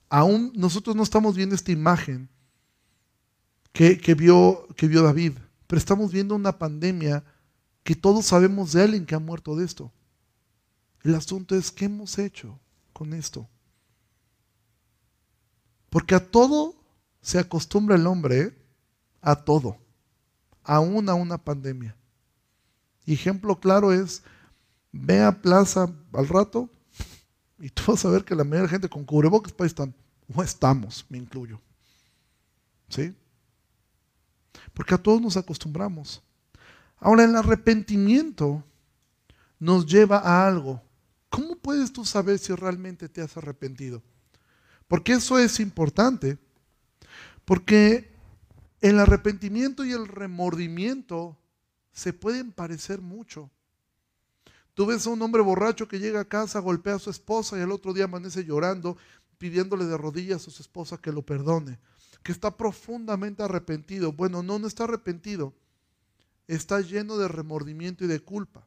Aún 0.09 0.51
nosotros 0.55 0.95
no 0.95 1.03
estamos 1.03 1.35
viendo 1.35 1.55
esta 1.55 1.71
imagen 1.71 2.29
que, 3.73 4.15
vio, 4.15 4.67
que 4.75 4.87
vio 4.87 5.03
David, 5.03 5.33
pero 5.67 5.77
estamos 5.77 6.11
viendo 6.11 6.33
una 6.33 6.57
pandemia 6.57 7.23
que 7.83 7.95
todos 7.95 8.25
sabemos 8.25 8.71
de 8.71 8.83
alguien 8.83 9.05
que 9.05 9.15
ha 9.15 9.19
muerto 9.19 9.55
de 9.55 9.65
esto. 9.65 9.91
El 11.03 11.15
asunto 11.15 11.55
es, 11.55 11.71
¿qué 11.71 11.85
hemos 11.85 12.17
hecho 12.17 12.59
con 12.91 13.13
esto? 13.13 13.47
Porque 15.89 16.15
a 16.15 16.25
todo 16.25 16.75
se 17.21 17.39
acostumbra 17.39 17.95
el 17.95 18.07
hombre, 18.07 18.39
¿eh? 18.39 18.57
a 19.21 19.35
todo, 19.35 19.77
aún 20.63 21.09
a 21.09 21.13
una 21.13 21.37
pandemia. 21.37 21.96
Ejemplo 23.13 23.59
claro 23.59 23.91
es, 23.91 24.23
ve 24.91 25.21
a 25.21 25.41
plaza 25.41 25.93
al 26.13 26.27
rato 26.27 26.69
y 27.59 27.69
tú 27.69 27.83
vas 27.87 28.05
a 28.05 28.09
ver 28.09 28.23
que 28.23 28.35
la 28.35 28.43
mayoría 28.43 28.63
de 28.63 28.69
gente 28.69 28.89
con 28.89 29.05
cubrebocas 29.05 29.53
pues 29.53 29.71
están, 29.71 29.93
o 30.33 30.43
estamos, 30.43 31.05
me 31.09 31.17
incluyo. 31.17 31.59
¿Sí? 32.89 33.13
Porque 34.73 34.95
a 34.95 34.97
todos 34.97 35.21
nos 35.21 35.37
acostumbramos. 35.37 36.21
Ahora 36.99 37.23
el 37.23 37.35
arrepentimiento 37.35 38.63
nos 39.59 39.85
lleva 39.85 40.17
a 40.17 40.47
algo. 40.47 40.81
¿Cómo 41.29 41.55
puedes 41.55 41.91
tú 41.91 42.05
saber 42.05 42.39
si 42.39 42.53
realmente 42.53 43.09
te 43.09 43.21
has 43.21 43.35
arrepentido? 43.37 44.01
Porque 44.87 45.13
eso 45.13 45.37
es 45.37 45.59
importante. 45.59 46.37
Porque 47.45 48.11
el 48.81 48.99
arrepentimiento 48.99 49.83
y 49.83 49.91
el 49.91 50.07
remordimiento 50.07 51.37
se 51.97 52.13
pueden 52.13 52.51
parecer 52.51 53.01
mucho. 53.01 53.49
Tú 54.75 54.85
ves 54.85 55.07
a 55.07 55.09
un 55.09 55.19
hombre 55.23 55.41
borracho 55.41 55.87
que 55.87 55.97
llega 55.97 56.19
a 56.19 56.29
casa, 56.29 56.59
golpea 56.59 56.93
a 56.93 56.99
su 56.99 57.09
esposa 57.09 57.57
y 57.57 57.61
al 57.61 57.71
otro 57.71 57.91
día 57.91 58.03
amanece 58.03 58.45
llorando, 58.45 58.97
pidiéndole 59.39 59.85
de 59.85 59.97
rodillas 59.97 60.47
a 60.47 60.51
su 60.51 60.61
esposa 60.61 60.99
que 60.99 61.11
lo 61.11 61.23
perdone, 61.23 61.79
que 62.21 62.31
está 62.31 62.55
profundamente 62.55 63.41
arrepentido. 63.41 64.13
Bueno, 64.13 64.43
no, 64.43 64.59
no 64.59 64.67
está 64.67 64.83
arrepentido, 64.83 65.55
está 66.47 66.81
lleno 66.81 67.17
de 67.17 67.27
remordimiento 67.27 68.05
y 68.05 68.07
de 68.07 68.19
culpa. 68.19 68.63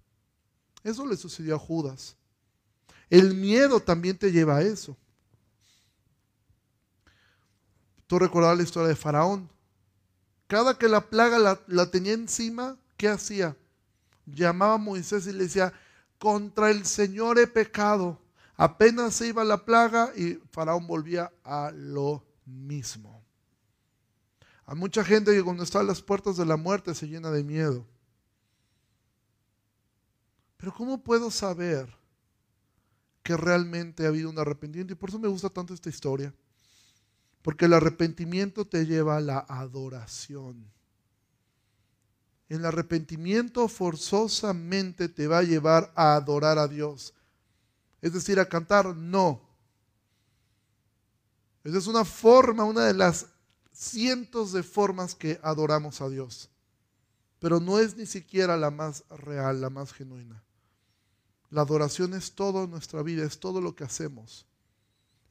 Eso 0.83 1.07
le 1.07 1.17
sucedió 1.17 1.55
a 1.55 1.61
Judas. 1.61 2.17
El 3.11 3.37
miedo 3.37 3.79
también 3.79 4.19
te 4.19 4.33
lleva 4.33 4.57
a 4.57 4.63
eso. 4.63 4.97
Tú 8.09 8.19
recordabas 8.19 8.57
la 8.57 8.65
historia 8.65 8.89
de 8.89 8.97
Faraón. 8.97 9.49
Cada 10.49 10.77
que 10.77 10.89
la 10.89 11.09
plaga 11.09 11.61
la, 11.69 11.91
tenía 11.93 12.13
encima, 12.13 12.77
¿qué 13.01 13.09
hacía? 13.09 13.57
Llamaba 14.27 14.75
a 14.75 14.79
Moisés 14.79 15.27
y 15.27 15.33
le 15.33 15.45
decía, 15.45 15.73
contra 16.19 16.71
el 16.71 16.85
Señor 16.85 17.39
he 17.39 17.47
pecado. 17.47 18.21
Apenas 18.59 19.15
se 19.15 19.29
iba 19.29 19.43
la 19.43 19.65
plaga 19.65 20.13
y 20.15 20.35
Faraón 20.51 20.87
volvía 20.87 21.33
a 21.43 21.73
lo 21.75 22.23
mismo. 22.45 23.25
Hay 24.67 24.77
mucha 24.77 25.03
gente 25.03 25.33
que 25.33 25.43
cuando 25.43 25.63
está 25.63 25.81
a 25.81 25.83
las 25.83 26.03
puertas 26.03 26.37
de 26.37 26.45
la 26.45 26.59
muerte 26.59 26.95
se 26.95 27.09
llena 27.09 27.31
de 27.31 27.43
miedo. 27.43 27.87
Pero 30.59 30.75
¿cómo 30.75 31.03
puedo 31.03 31.31
saber 31.31 31.89
que 33.23 33.35
realmente 33.35 34.05
ha 34.05 34.09
habido 34.09 34.29
un 34.29 34.39
arrepentimiento? 34.39 34.93
Y 34.93 34.97
por 34.97 35.09
eso 35.09 35.19
me 35.19 35.29
gusta 35.29 35.49
tanto 35.49 35.73
esta 35.73 35.89
historia. 35.89 36.35
Porque 37.41 37.65
el 37.65 37.73
arrepentimiento 37.73 38.67
te 38.67 38.85
lleva 38.85 39.17
a 39.17 39.21
la 39.21 39.39
adoración. 39.39 40.71
El 42.51 42.67
arrepentimiento 42.67 43.67
forzosamente 43.69 45.09
te 45.09 45.27
va 45.27 45.39
a 45.39 45.43
llevar 45.43 45.91
a 45.97 46.17
adorar 46.17 46.59
a 46.59 46.69
Dios. 46.69 47.15
Es 48.03 48.13
decir, 48.13 48.39
a 48.39 48.47
cantar, 48.51 48.95
no. 48.95 49.41
Esa 51.65 51.79
es 51.79 51.87
una 51.87 52.05
forma, 52.05 52.65
una 52.65 52.85
de 52.85 52.93
las 52.93 53.29
cientos 53.73 54.53
de 54.53 54.63
formas 54.63 55.15
que 55.15 55.41
adoramos 55.43 56.03
a 56.03 56.11
Dios. 56.11 56.51
Pero 57.39 57.59
no 57.59 57.79
es 57.79 57.97
ni 57.97 58.05
siquiera 58.05 58.59
la 58.59 58.71
más 58.71 59.05
real, 59.09 59.63
la 59.63 59.71
más 59.71 59.95
genuina. 59.95 60.45
La 61.49 61.63
adoración 61.63 62.13
es 62.13 62.33
todo 62.35 62.67
nuestra 62.67 63.03
vida, 63.03 63.25
es 63.25 63.41
todo 63.41 63.63
lo 63.63 63.75
que 63.75 63.85
hacemos 63.85 64.47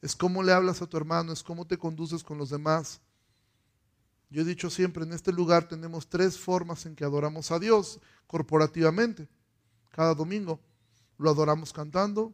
es 0.02 0.16
cómo 0.16 0.44
le 0.44 0.54
hablas 0.54 0.82
a 0.82 0.88
tu 0.88 0.98
hermano, 0.98 1.34
es 1.34 1.44
cómo 1.44 1.66
te 1.66 1.78
conduces 1.78 2.24
con 2.24 2.38
los 2.38 2.50
demás. 2.50 3.02
Yo 4.30 4.44
he 4.44 4.46
dicho 4.46 4.70
siempre, 4.70 5.04
en 5.04 5.14
este 5.14 5.32
lugar 5.32 5.68
tenemos 5.68 6.08
tres 6.08 6.38
formas 6.38 6.86
en 6.86 6.96
que 6.96 7.04
adoramos 7.04 7.52
a 7.52 7.60
Dios 7.60 8.00
corporativamente, 8.28 9.28
cada 9.90 10.14
domingo. 10.14 10.60
Lo 11.18 11.32
adoramos 11.32 11.74
cantando, 11.74 12.34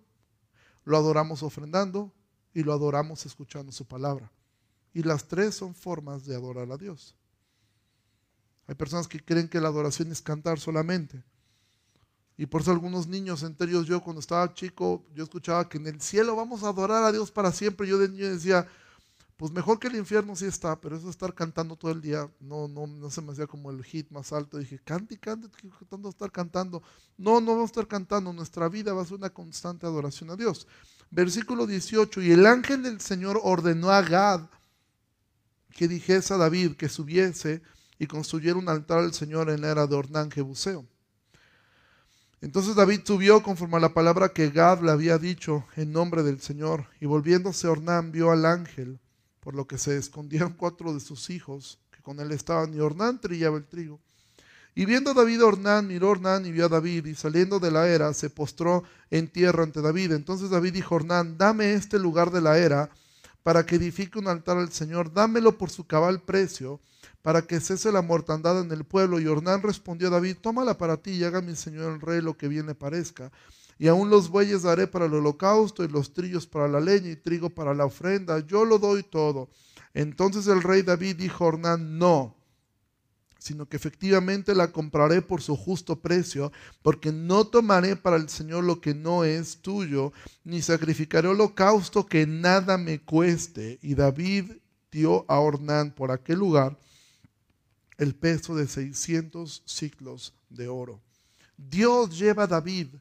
lo 0.83 0.97
adoramos 0.97 1.41
ofrendando 1.41 2.13
y 2.53 2.63
lo 2.63 2.73
adoramos 2.73 3.25
escuchando 3.25 3.71
su 3.71 3.85
palabra. 3.85 4.31
Y 4.93 5.03
las 5.03 5.27
tres 5.27 5.55
son 5.55 5.73
formas 5.73 6.25
de 6.25 6.35
adorar 6.35 6.71
a 6.71 6.77
Dios. 6.77 7.15
Hay 8.67 8.75
personas 8.75 9.07
que 9.07 9.23
creen 9.23 9.47
que 9.47 9.61
la 9.61 9.69
adoración 9.69 10.11
es 10.11 10.21
cantar 10.21 10.59
solamente. 10.59 11.23
Y 12.37 12.45
por 12.45 12.61
eso 12.61 12.71
algunos 12.71 13.07
niños 13.07 13.43
enteros, 13.43 13.87
yo 13.87 14.01
cuando 14.01 14.19
estaba 14.19 14.53
chico, 14.53 15.05
yo 15.13 15.23
escuchaba 15.23 15.69
que 15.69 15.77
en 15.77 15.87
el 15.87 16.01
cielo 16.01 16.35
vamos 16.35 16.63
a 16.63 16.69
adorar 16.69 17.03
a 17.03 17.11
Dios 17.11 17.31
para 17.31 17.51
siempre. 17.51 17.87
Yo 17.87 17.97
de 17.97 18.09
niño 18.09 18.29
decía, 18.29 18.67
pues 19.37 19.51
mejor 19.51 19.79
que 19.79 19.87
el 19.87 19.95
infierno 19.95 20.35
sí 20.35 20.45
está, 20.45 20.79
pero 20.79 20.95
eso 20.95 21.05
de 21.05 21.11
estar 21.11 21.33
cantando 21.33 21.75
todo 21.75 21.91
el 21.91 22.01
día, 22.01 22.29
no, 22.39 22.69
no, 22.69 22.87
no 22.87 23.09
se 23.09 23.21
me 23.21 23.33
hacía 23.33 23.47
como 23.47 23.69
el 23.69 23.83
hit 23.83 24.09
más 24.09 24.31
alto. 24.31 24.57
Dije, 24.57 24.79
cante 24.79 25.17
cante, 25.17 25.49
tanto 25.89 26.09
estar 26.09 26.31
cantando. 26.31 26.81
No, 27.17 27.41
no 27.41 27.51
vamos 27.51 27.63
a 27.63 27.71
estar 27.71 27.87
cantando, 27.87 28.31
nuestra 28.31 28.69
vida 28.69 28.93
va 28.93 29.01
a 29.01 29.05
ser 29.05 29.15
una 29.15 29.29
constante 29.29 29.85
adoración 29.85 30.29
a 30.29 30.37
Dios. 30.37 30.67
Versículo 31.11 31.67
18, 31.67 32.21
y 32.21 32.31
el 32.31 32.45
ángel 32.45 32.83
del 32.83 33.01
Señor 33.01 33.39
ordenó 33.43 33.91
a 33.91 34.01
Gad 34.01 34.41
que 35.75 35.89
dijese 35.89 36.33
a 36.33 36.37
David 36.37 36.75
que 36.77 36.87
subiese 36.87 37.61
y 37.99 38.07
construyera 38.07 38.57
un 38.57 38.69
altar 38.69 38.99
al 38.99 39.13
Señor 39.13 39.49
en 39.49 39.61
la 39.61 39.71
era 39.71 39.87
de 39.87 39.95
Ornán 39.95 40.31
Jebuseo. 40.31 40.85
Entonces 42.39 42.75
David 42.75 43.01
subió 43.03 43.43
conforme 43.43 43.77
a 43.77 43.81
la 43.81 43.93
palabra 43.93 44.29
que 44.29 44.49
Gad 44.49 44.81
le 44.81 44.91
había 44.91 45.17
dicho 45.17 45.65
en 45.75 45.91
nombre 45.91 46.23
del 46.23 46.39
Señor, 46.39 46.87
y 47.01 47.05
volviéndose 47.05 47.67
Ornán 47.67 48.11
vio 48.11 48.31
al 48.31 48.45
ángel, 48.45 48.99
por 49.45 49.53
lo 49.53 49.67
que 49.67 49.77
se 49.77 49.95
escondieron 49.95 50.53
cuatro 50.57 50.91
de 50.91 50.99
sus 50.99 51.29
hijos 51.29 51.77
que 51.91 52.01
con 52.01 52.19
él 52.19 52.31
estaban, 52.31 52.73
y 52.73 52.79
Ornán 52.79 53.21
trillaba 53.21 53.57
el 53.57 53.65
trigo. 53.65 54.01
Y 54.73 54.85
viendo 54.85 55.13
David 55.13 55.41
a 55.41 55.45
Ornán, 55.45 55.87
miró 55.87 56.09
Ornán 56.09 56.47
y 56.47 56.51
vio 56.51 56.65
a 56.65 56.69
David, 56.69 57.05
y 57.05 57.13
saliendo 57.13 57.59
de 57.59 57.69
la 57.69 57.87
era, 57.87 58.11
se 58.15 58.31
postró 58.31 58.83
en 59.11 59.27
tierra 59.27 59.61
ante 59.61 59.83
David. 59.83 60.13
Entonces 60.13 60.49
David 60.49 60.73
dijo 60.73 60.95
a 60.95 60.97
Ornán, 60.97 61.37
dame 61.37 61.73
este 61.73 61.99
lugar 61.99 62.31
de 62.31 62.41
la 62.41 62.57
era, 62.57 62.89
para 63.43 63.67
que 63.67 63.75
edifique 63.75 64.17
un 64.17 64.27
altar 64.27 64.57
al 64.57 64.71
Señor, 64.71 65.13
dámelo 65.13 65.59
por 65.59 65.69
su 65.69 65.85
cabal 65.85 66.23
precio, 66.23 66.81
para 67.21 67.43
que 67.43 67.59
cese 67.59 67.91
la 67.91 68.01
mortandad 68.01 68.59
en 68.59 68.71
el 68.71 68.83
pueblo. 68.83 69.19
Y 69.19 69.27
Ornán 69.27 69.61
respondió 69.61 70.07
a 70.07 70.11
David, 70.11 70.37
tómala 70.41 70.79
para 70.79 70.97
ti 70.97 71.11
y 71.11 71.23
haga 71.23 71.41
mi 71.41 71.55
Señor 71.55 71.93
el 71.93 72.01
rey 72.01 72.19
lo 72.19 72.35
que 72.35 72.47
viene 72.47 72.73
parezca. 72.73 73.31
Y 73.77 73.87
aún 73.87 74.09
los 74.09 74.29
bueyes 74.29 74.63
daré 74.63 74.87
para 74.87 75.05
el 75.05 75.13
holocausto 75.13 75.83
y 75.83 75.87
los 75.87 76.13
trillos 76.13 76.47
para 76.47 76.67
la 76.67 76.79
leña 76.79 77.09
y 77.09 77.15
trigo 77.15 77.49
para 77.49 77.73
la 77.73 77.85
ofrenda. 77.85 78.39
Yo 78.39 78.63
lo 78.63 78.79
doy 78.79 79.03
todo. 79.03 79.49
Entonces 79.93 80.47
el 80.47 80.61
rey 80.61 80.81
David 80.81 81.17
dijo 81.17 81.43
a 81.43 81.47
Ornán, 81.47 81.97
no, 81.97 82.35
sino 83.37 83.67
que 83.67 83.77
efectivamente 83.77 84.55
la 84.55 84.71
compraré 84.71 85.21
por 85.21 85.41
su 85.41 85.55
justo 85.55 86.01
precio, 86.01 86.51
porque 86.81 87.11
no 87.11 87.45
tomaré 87.45 87.95
para 87.95 88.15
el 88.15 88.27
Señor 88.27 88.63
lo 88.63 88.81
que 88.81 88.93
no 88.93 89.23
es 89.23 89.57
tuyo, 89.61 90.13
ni 90.43 90.61
sacrificaré 90.61 91.27
holocausto 91.27 92.05
que 92.05 92.25
nada 92.25 92.77
me 92.77 93.01
cueste. 93.01 93.77
Y 93.81 93.93
David 93.93 94.53
dio 94.91 95.25
a 95.27 95.39
Ornán 95.39 95.91
por 95.93 96.11
aquel 96.11 96.39
lugar 96.39 96.77
el 97.97 98.15
peso 98.15 98.55
de 98.55 98.67
600 98.67 99.63
ciclos 99.65 100.33
de 100.49 100.67
oro. 100.67 101.01
Dios 101.57 102.17
lleva 102.17 102.43
a 102.43 102.47
David 102.47 102.95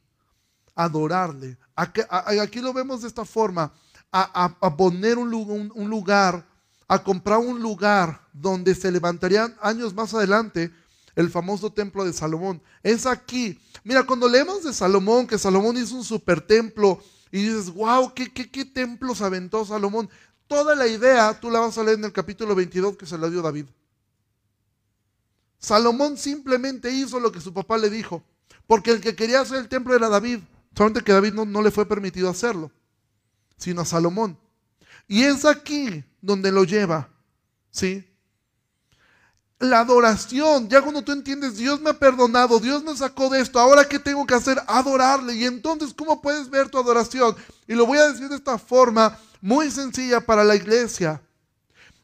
adorarle. 0.74 1.56
Aquí, 1.74 2.60
lo 2.60 2.72
vemos 2.72 3.02
de 3.02 3.08
esta 3.08 3.24
forma, 3.24 3.72
a, 4.12 4.76
poner 4.76 5.18
un, 5.18 5.30
lugar, 5.30 6.46
a 6.86 7.02
comprar 7.02 7.38
un 7.38 7.60
lugar 7.60 8.20
donde 8.32 8.74
se 8.74 8.92
levantarían 8.92 9.56
años 9.60 9.92
más 9.94 10.14
adelante 10.14 10.70
el 11.16 11.30
famoso 11.30 11.72
templo 11.72 12.04
de 12.04 12.12
Salomón. 12.12 12.62
Es 12.82 13.06
aquí. 13.06 13.60
Mira, 13.84 14.04
cuando 14.04 14.28
leemos 14.28 14.64
de 14.64 14.72
Salomón, 14.72 15.26
que 15.26 15.38
Salomón 15.38 15.76
hizo 15.76 15.96
un 15.96 16.04
super 16.04 16.40
templo, 16.40 17.00
y 17.34 17.42
dices, 17.42 17.72
wow, 17.74 18.14
¿qué, 18.14 18.32
qué, 18.32 18.48
qué 18.48 18.70
aventó 19.20 19.64
Salomón? 19.64 20.08
Toda 20.46 20.76
la 20.76 20.86
idea 20.86 21.38
tú 21.40 21.50
la 21.50 21.58
vas 21.58 21.76
a 21.76 21.82
leer 21.82 21.98
en 21.98 22.04
el 22.04 22.12
capítulo 22.12 22.54
22 22.54 22.96
que 22.96 23.06
se 23.06 23.18
la 23.18 23.28
dio 23.28 23.42
David. 23.42 23.66
Salomón 25.58 26.16
simplemente 26.16 26.92
hizo 26.92 27.18
lo 27.18 27.32
que 27.32 27.40
su 27.40 27.52
papá 27.52 27.76
le 27.76 27.90
dijo, 27.90 28.22
porque 28.68 28.92
el 28.92 29.00
que 29.00 29.16
quería 29.16 29.40
hacer 29.40 29.58
el 29.58 29.68
templo 29.68 29.96
era 29.96 30.08
David. 30.08 30.40
Solamente 30.76 31.02
que 31.02 31.12
David 31.12 31.34
no, 31.34 31.62
le 31.62 31.70
fue 31.70 31.86
permitido 31.86 32.28
hacerlo, 32.28 32.70
sino 33.56 33.82
a 33.82 33.84
Salomón. 33.84 34.38
Y 35.06 35.22
es 35.22 35.44
aquí 35.44 36.04
donde 36.20 36.50
lo 36.50 36.64
lleva, 36.64 37.08
¿sí? 37.70 38.04
La 39.60 39.80
adoración, 39.80 40.68
ya 40.68 40.82
cuando 40.82 41.02
tú 41.02 41.12
entiendes, 41.12 41.56
Dios 41.56 41.80
me 41.80 41.90
ha 41.90 41.98
perdonado, 41.98 42.58
Dios 42.58 42.82
me 42.82 42.96
sacó 42.96 43.30
de 43.30 43.40
esto, 43.40 43.60
ahora 43.60 43.88
qué 43.88 43.98
tengo 43.98 44.26
que 44.26 44.34
hacer? 44.34 44.60
Adorarle. 44.66 45.34
Y 45.34 45.44
entonces, 45.44 45.94
¿cómo 45.94 46.20
puedes 46.20 46.50
ver 46.50 46.68
tu 46.68 46.78
adoración? 46.78 47.36
Y 47.68 47.74
lo 47.74 47.86
voy 47.86 47.98
a 47.98 48.10
decir 48.10 48.28
de 48.28 48.36
esta 48.36 48.58
forma 48.58 49.16
muy 49.40 49.70
sencilla 49.70 50.20
para 50.20 50.42
la 50.42 50.56
iglesia. 50.56 51.22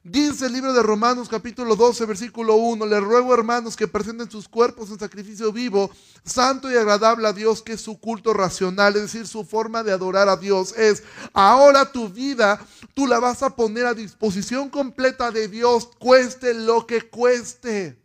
Dice 0.02 0.46
el 0.46 0.54
libro 0.54 0.72
de 0.72 0.82
Romanos 0.82 1.28
capítulo 1.28 1.76
12, 1.76 2.06
versículo 2.06 2.54
1, 2.54 2.86
le 2.86 3.00
ruego 3.00 3.34
hermanos 3.34 3.76
que 3.76 3.86
presenten 3.86 4.30
sus 4.30 4.48
cuerpos 4.48 4.88
en 4.88 4.98
sacrificio 4.98 5.52
vivo, 5.52 5.90
santo 6.24 6.70
y 6.72 6.74
agradable 6.74 7.28
a 7.28 7.34
Dios, 7.34 7.60
que 7.60 7.74
es 7.74 7.82
su 7.82 8.00
culto 8.00 8.32
racional, 8.32 8.96
es 8.96 9.02
decir, 9.02 9.26
su 9.26 9.44
forma 9.44 9.82
de 9.82 9.92
adorar 9.92 10.30
a 10.30 10.38
Dios 10.38 10.72
es, 10.78 11.02
ahora 11.34 11.92
tu 11.92 12.08
vida 12.08 12.64
tú 12.94 13.06
la 13.06 13.18
vas 13.18 13.42
a 13.42 13.54
poner 13.54 13.84
a 13.84 13.92
disposición 13.92 14.70
completa 14.70 15.30
de 15.30 15.48
Dios, 15.48 15.90
cueste 15.98 16.54
lo 16.54 16.86
que 16.86 17.02
cueste. 17.02 18.00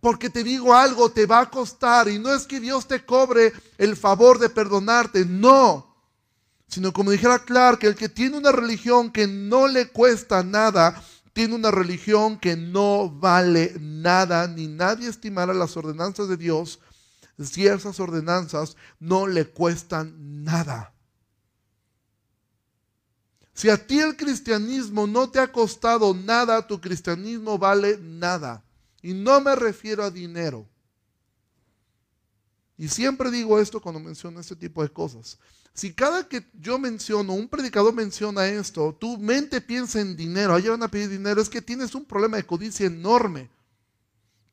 Porque 0.00 0.30
te 0.30 0.42
digo 0.42 0.74
algo, 0.74 1.12
te 1.12 1.26
va 1.26 1.38
a 1.38 1.50
costar 1.50 2.08
y 2.08 2.18
no 2.18 2.34
es 2.34 2.44
que 2.48 2.58
Dios 2.58 2.88
te 2.88 3.04
cobre 3.06 3.52
el 3.78 3.96
favor 3.96 4.40
de 4.40 4.48
perdonarte, 4.48 5.24
no 5.24 5.85
sino 6.68 6.92
como 6.92 7.10
dijera 7.10 7.38
Clark, 7.38 7.84
el 7.84 7.94
que 7.94 8.08
tiene 8.08 8.38
una 8.38 8.52
religión 8.52 9.10
que 9.10 9.26
no 9.26 9.68
le 9.68 9.88
cuesta 9.88 10.42
nada, 10.42 11.02
tiene 11.32 11.54
una 11.54 11.70
religión 11.70 12.38
que 12.38 12.56
no 12.56 13.10
vale 13.10 13.74
nada, 13.78 14.46
ni 14.48 14.66
nadie 14.66 15.08
estimará 15.08 15.52
las 15.52 15.76
ordenanzas 15.76 16.28
de 16.28 16.36
Dios 16.36 16.80
si 17.44 17.66
esas 17.66 18.00
ordenanzas 18.00 18.76
no 18.98 19.26
le 19.26 19.46
cuestan 19.46 20.44
nada. 20.44 20.94
Si 23.52 23.70
a 23.70 23.86
ti 23.86 24.00
el 24.00 24.16
cristianismo 24.16 25.06
no 25.06 25.30
te 25.30 25.38
ha 25.38 25.50
costado 25.50 26.14
nada, 26.14 26.66
tu 26.66 26.80
cristianismo 26.80 27.58
vale 27.58 27.98
nada. 27.98 28.62
Y 29.02 29.14
no 29.14 29.40
me 29.40 29.54
refiero 29.54 30.04
a 30.04 30.10
dinero. 30.10 30.68
Y 32.78 32.88
siempre 32.88 33.30
digo 33.30 33.58
esto 33.58 33.80
cuando 33.80 34.00
menciono 34.00 34.40
este 34.40 34.56
tipo 34.56 34.82
de 34.82 34.90
cosas. 34.90 35.38
Si 35.72 35.92
cada 35.92 36.26
que 36.28 36.46
yo 36.54 36.78
menciono, 36.78 37.34
un 37.34 37.48
predicador 37.48 37.94
menciona 37.94 38.46
esto, 38.46 38.96
tu 38.98 39.18
mente 39.18 39.60
piensa 39.60 40.00
en 40.00 40.16
dinero, 40.16 40.54
allá 40.54 40.70
van 40.70 40.82
a 40.82 40.88
pedir 40.88 41.10
dinero, 41.10 41.40
es 41.40 41.50
que 41.50 41.60
tienes 41.60 41.94
un 41.94 42.04
problema 42.04 42.38
de 42.38 42.46
codicia 42.46 42.86
enorme. 42.86 43.50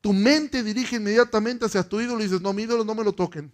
Tu 0.01 0.11
mente 0.11 0.63
dirige 0.63 0.97
inmediatamente 0.97 1.65
hacia 1.65 1.87
tu 1.87 2.01
ídolo 2.01 2.19
y 2.19 2.23
dices, 2.23 2.41
no, 2.41 2.51
mi 2.51 2.63
ídolo 2.63 2.83
no 2.83 2.93
me 2.93 3.05
lo 3.05 3.13
toquen. 3.13 3.53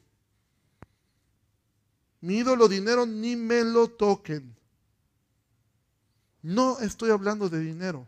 Mi 2.22 2.38
ídolo 2.38 2.68
dinero 2.68 3.06
ni 3.06 3.36
me 3.36 3.64
lo 3.64 3.88
toquen. 3.88 4.56
No 6.42 6.80
estoy 6.80 7.12
hablando 7.12 7.50
de 7.50 7.60
dinero. 7.60 8.08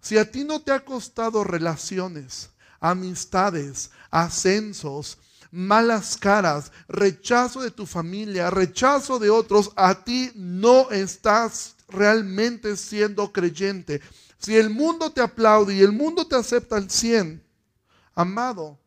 Si 0.00 0.18
a 0.18 0.30
ti 0.30 0.44
no 0.44 0.60
te 0.60 0.72
ha 0.72 0.84
costado 0.84 1.44
relaciones, 1.44 2.50
amistades, 2.80 3.90
ascensos, 4.10 5.18
malas 5.52 6.16
caras, 6.16 6.72
rechazo 6.88 7.60
de 7.60 7.70
tu 7.70 7.86
familia, 7.86 8.50
rechazo 8.50 9.18
de 9.18 9.30
otros, 9.30 9.70
a 9.76 10.02
ti 10.02 10.32
no 10.34 10.90
estás 10.90 11.76
realmente 11.88 12.76
siendo 12.76 13.30
creyente. 13.32 14.00
Si 14.38 14.56
el 14.56 14.70
mundo 14.70 15.12
te 15.12 15.20
aplaude 15.20 15.74
y 15.74 15.80
el 15.80 15.92
mundo 15.92 16.26
te 16.26 16.34
acepta 16.34 16.76
al 16.76 16.90
100, 16.90 17.44
amado, 18.14 18.78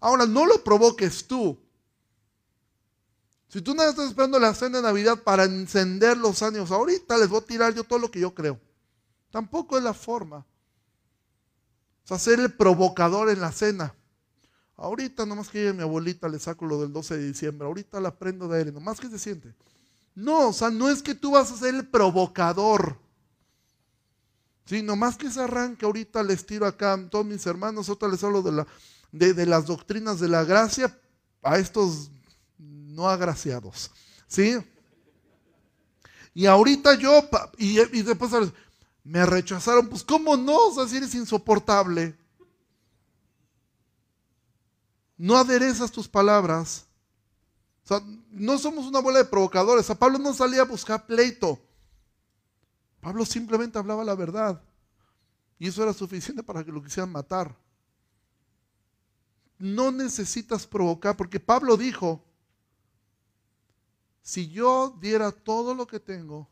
ahora 0.00 0.26
no 0.26 0.46
lo 0.46 0.64
provoques 0.64 1.26
tú. 1.26 1.56
Si 3.48 3.60
tú 3.60 3.74
no 3.74 3.84
estás 3.84 4.08
esperando 4.08 4.40
la 4.40 4.54
cena 4.54 4.78
de 4.78 4.82
Navidad 4.82 5.22
para 5.22 5.44
encender 5.44 6.16
los 6.16 6.42
ánimos, 6.42 6.72
ahorita 6.72 7.16
les 7.18 7.28
voy 7.28 7.38
a 7.40 7.44
tirar 7.44 7.74
yo 7.74 7.84
todo 7.84 8.00
lo 8.00 8.10
que 8.10 8.18
yo 8.18 8.34
creo. 8.34 8.58
Tampoco 9.30 9.76
es 9.76 9.84
la 9.84 9.94
forma. 9.94 10.38
O 10.38 12.06
sea, 12.08 12.18
ser 12.18 12.40
el 12.40 12.52
provocador 12.52 13.30
en 13.30 13.40
la 13.40 13.52
cena. 13.52 13.94
Ahorita 14.76 15.24
nomás 15.24 15.48
que 15.48 15.72
mi 15.72 15.82
abuelita 15.82 16.28
le 16.28 16.38
saco 16.38 16.66
lo 16.66 16.80
del 16.80 16.92
12 16.92 17.16
de 17.16 17.26
diciembre, 17.28 17.66
ahorita 17.66 18.00
la 18.00 18.16
prendo 18.16 18.48
de 18.48 18.62
él, 18.62 18.74
nomás 18.74 19.00
que 19.00 19.08
se 19.08 19.18
siente. 19.18 19.54
No, 20.14 20.48
o 20.48 20.52
sea, 20.52 20.70
no 20.70 20.90
es 20.90 21.02
que 21.02 21.14
tú 21.14 21.32
vas 21.32 21.50
a 21.52 21.56
ser 21.56 21.74
el 21.74 21.86
provocador. 21.86 22.98
Sí, 24.66 24.82
nomás 24.82 25.16
que 25.16 25.30
se 25.30 25.40
arranque, 25.40 25.84
ahorita 25.84 26.22
les 26.22 26.44
tiro 26.46 26.66
acá 26.66 26.94
a 26.94 27.08
todos 27.08 27.26
mis 27.26 27.44
hermanos, 27.46 27.88
otra 27.88 28.08
les 28.08 28.24
hablo 28.24 28.42
de, 28.42 28.52
la, 28.52 28.66
de, 29.12 29.46
las 29.46 29.66
doctrinas 29.66 30.18
de 30.18 30.28
la 30.28 30.42
gracia 30.44 30.96
a 31.42 31.58
estos 31.58 32.10
no 32.58 33.08
agraciados. 33.08 33.90
¿Sí? 34.26 34.56
Y 36.32 36.46
ahorita 36.46 36.94
yo, 36.94 37.28
y, 37.58 37.78
y 37.78 38.02
después 38.02 38.32
me 39.04 39.24
rechazaron, 39.24 39.88
pues 39.88 40.02
¿cómo 40.02 40.36
no? 40.36 40.56
O 40.68 40.74
sea, 40.74 40.88
si 40.88 40.96
eres 40.96 41.14
insoportable 41.14 42.16
no 45.16 45.36
aderezas 45.36 45.90
tus 45.90 46.08
palabras. 46.08 46.86
O 47.84 47.86
sea, 47.88 48.02
no 48.30 48.58
somos 48.58 48.86
una 48.86 49.00
bola 49.00 49.18
de 49.18 49.24
provocadores. 49.26 49.88
A 49.90 49.98
Pablo 49.98 50.18
no 50.18 50.32
salía 50.32 50.62
a 50.62 50.66
buscar 50.66 51.06
pleito. 51.06 51.60
Pablo 53.00 53.24
simplemente 53.24 53.78
hablaba 53.78 54.04
la 54.04 54.14
verdad. 54.14 54.62
Y 55.58 55.68
eso 55.68 55.82
era 55.82 55.92
suficiente 55.92 56.42
para 56.42 56.64
que 56.64 56.72
lo 56.72 56.82
quisieran 56.82 57.12
matar. 57.12 57.56
No 59.58 59.92
necesitas 59.92 60.66
provocar, 60.66 61.16
porque 61.16 61.38
Pablo 61.38 61.76
dijo, 61.76 62.24
si 64.20 64.48
yo 64.50 64.96
diera 65.00 65.30
todo 65.30 65.74
lo 65.74 65.86
que 65.86 66.00
tengo 66.00 66.48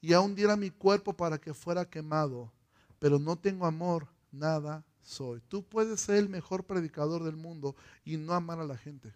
y 0.00 0.12
aún 0.14 0.34
diera 0.34 0.56
mi 0.56 0.70
cuerpo 0.70 1.12
para 1.12 1.38
que 1.38 1.52
fuera 1.52 1.84
quemado, 1.84 2.50
pero 2.98 3.18
no 3.18 3.36
tengo 3.36 3.66
amor, 3.66 4.08
nada 4.30 4.84
soy. 5.02 5.40
Tú 5.48 5.64
puedes 5.64 6.00
ser 6.00 6.16
el 6.16 6.28
mejor 6.28 6.64
predicador 6.64 7.24
del 7.24 7.36
mundo 7.36 7.76
y 8.04 8.16
no 8.16 8.34
amar 8.34 8.60
a 8.60 8.64
la 8.64 8.76
gente. 8.76 9.12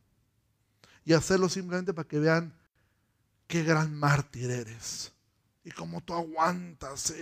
Y 1.04 1.12
hacerlo 1.12 1.48
simplemente 1.48 1.94
para 1.94 2.08
que 2.08 2.18
vean 2.18 2.52
qué 3.46 3.62
gran 3.62 3.94
mártir 3.94 4.50
eres. 4.50 5.12
Y 5.64 5.70
cómo 5.70 6.00
tú 6.00 6.14
aguantas 6.14 7.12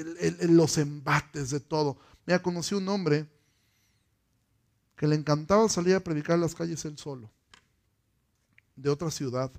los 0.41 0.79
embates 0.79 1.51
de 1.51 1.61
todo. 1.61 1.99
Mira, 2.27 2.43
conocí 2.43 2.75
un 2.75 2.89
hombre 2.89 3.27
que 4.97 5.07
le 5.07 5.17
encantaba 5.17 5.69
salir 5.69 5.95
a 5.95 6.01
predicar 6.01 6.37
en 6.37 6.43
las 6.43 6.55
calles 6.55 6.85
él 6.85 6.97
solo, 6.99 7.31
de 8.77 8.91
otra 8.91 9.11
ciudad. 9.11 9.51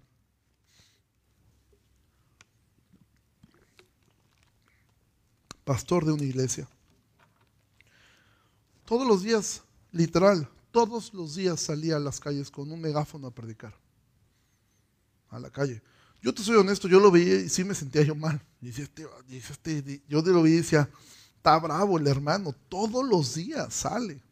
Pastor 5.64 6.06
de 6.06 6.12
una 6.12 6.24
iglesia. 6.24 6.68
Todos 8.86 9.08
los 9.08 9.24
días, 9.24 9.64
literal, 9.92 10.50
todos 10.72 11.14
los 11.14 11.36
días 11.36 11.60
salía 11.60 11.98
a 11.98 12.00
las 12.00 12.20
calles 12.20 12.50
con 12.52 12.72
un 12.72 12.80
megáfono 12.80 13.28
a 13.28 13.32
predicar. 13.32 13.74
A 15.30 15.40
la 15.40 15.50
calle. 15.50 15.82
Yo 16.22 16.34
te 16.34 16.44
soy 16.44 16.56
honesto, 16.56 16.88
yo 16.88 17.00
lo 17.00 17.12
veía 17.12 17.36
y 17.36 17.50
sí 17.50 17.64
me 17.64 17.76
sentía 17.76 18.04
yo 18.04 18.16
mal. 18.16 18.42
Este, 18.62 19.06
este, 19.30 20.02
yo 20.08 20.22
de 20.22 20.32
lo 20.32 20.42
veía 20.42 20.56
y 20.56 20.62
decía, 20.62 20.90
está 21.36 21.58
bravo 21.60 21.98
el 21.98 22.08
hermano, 22.08 22.54
todos 22.70 23.08
los 23.08 23.36
días 23.36 23.74
sale. 23.74 24.24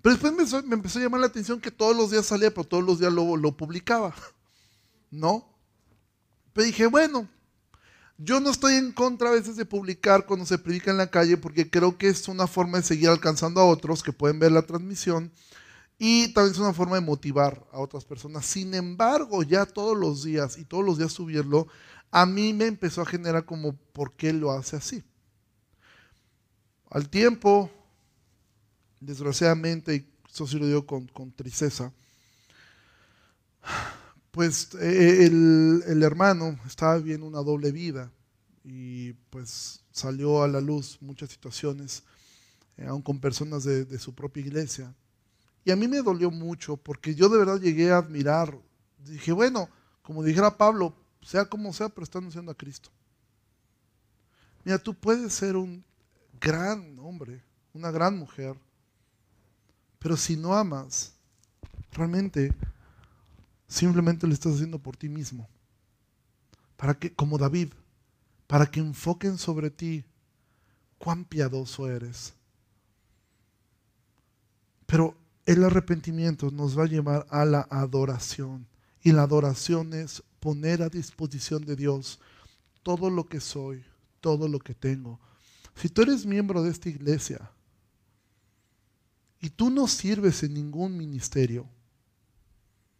Pero 0.00 0.16
después 0.16 0.64
me, 0.64 0.74
empezó 0.74 0.98
a 0.98 1.02
llamar 1.02 1.20
la 1.20 1.26
atención 1.26 1.60
que 1.60 1.70
todos 1.70 1.96
los 1.96 2.10
días 2.10 2.26
salía, 2.26 2.52
pero 2.52 2.64
todos 2.64 2.84
los 2.84 3.00
días 3.00 3.12
lo, 3.12 3.36
lo 3.36 3.56
publicaba. 3.56 4.14
¿No? 5.10 5.48
Pero 6.52 6.66
dije, 6.66 6.86
bueno, 6.86 7.28
yo 8.18 8.40
no 8.40 8.50
estoy 8.50 8.74
en 8.74 8.92
contra 8.92 9.28
a 9.28 9.32
veces 9.32 9.56
de 9.56 9.64
publicar 9.64 10.26
cuando 10.26 10.46
se 10.46 10.58
predica 10.58 10.90
en 10.90 10.98
la 10.98 11.10
calle 11.10 11.36
porque 11.36 11.68
creo 11.68 11.98
que 11.98 12.08
es 12.08 12.28
una 12.28 12.46
forma 12.46 12.78
de 12.78 12.84
seguir 12.84 13.08
alcanzando 13.08 13.60
a 13.60 13.66
otros 13.66 14.02
que 14.02 14.12
pueden 14.12 14.38
ver 14.38 14.52
la 14.52 14.62
transmisión 14.62 15.32
y 15.98 16.32
también 16.32 16.54
es 16.54 16.58
una 16.58 16.72
forma 16.72 16.96
de 16.96 17.02
motivar 17.02 17.64
a 17.72 17.78
otras 17.78 18.04
personas. 18.04 18.46
Sin 18.46 18.74
embargo, 18.74 19.42
ya 19.42 19.66
todos 19.66 19.96
los 19.96 20.24
días 20.24 20.58
y 20.58 20.64
todos 20.64 20.84
los 20.84 20.98
días 20.98 21.12
subirlo, 21.12 21.66
a 22.10 22.26
mí 22.26 22.52
me 22.52 22.66
empezó 22.66 23.02
a 23.02 23.06
generar 23.06 23.44
como, 23.44 23.74
¿por 23.92 24.12
qué 24.14 24.32
lo 24.32 24.52
hace 24.52 24.76
así? 24.76 25.02
Al 26.90 27.08
tiempo, 27.08 27.70
desgraciadamente, 29.00 29.94
y 29.96 30.08
eso 30.32 30.46
sí 30.46 30.58
lo 30.58 30.66
digo 30.66 30.86
con, 30.86 31.06
con 31.08 31.32
tristeza, 31.32 31.92
pues 34.34 34.74
eh, 34.80 35.26
el, 35.26 36.02
hermano 36.02 36.58
estaba 36.66 36.96
viviendo 36.96 37.24
una 37.24 37.38
doble 37.38 37.70
vida 37.70 38.10
y 38.64 39.12
pues 39.30 39.84
salió 39.92 40.42
a 40.42 40.48
la 40.48 40.60
luz 40.60 40.98
muchas 41.00 41.30
situaciones, 41.30 42.02
eh, 42.76 42.84
aún 42.84 43.00
con 43.00 43.20
personas 43.20 43.62
de, 43.62 43.96
su 44.00 44.12
propia 44.12 44.40
iglesia. 44.44 44.92
Y 45.64 45.70
a 45.70 45.76
mí 45.76 45.86
me 45.86 46.02
dolió 46.02 46.32
mucho 46.32 46.76
porque 46.76 47.14
yo 47.14 47.28
de 47.28 47.38
verdad 47.38 47.60
llegué 47.60 47.92
a 47.92 47.98
admirar, 47.98 48.58
dije, 48.98 49.30
bueno, 49.30 49.68
como 50.02 50.24
dijera 50.24 50.58
Pablo, 50.58 50.96
sea 51.22 51.44
como 51.44 51.72
sea, 51.72 51.88
pero 51.88 52.02
está 52.02 52.18
anunciando 52.18 52.50
a 52.50 52.56
Cristo. 52.56 52.90
Mira, 54.64 54.78
tú 54.78 54.94
puedes 54.94 55.32
ser 55.32 55.54
un 55.54 55.84
gran 56.40 56.98
hombre, 56.98 57.40
una 57.72 57.92
gran 57.92 58.18
mujer, 58.18 58.56
pero 60.00 60.16
si 60.16 60.36
no 60.36 60.56
amas, 60.56 61.14
realmente 61.92 62.52
Simplemente 63.66 64.26
lo 64.26 64.34
estás 64.34 64.54
haciendo 64.54 64.78
por 64.78 64.96
ti 64.96 65.08
mismo. 65.08 65.48
Para 66.76 66.94
que, 66.94 67.12
como 67.12 67.38
David, 67.38 67.72
para 68.46 68.66
que 68.66 68.80
enfoquen 68.80 69.38
sobre 69.38 69.70
ti 69.70 70.04
cuán 70.98 71.24
piadoso 71.24 71.88
eres. 71.90 72.34
Pero 74.86 75.16
el 75.46 75.64
arrepentimiento 75.64 76.50
nos 76.50 76.78
va 76.78 76.84
a 76.84 76.88
llevar 76.88 77.26
a 77.30 77.44
la 77.44 77.66
adoración. 77.70 78.66
Y 79.02 79.12
la 79.12 79.22
adoración 79.22 79.92
es 79.92 80.22
poner 80.40 80.82
a 80.82 80.88
disposición 80.88 81.64
de 81.64 81.76
Dios 81.76 82.20
todo 82.82 83.10
lo 83.10 83.26
que 83.26 83.40
soy, 83.40 83.84
todo 84.20 84.48
lo 84.48 84.58
que 84.58 84.74
tengo. 84.74 85.20
Si 85.74 85.88
tú 85.88 86.02
eres 86.02 86.24
miembro 86.24 86.62
de 86.62 86.70
esta 86.70 86.88
iglesia 86.88 87.50
y 89.40 89.50
tú 89.50 89.70
no 89.70 89.88
sirves 89.88 90.42
en 90.42 90.54
ningún 90.54 90.96
ministerio, 90.96 91.66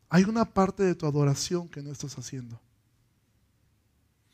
hay 0.08 0.24
una 0.24 0.44
parte 0.44 0.82
de 0.82 0.94
tu 0.94 1.06
adoración 1.06 1.68
que 1.68 1.82
no 1.82 1.90
estás 1.90 2.16
haciendo. 2.18 2.60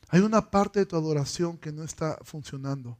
Hay 0.09 0.21
una 0.21 0.51
parte 0.51 0.81
de 0.81 0.87
tu 0.87 0.97
adoración 0.97 1.57
que 1.57 1.73
no 1.73 1.85
está 1.85 2.18
funcionando. 2.25 2.99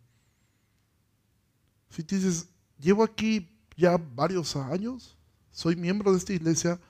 Si 1.91 2.03
dices, 2.03 2.49
llevo 2.79 3.03
aquí 3.03 3.51
ya 3.77 3.97
varios 3.97 4.55
años, 4.55 5.16
soy 5.51 5.75
miembro 5.75 6.12
de 6.12 6.18
esta 6.18 6.33
iglesia, 6.33 6.81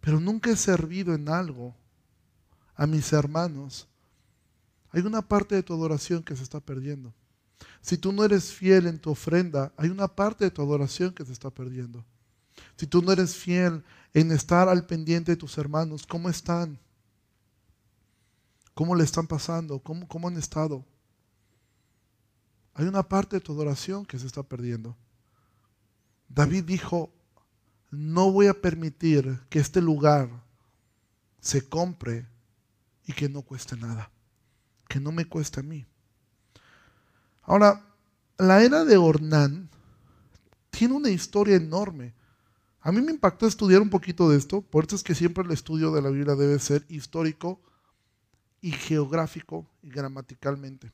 pero 0.00 0.18
nunca 0.20 0.50
he 0.50 0.56
servido 0.56 1.14
en 1.14 1.28
algo 1.28 1.74
a 2.74 2.86
mis 2.86 3.12
hermanos, 3.12 3.88
hay 4.90 5.02
una 5.02 5.22
parte 5.22 5.54
de 5.54 5.62
tu 5.62 5.74
adoración 5.74 6.22
que 6.22 6.36
se 6.36 6.42
está 6.42 6.60
perdiendo. 6.60 7.12
Si 7.80 7.96
tú 7.96 8.12
no 8.12 8.24
eres 8.24 8.52
fiel 8.52 8.86
en 8.86 8.98
tu 8.98 9.10
ofrenda, 9.10 9.72
hay 9.76 9.88
una 9.90 10.08
parte 10.08 10.44
de 10.44 10.50
tu 10.50 10.62
adoración 10.62 11.12
que 11.12 11.24
se 11.24 11.32
está 11.32 11.50
perdiendo. 11.50 12.04
Si 12.76 12.86
tú 12.86 13.02
no 13.02 13.12
eres 13.12 13.34
fiel 13.34 13.84
en 14.16 14.32
estar 14.32 14.66
al 14.70 14.86
pendiente 14.86 15.32
de 15.32 15.36
tus 15.36 15.58
hermanos, 15.58 16.06
¿cómo 16.06 16.30
están? 16.30 16.78
¿Cómo 18.72 18.94
le 18.94 19.04
están 19.04 19.26
pasando? 19.26 19.78
¿Cómo, 19.78 20.08
cómo 20.08 20.28
han 20.28 20.38
estado? 20.38 20.86
Hay 22.72 22.86
una 22.86 23.02
parte 23.02 23.36
de 23.36 23.40
tu 23.40 23.52
adoración 23.52 24.06
que 24.06 24.18
se 24.18 24.26
está 24.26 24.42
perdiendo. 24.42 24.96
David 26.30 26.64
dijo, 26.64 27.12
no 27.90 28.32
voy 28.32 28.46
a 28.46 28.58
permitir 28.58 29.38
que 29.50 29.58
este 29.58 29.82
lugar 29.82 30.30
se 31.38 31.68
compre 31.68 32.26
y 33.04 33.12
que 33.12 33.28
no 33.28 33.42
cueste 33.42 33.76
nada, 33.76 34.10
que 34.88 34.98
no 34.98 35.12
me 35.12 35.26
cueste 35.26 35.60
a 35.60 35.62
mí. 35.62 35.84
Ahora, 37.42 37.84
la 38.38 38.62
era 38.62 38.86
de 38.86 38.96
Ornán 38.96 39.68
tiene 40.70 40.94
una 40.94 41.10
historia 41.10 41.56
enorme. 41.56 42.15
A 42.86 42.92
mí 42.92 43.00
me 43.00 43.10
impactó 43.10 43.48
estudiar 43.48 43.82
un 43.82 43.90
poquito 43.90 44.30
de 44.30 44.38
esto, 44.38 44.62
por 44.62 44.84
eso 44.84 44.94
es 44.94 45.02
que 45.02 45.16
siempre 45.16 45.42
el 45.42 45.50
estudio 45.50 45.90
de 45.90 46.00
la 46.00 46.08
Biblia 46.08 46.36
debe 46.36 46.56
ser 46.60 46.86
histórico 46.88 47.60
y 48.60 48.70
geográfico 48.70 49.68
y 49.82 49.88
gramaticalmente. 49.88 50.92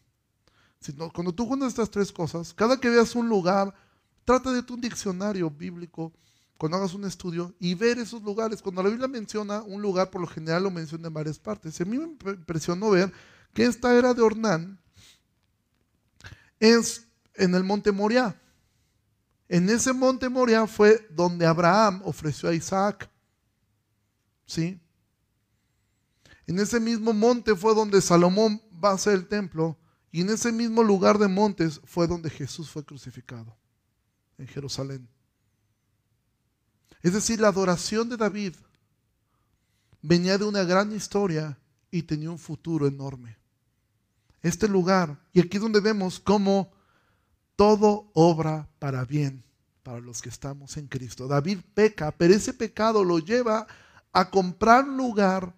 cuando 1.12 1.34
tú 1.34 1.44
juntas 1.44 1.68
estas 1.68 1.90
tres 1.90 2.10
cosas, 2.10 2.54
cada 2.54 2.80
que 2.80 2.88
veas 2.88 3.14
un 3.14 3.28
lugar, 3.28 3.74
trata 4.24 4.52
de 4.52 4.64
un 4.72 4.80
diccionario 4.80 5.50
bíblico 5.50 6.14
cuando 6.56 6.78
hagas 6.78 6.94
un 6.94 7.04
estudio 7.04 7.54
y 7.60 7.74
ver 7.74 7.98
esos 7.98 8.22
lugares. 8.22 8.62
Cuando 8.62 8.82
la 8.82 8.88
Biblia 8.88 9.06
menciona 9.06 9.60
un 9.60 9.82
lugar, 9.82 10.08
por 10.08 10.22
lo 10.22 10.26
general 10.26 10.62
lo 10.62 10.70
menciona 10.70 11.08
en 11.08 11.12
varias 11.12 11.38
partes. 11.38 11.78
A 11.78 11.84
mí 11.84 11.98
me 11.98 12.04
impresionó 12.04 12.88
ver 12.88 13.12
que 13.52 13.66
esta 13.66 13.94
era 13.94 14.14
de 14.14 14.22
Ornán 14.22 14.80
es 16.58 17.06
en 17.34 17.54
el 17.54 17.64
monte 17.64 17.92
Moriah. 17.92 18.41
En 19.52 19.68
ese 19.68 19.92
monte 19.92 20.30
Moria 20.30 20.66
fue 20.66 21.06
donde 21.10 21.44
Abraham 21.44 22.00
ofreció 22.06 22.48
a 22.48 22.54
Isaac. 22.54 23.10
¿Sí? 24.46 24.80
En 26.46 26.58
ese 26.58 26.80
mismo 26.80 27.12
monte 27.12 27.54
fue 27.54 27.74
donde 27.74 28.00
Salomón 28.00 28.62
va 28.82 28.92
a 28.92 28.94
hacer 28.94 29.12
el 29.12 29.28
templo. 29.28 29.78
Y 30.10 30.22
en 30.22 30.30
ese 30.30 30.52
mismo 30.52 30.82
lugar 30.82 31.18
de 31.18 31.28
montes 31.28 31.82
fue 31.84 32.06
donde 32.06 32.30
Jesús 32.30 32.70
fue 32.70 32.82
crucificado, 32.82 33.54
en 34.38 34.48
Jerusalén. 34.48 35.06
Es 37.02 37.12
decir, 37.12 37.38
la 37.38 37.48
adoración 37.48 38.08
de 38.08 38.16
David 38.16 38.54
venía 40.00 40.38
de 40.38 40.46
una 40.46 40.64
gran 40.64 40.94
historia 40.94 41.58
y 41.90 42.04
tenía 42.04 42.30
un 42.30 42.38
futuro 42.38 42.86
enorme. 42.86 43.36
Este 44.40 44.66
lugar, 44.66 45.22
y 45.34 45.40
aquí 45.40 45.58
es 45.58 45.62
donde 45.62 45.80
vemos 45.80 46.18
cómo 46.18 46.72
todo 47.62 48.10
obra 48.14 48.68
para 48.80 49.04
bien 49.04 49.44
para 49.84 50.00
los 50.00 50.20
que 50.20 50.28
estamos 50.28 50.76
en 50.78 50.88
Cristo. 50.88 51.28
David 51.28 51.58
peca, 51.74 52.10
pero 52.10 52.34
ese 52.34 52.52
pecado 52.52 53.04
lo 53.04 53.20
lleva 53.20 53.68
a 54.12 54.30
comprar 54.30 54.82
un 54.82 54.96
lugar 54.96 55.54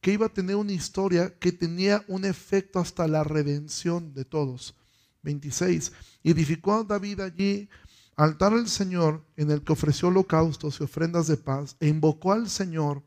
que 0.00 0.12
iba 0.12 0.24
a 0.24 0.32
tener 0.32 0.56
una 0.56 0.72
historia 0.72 1.38
que 1.38 1.52
tenía 1.52 2.02
un 2.08 2.24
efecto 2.24 2.78
hasta 2.78 3.06
la 3.06 3.22
redención 3.22 4.14
de 4.14 4.24
todos. 4.24 4.76
26. 5.24 5.92
Edificó 6.22 6.82
David 6.84 7.20
allí 7.20 7.68
altar 8.16 8.54
al 8.54 8.66
Señor 8.66 9.26
en 9.36 9.50
el 9.50 9.62
que 9.62 9.74
ofreció 9.74 10.08
holocaustos 10.08 10.80
y 10.80 10.84
ofrendas 10.84 11.26
de 11.26 11.36
paz 11.36 11.76
e 11.80 11.88
invocó 11.88 12.32
al 12.32 12.48
Señor 12.48 13.02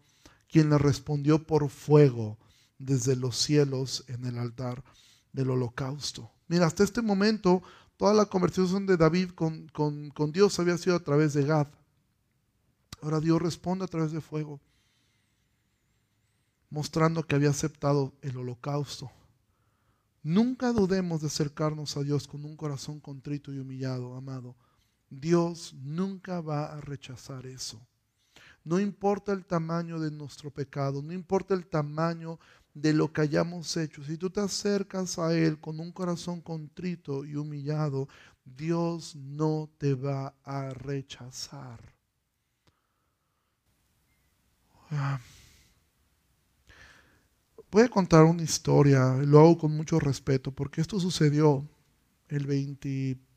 quien 0.48 0.70
le 0.70 0.78
respondió 0.78 1.48
por 1.48 1.68
fuego 1.68 2.38
desde 2.78 3.16
los 3.16 3.38
cielos 3.38 4.04
en 4.08 4.24
el 4.28 4.38
altar 4.38 4.84
del 5.34 5.50
holocausto. 5.50 6.30
Mira, 6.48 6.68
hasta 6.68 6.84
este 6.84 7.02
momento 7.02 7.64
toda 7.98 8.14
la 8.14 8.26
conversación 8.26 8.86
de 8.86 8.96
David 8.96 9.32
con, 9.32 9.68
con, 9.70 10.32
Dios 10.32 10.60
había 10.60 10.78
sido 10.78 10.96
a 10.96 11.04
través 11.04 11.34
de 11.34 11.44
Gad. 11.44 11.68
Ahora 13.02 13.20
Dios 13.20 13.42
responde 13.42 13.86
a 13.86 13.88
través 13.88 14.12
de 14.12 14.22
fuego, 14.22 14.60
mostrando 16.70 17.24
que 17.24 17.36
había 17.36 17.50
aceptado 17.50 18.14
el 18.22 18.38
holocausto. 18.38 19.12
Nunca 20.24 20.72
dudemos 20.72 21.22
de 21.22 21.28
acercarnos 21.28 21.98
a 21.98 22.04
Dios 22.04 22.28
con 22.28 22.46
un 22.46 22.56
corazón 22.56 23.00
contrito 23.00 23.54
y 23.54 23.60
humillado, 23.60 24.16
amado. 24.16 24.56
Dios 25.10 25.74
nunca 25.82 26.42
va 26.42 26.66
a 26.66 26.82
rechazar 26.82 27.46
eso. 27.46 27.80
No 28.64 28.80
importa 28.80 29.32
el 29.32 29.46
tamaño 29.46 30.00
de 30.00 30.12
nuestro 30.12 30.52
pecado, 30.52 31.02
no 31.02 31.14
importa 31.14 31.54
el 31.54 31.68
tamaño 31.68 32.38
de 32.82 32.94
lo 32.94 33.12
que 33.12 33.22
hayamos 33.22 33.76
hecho, 33.78 34.04
si 34.04 34.18
tú 34.18 34.30
te 34.30 34.40
acercas 34.40 35.18
a 35.20 35.34
Él 35.34 35.60
con 35.60 35.80
un 35.80 35.92
corazón 35.92 36.42
contrito 36.42 37.26
y 37.26 37.36
humillado, 37.36 38.08
Dios 38.44 39.16
no 39.16 39.70
te 39.78 39.94
va 39.94 40.34
a 40.44 40.70
rechazar. 40.70 41.80
Ah. 44.92 45.20
Voy 47.70 47.84
a 47.84 47.90
contar 47.90 48.24
una 48.24 48.44
historia, 48.44 49.16
lo 49.16 49.40
hago 49.40 49.58
con 49.58 49.72
mucho 49.76 50.00
respeto, 50.00 50.52
porque 50.52 50.80
esto 50.80 51.00
sucedió 51.00 51.68
el 52.30 52.48
23 52.48 53.28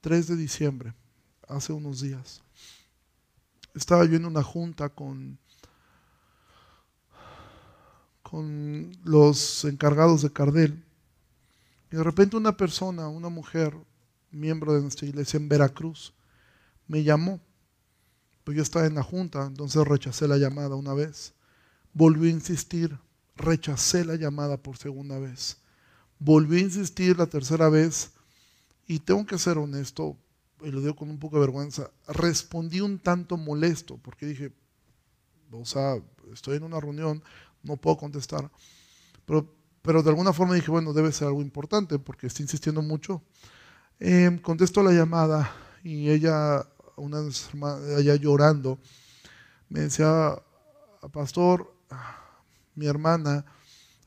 3 0.00 0.28
de 0.28 0.36
diciembre, 0.36 0.94
hace 1.46 1.72
unos 1.72 2.00
días. 2.00 2.42
Estaba 3.74 4.04
yo 4.06 4.16
en 4.16 4.24
una 4.24 4.42
junta 4.42 4.88
con, 4.88 5.38
con 8.30 8.92
los 9.02 9.64
encargados 9.64 10.22
de 10.22 10.32
Cardel. 10.32 10.84
Y 11.90 11.96
de 11.96 12.04
repente 12.04 12.36
una 12.36 12.56
persona, 12.56 13.08
una 13.08 13.28
mujer, 13.28 13.76
miembro 14.30 14.72
de 14.72 14.82
nuestra 14.82 15.08
iglesia 15.08 15.38
en 15.38 15.48
Veracruz, 15.48 16.14
me 16.86 17.02
llamó. 17.02 17.40
Pues 18.44 18.56
yo 18.56 18.62
estaba 18.62 18.86
en 18.86 18.94
la 18.94 19.02
junta, 19.02 19.44
entonces 19.46 19.84
rechacé 19.86 20.28
la 20.28 20.38
llamada 20.38 20.76
una 20.76 20.94
vez. 20.94 21.34
Volví 21.92 22.28
a 22.28 22.32
insistir, 22.32 22.96
rechacé 23.36 24.04
la 24.04 24.14
llamada 24.14 24.56
por 24.56 24.76
segunda 24.76 25.18
vez. 25.18 25.56
Volví 26.20 26.58
a 26.58 26.60
insistir 26.60 27.18
la 27.18 27.26
tercera 27.26 27.68
vez 27.68 28.12
y 28.86 29.00
tengo 29.00 29.26
que 29.26 29.38
ser 29.38 29.58
honesto, 29.58 30.16
y 30.62 30.70
lo 30.70 30.80
digo 30.80 30.94
con 30.94 31.10
un 31.10 31.18
poco 31.18 31.36
de 31.36 31.40
vergüenza, 31.40 31.90
respondí 32.06 32.80
un 32.80 32.98
tanto 32.98 33.36
molesto 33.36 33.98
porque 33.98 34.26
dije, 34.26 34.52
o 35.52 35.64
sea, 35.64 36.00
estoy 36.32 36.56
en 36.56 36.64
una 36.64 36.80
reunión, 36.80 37.22
no 37.62 37.76
puedo 37.76 37.96
contestar. 37.96 38.50
Pero, 39.24 39.54
pero 39.82 40.02
de 40.02 40.10
alguna 40.10 40.32
forma 40.32 40.54
dije, 40.54 40.70
bueno, 40.70 40.92
debe 40.92 41.12
ser 41.12 41.28
algo 41.28 41.42
importante 41.42 41.98
porque 41.98 42.26
está 42.26 42.42
insistiendo 42.42 42.82
mucho. 42.82 43.22
Eh, 43.98 44.40
contesto 44.42 44.82
la 44.82 44.92
llamada 44.92 45.52
y 45.82 46.10
ella, 46.10 46.66
una 46.96 47.20
ella 47.98 48.14
llorando, 48.16 48.78
me 49.68 49.80
decía, 49.80 50.34
pastor, 51.12 51.72
mi 52.74 52.86
hermana 52.86 53.44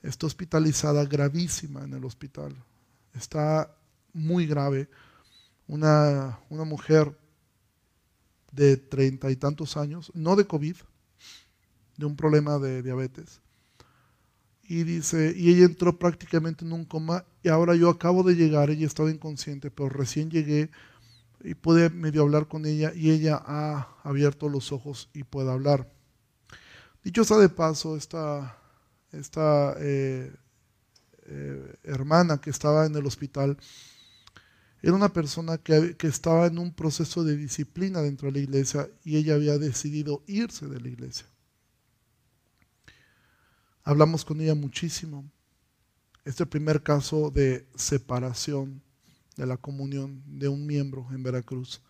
está 0.01 0.25
hospitalizada 0.25 1.05
gravísima 1.05 1.83
en 1.83 1.93
el 1.93 2.05
hospital. 2.05 2.55
Está 3.13 3.75
muy 4.13 4.45
grave. 4.45 4.89
Una, 5.67 6.39
una 6.49 6.65
mujer 6.65 7.17
de 8.51 8.77
treinta 8.77 9.31
y 9.31 9.35
tantos 9.35 9.77
años, 9.77 10.11
no 10.13 10.35
de 10.35 10.45
COVID, 10.45 10.75
de 11.97 12.05
un 12.05 12.15
problema 12.15 12.59
de 12.59 12.81
diabetes. 12.81 13.41
Y 14.63 14.83
dice, 14.83 15.33
y 15.35 15.49
ella 15.53 15.65
entró 15.65 15.99
prácticamente 15.99 16.63
en 16.63 16.71
un 16.71 16.85
coma 16.85 17.25
y 17.43 17.49
ahora 17.49 17.75
yo 17.75 17.89
acabo 17.89 18.23
de 18.23 18.35
llegar, 18.35 18.69
ella 18.69 18.87
estaba 18.87 19.11
inconsciente, 19.11 19.69
pero 19.69 19.89
recién 19.89 20.31
llegué 20.31 20.69
y 21.43 21.55
pude 21.55 21.89
medio 21.89 22.21
hablar 22.21 22.47
con 22.47 22.65
ella 22.65 22.93
y 22.95 23.11
ella 23.11 23.41
ha 23.45 23.97
abierto 24.03 24.47
los 24.47 24.71
ojos 24.71 25.09
y 25.13 25.23
puede 25.23 25.51
hablar. 25.51 25.91
Dicho 27.03 27.25
sea 27.25 27.37
de 27.37 27.49
paso, 27.49 27.97
esta, 27.97 28.57
esta 29.11 29.75
eh, 29.79 30.33
eh, 31.25 31.75
hermana 31.83 32.39
que 32.39 32.49
estaba 32.49 32.85
en 32.85 32.95
el 32.95 33.05
hospital 33.05 33.57
era 34.81 34.93
una 34.93 35.11
persona 35.11 35.57
que, 35.57 35.95
que, 35.97 36.07
estaba 36.07 36.47
en 36.47 36.57
un 36.57 36.73
proceso 36.73 37.23
de 37.23 37.35
disciplina 37.35 38.01
dentro 38.01 38.27
de 38.27 38.39
la 38.39 38.43
iglesia 38.43 38.89
y 39.03 39.17
ella 39.17 39.35
había 39.35 39.57
decidido 39.57 40.23
irse 40.27 40.67
de 40.67 40.79
la 40.79 40.89
iglesia. 40.89 41.25
Hablamos 43.85 44.23
con 44.23 44.39
ella 44.39 44.55
muchísimo. 44.55 45.29
Este 46.23 46.45
primer 46.45 46.83
caso 46.83 47.31
de 47.31 47.67
separación 47.75 48.81
de 49.35 49.45
la 49.45 49.57
comunión 49.57 50.23
de 50.25 50.47
un 50.47 50.65
miembro 50.65 51.05
en 51.11 51.21
Veracruz. 51.21 51.81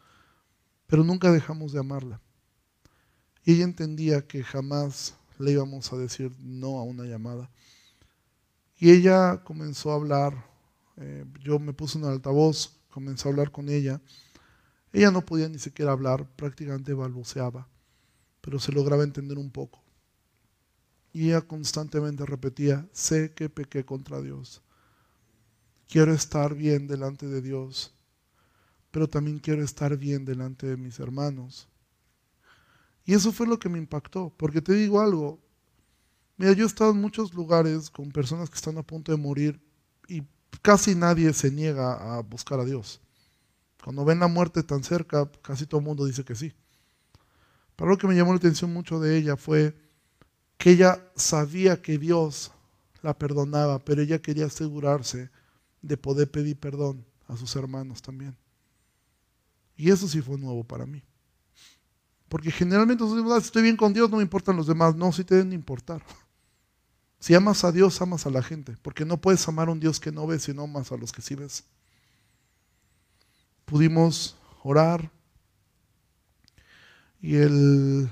Pero 0.88 1.04
nunca 1.04 1.32
dejamos 1.32 1.72
de 1.72 1.80
amarla. 1.80 2.20
Y 3.46 3.54
ella 3.54 3.66
entendía 3.66 4.26
que 4.26 4.44
jamás 4.44 5.16
le 5.38 5.52
íbamos 5.52 5.94
a 5.94 5.98
decir 5.98 6.36
no 6.40 6.80
a 6.80 6.84
una 6.84 7.04
llamada. 7.04 7.52
Y 8.80 8.90
ella 8.90 9.44
comenzó 9.44 9.92
a 9.92 9.96
hablar, 9.96 10.48
eh, 10.98 11.26
yo 11.44 11.60
me 11.60 11.74
puse 11.74 12.00
en 12.00 12.06
el 12.06 12.12
altavoz, 12.12 12.76
comencé 12.90 13.28
a 13.28 13.32
hablar 13.32 13.52
con 13.52 13.70
ella. 13.70 14.02
Ella 14.92 15.12
no 15.12 15.24
podía 15.24 15.48
ni 15.48 15.60
siquiera 15.60 15.92
hablar, 15.92 16.28
prácticamente 16.36 16.94
balbuceaba, 16.94 17.68
pero 18.42 18.58
se 18.58 18.72
lograba 18.72 19.04
entender 19.04 19.38
un 19.38 19.52
poco. 19.52 19.83
Y 21.14 21.30
ella 21.30 21.42
constantemente 21.42 22.26
repetía, 22.26 22.90
sé 22.92 23.34
que 23.34 23.48
pequé 23.48 23.86
contra 23.86 24.20
Dios. 24.22 24.64
Quiero 25.88 26.12
estar 26.12 26.56
bien 26.56 26.88
delante 26.88 27.28
de 27.28 27.42
Dios, 27.42 27.94
pero 28.90 29.08
también 29.08 29.38
quiero 29.38 29.64
estar 29.64 29.96
bien 29.96 30.26
delante 30.26 30.66
de 30.66 30.76
mis 30.76 31.00
hermanos. 31.00 31.70
Y 33.06 33.14
eso 33.14 33.32
fue 33.32 33.46
lo 33.46 33.60
que 33.60 33.70
me 33.70 33.78
impactó, 33.78 34.34
porque 34.38 34.62
te 34.62 34.74
digo 34.74 35.02
algo, 35.02 35.40
mira, 36.38 36.54
yo 36.54 36.64
he 36.64 36.68
estado 36.68 36.92
en 36.92 37.02
muchos 37.02 37.34
lugares 37.34 37.92
con 37.92 38.12
personas 38.12 38.50
que 38.50 38.56
están 38.56 38.78
a 38.80 38.84
punto 38.84 39.12
de 39.12 39.18
morir 39.18 39.62
y 40.08 40.24
casi 40.64 40.96
nadie 40.96 41.32
se 41.34 41.52
niega 41.52 42.18
a 42.18 42.22
buscar 42.22 42.60
a 42.60 42.66
Dios. 42.66 43.02
Cuando 43.84 44.06
ven 44.06 44.20
la 44.20 44.28
muerte 44.28 44.64
tan 44.64 44.84
cerca, 44.84 45.30
casi 45.42 45.68
todo 45.68 45.80
el 45.80 45.86
mundo 45.86 46.06
dice 46.06 46.24
que 46.24 46.36
sí. 46.36 46.54
Pero 47.76 47.90
lo 47.90 47.98
que 47.98 48.08
me 48.08 48.16
llamó 48.16 48.32
la 48.32 48.38
atención 48.38 48.72
mucho 48.72 49.00
de 49.00 49.18
ella 49.18 49.36
fue 49.36 49.76
que 50.64 50.72
ella 50.72 51.12
sabía 51.18 51.82
que 51.82 51.98
Dios 51.98 52.54
la 53.02 53.14
perdonaba, 53.20 53.84
pero 53.84 54.02
ella 54.02 54.22
quería 54.22 54.46
asegurarse 54.46 55.30
de 55.82 55.98
poder 55.98 56.32
pedir 56.32 56.58
perdón 56.58 57.06
a 57.28 57.36
sus 57.36 57.54
hermanos 57.58 58.02
también. 58.02 58.34
Y 59.76 59.92
eso 59.92 60.08
sí 60.08 60.22
fue 60.22 60.38
nuevo 60.38 60.64
para 60.64 60.86
mí. 60.86 61.04
Porque 62.30 62.50
generalmente 62.50 63.04
ah, 63.04 63.38
estoy 63.38 63.64
bien 63.64 63.76
con 63.76 63.92
Dios, 63.92 64.10
no 64.10 64.16
me 64.16 64.24
importan 64.24 64.56
los 64.56 64.66
demás. 64.66 64.96
No, 64.96 65.12
sí 65.12 65.26
te 65.26 65.36
deben 65.36 65.52
importar. 65.52 66.02
Si 67.20 67.36
amas 67.36 67.66
a 67.66 67.74
Dios, 67.74 68.02
amas 68.02 68.26
a 68.26 68.30
la 68.30 68.42
gente. 68.42 68.78
Porque 68.82 69.04
no 69.04 69.20
puedes 69.20 69.46
amar 69.50 69.68
a 69.68 69.72
un 69.74 69.82
Dios 69.82 70.00
que 70.00 70.14
no 70.14 70.26
ves, 70.26 70.44
sino 70.44 70.64
amas 70.64 70.94
a 70.94 70.96
los 70.96 71.12
que 71.12 71.22
sí 71.22 71.36
ves. 71.36 71.66
Pudimos 73.66 74.38
orar. 74.64 75.12
Y, 77.20 77.36
el, 77.36 78.10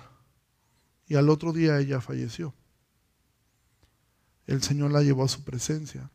y 1.12 1.16
al 1.16 1.28
otro 1.28 1.52
día 1.52 1.78
ella 1.78 2.00
falleció. 2.00 2.54
El 4.48 4.64
Señor 4.64 4.92
la 4.92 5.04
llevó 5.04 5.26
a 5.26 5.28
su 5.28 5.44
presencia. 5.44 6.10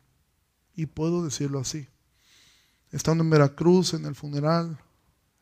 Y 0.73 0.87
puedo 0.87 1.23
decirlo 1.23 1.59
así. 1.59 1.87
Estando 2.91 3.23
en 3.23 3.29
Veracruz 3.29 3.93
en 3.93 4.05
el 4.05 4.15
funeral, 4.15 4.81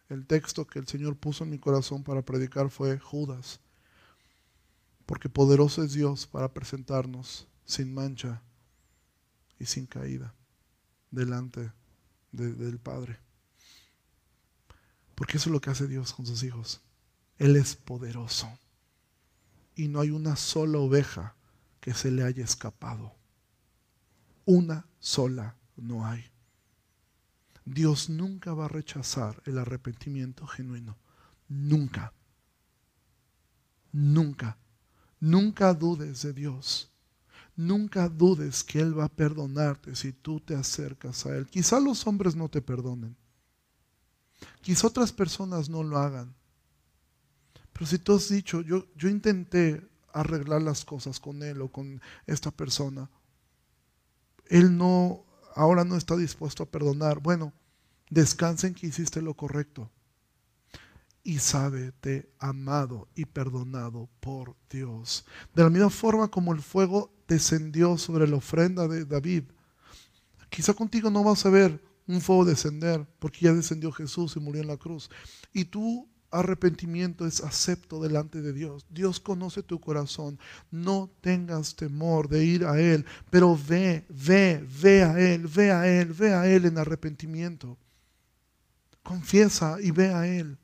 el 0.10 0.28
texto 0.28 0.68
que 0.68 0.80
el 0.80 0.88
Señor 0.90 1.16
puso 1.16 1.46
en 1.46 1.52
mi 1.52 1.58
corazón 1.58 2.04
para 2.04 2.22
predicar 2.22 2.70
fue 2.70 3.00
Judas, 3.00 3.62
porque 5.06 5.30
poderoso 5.30 5.84
es 5.84 5.94
Dios 5.94 6.28
para 6.28 6.54
presentarnos 6.54 7.48
sin 7.64 7.94
mancha 7.94 8.42
y 9.58 9.68
sin 9.68 9.86
caída 9.86 10.34
delante 11.12 11.72
del 12.34 12.78
Padre. 12.78 13.20
Porque 15.16 15.38
eso 15.38 15.48
es 15.48 15.54
lo 15.54 15.62
que 15.62 15.70
hace 15.70 15.88
Dios 15.88 16.12
con 16.12 16.26
sus 16.26 16.44
hijos. 16.44 16.82
Él 17.38 17.56
es 17.56 17.78
poderoso. 17.78 18.50
Y 19.76 19.88
no 19.88 20.00
hay 20.00 20.12
una 20.12 20.36
sola 20.36 20.80
oveja 20.80 21.36
que 21.80 21.94
se 21.94 22.12
le 22.12 22.24
haya 22.24 22.44
escapado. 22.44 23.14
Una 24.46 24.88
sola 25.00 25.56
no 25.76 26.06
hay. 26.06 26.24
Dios 27.66 28.10
nunca 28.10 28.54
va 28.54 28.66
a 28.66 28.70
rechazar 28.70 29.42
el 29.46 29.58
arrepentimiento 29.58 30.46
genuino. 30.46 30.98
Nunca. 31.48 32.14
Nunca. 33.92 34.58
Nunca 35.20 35.74
dudes 35.74 36.22
de 36.22 36.34
Dios. 36.34 36.92
Nunca 37.56 38.10
dudes 38.10 38.64
que 38.64 38.80
Él 38.80 38.98
va 38.98 39.06
a 39.06 39.10
perdonarte 39.10 39.96
si 39.96 40.12
tú 40.12 40.40
te 40.40 40.56
acercas 40.56 41.26
a 41.26 41.36
Él. 41.36 41.48
Quizá 41.48 41.80
los 41.80 42.06
hombres 42.06 42.36
no 42.36 42.50
te 42.50 42.62
perdonen. 42.62 43.16
Quizá 44.62 44.88
otras 44.88 45.12
personas 45.12 45.70
no 45.70 45.82
lo 45.82 45.98
hagan. 45.98 46.36
Pero 47.76 47.86
si 47.88 48.00
tú 48.00 48.16
has 48.16 48.30
dicho, 48.30 48.62
yo, 48.62 48.88
yo 48.96 49.10
intenté 49.10 49.86
arreglar 50.14 50.62
las 50.62 50.86
cosas 50.86 51.20
con 51.20 51.44
Él 51.44 51.62
o 51.62 51.68
con 51.68 52.02
esta 52.26 52.50
persona, 52.50 53.10
Él 54.48 54.78
no 54.78 55.26
ahora 55.56 55.84
no 55.84 55.98
está 55.98 56.16
dispuesto 56.16 56.64
a 56.64 56.70
perdonar. 56.70 57.20
Bueno, 57.20 57.52
descansa 58.10 58.68
en 58.68 58.76
que 58.76 58.88
hiciste 58.88 59.22
lo 59.22 59.34
correcto. 59.34 59.92
Y 61.22 61.40
sábete 61.40 62.32
amado 62.40 63.10
y 63.14 63.26
perdonado 63.26 64.08
por 64.22 64.56
Dios. 64.70 65.26
De 65.54 65.64
la 65.64 65.70
misma 65.70 65.90
forma 65.90 66.30
como 66.30 66.54
el 66.54 66.62
fuego 66.62 67.12
descendió 67.28 67.98
sobre 67.98 68.26
la 68.26 68.38
ofrenda 68.38 68.88
de 68.88 69.04
David. 69.04 69.44
Quizá 70.50 70.74
contigo 70.74 71.10
no 71.10 71.26
vas 71.26 71.46
a 71.46 71.50
ver 71.50 71.84
un 72.08 72.22
fuego 72.22 72.46
descender 72.46 73.06
porque 73.20 73.42
ya 73.42 73.54
descendió 73.54 73.92
Jesús 73.92 74.38
y 74.38 74.40
murió 74.40 74.62
en 74.62 74.70
la 74.70 74.78
cruz. 74.78 75.10
Y 75.52 75.66
tú 75.66 76.08
arrepentimiento 76.40 77.26
es 77.26 77.42
acepto 77.42 78.02
delante 78.02 78.42
de 78.42 78.54
Dios. 78.54 78.86
Dios 78.90 79.20
conoce 79.20 79.64
tu 79.64 79.80
corazón. 79.80 80.40
No 80.72 81.10
tengas 81.22 81.76
temor 81.76 82.30
de 82.30 82.46
ir 82.46 82.66
a 82.66 82.80
Él, 82.80 83.06
pero 83.30 83.58
ve, 83.58 84.06
ve, 84.10 84.66
ve 84.82 85.04
a 85.04 85.20
Él, 85.20 85.48
ve 85.48 85.72
a 85.72 85.88
Él, 85.88 86.14
ve 86.14 86.34
a 86.34 86.48
Él 86.48 86.66
en 86.66 86.78
arrepentimiento. 86.78 87.78
Confiesa 89.04 89.78
y 89.82 89.92
ve 89.92 90.14
a 90.14 90.28
Él. 90.28 90.58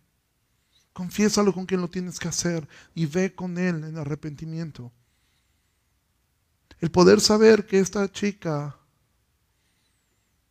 Confiésalo 0.93 1.53
con 1.53 1.65
quien 1.65 1.82
lo 1.82 1.89
tienes 1.89 2.19
que 2.19 2.28
hacer 2.28 2.67
y 2.93 3.05
ve 3.05 3.34
con 3.34 3.57
Él 3.57 3.84
en 3.84 3.97
arrepentimiento. 3.97 4.91
El 6.80 6.91
poder 6.91 7.22
saber 7.22 7.65
que 7.65 7.80
esta 7.80 8.11
chica, 8.11 8.76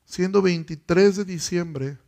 siendo 0.04 0.40
23 0.40 1.16
de 1.16 1.24
diciembre, 1.24 1.98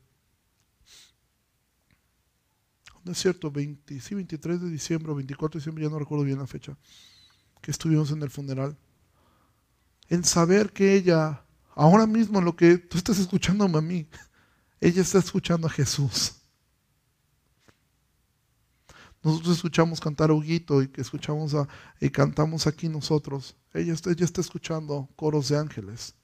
no 3.05 3.13
es 3.13 3.19
cierto, 3.19 3.51
20, 3.51 4.01
sí, 4.01 4.15
23 4.15 4.61
de 4.61 4.71
diciembre 4.71 5.13
o 5.13 5.15
24 5.15 5.59
de 5.59 5.61
diciembre, 5.61 5.85
ya 5.85 5.91
no 5.91 5.99
recuerdo 5.99 6.25
bien 6.25 6.39
la 6.39 6.47
fecha, 6.47 6.77
que 7.61 7.71
estuvimos 7.71 8.11
en 8.11 8.23
el 8.23 8.31
funeral. 8.31 8.77
En 10.09 10.25
saber 10.25 10.73
que 10.73 10.95
ella, 10.95 11.45
ahora 11.75 12.07
mismo 12.07 12.41
lo 12.41 12.55
que 12.55 12.79
tú 12.79 12.99
estás 12.99 13.19
escuchando 13.19 13.65
a 13.65 13.69
ella 14.81 15.03
está 15.03 15.19
escuchando 15.19 15.67
a 15.69 15.71
Jesús. 15.71 16.35
Nosotros 19.23 19.57
escuchamos 19.57 20.01
cantar 20.01 20.31
a 20.31 20.35
Huguito 20.35 20.83
y 20.83 20.89
que 20.89 21.01
escuchamos 21.01 21.55
a, 21.55 21.69
y 22.01 22.11
cantamos 22.11 22.67
aquí 22.67 22.89
nosotros. 22.89 23.57
Ella 23.73 23.93
está, 23.93 24.11
ella 24.11 24.25
está 24.25 24.41
escuchando 24.41 25.09
coros 25.15 25.49
de 25.49 25.57
ángeles. 25.57 26.17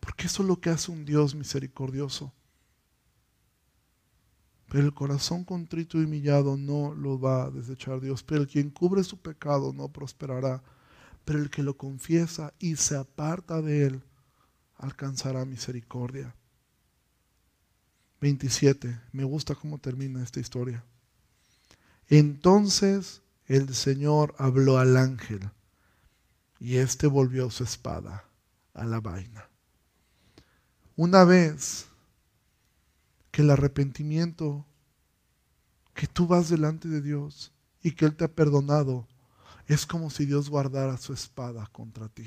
Porque 0.00 0.26
eso 0.26 0.42
es 0.42 0.48
lo 0.48 0.58
que 0.58 0.70
hace 0.70 0.90
un 0.90 1.04
Dios 1.04 1.34
misericordioso. 1.34 2.32
Pero 4.68 4.84
el 4.84 4.94
corazón 4.94 5.44
contrito 5.44 5.98
y 5.98 6.04
humillado 6.04 6.56
no 6.56 6.94
lo 6.94 7.18
va 7.18 7.44
a 7.44 7.50
desechar 7.50 8.00
Dios. 8.00 8.22
Pero 8.22 8.42
el 8.42 8.48
quien 8.48 8.70
cubre 8.70 9.02
su 9.02 9.18
pecado 9.18 9.72
no 9.72 9.88
prosperará. 9.88 10.62
Pero 11.24 11.40
el 11.40 11.50
que 11.50 11.62
lo 11.62 11.76
confiesa 11.76 12.52
y 12.58 12.76
se 12.76 12.96
aparta 12.96 13.62
de 13.62 13.86
él 13.86 14.02
alcanzará 14.76 15.44
misericordia. 15.44 16.34
27. 18.20 19.00
Me 19.12 19.24
gusta 19.24 19.54
cómo 19.54 19.78
termina 19.78 20.22
esta 20.22 20.40
historia. 20.40 20.84
Entonces 22.08 23.22
el 23.46 23.74
Señor 23.74 24.34
habló 24.38 24.78
al 24.78 24.96
ángel 24.96 25.50
y 26.58 26.76
éste 26.76 27.06
volvió 27.06 27.50
su 27.50 27.64
espada 27.64 28.24
a 28.74 28.84
la 28.84 29.00
vaina. 29.00 29.48
Una 30.96 31.24
vez 31.24 31.87
que 33.38 33.42
el 33.42 33.50
arrepentimiento, 33.50 34.66
que 35.94 36.08
tú 36.08 36.26
vas 36.26 36.48
delante 36.48 36.88
de 36.88 37.00
Dios 37.00 37.52
y 37.80 37.92
que 37.92 38.04
Él 38.04 38.16
te 38.16 38.24
ha 38.24 38.34
perdonado, 38.34 39.06
es 39.68 39.86
como 39.86 40.10
si 40.10 40.26
Dios 40.26 40.50
guardara 40.50 40.96
su 40.96 41.12
espada 41.12 41.68
contra 41.68 42.08
ti. 42.08 42.26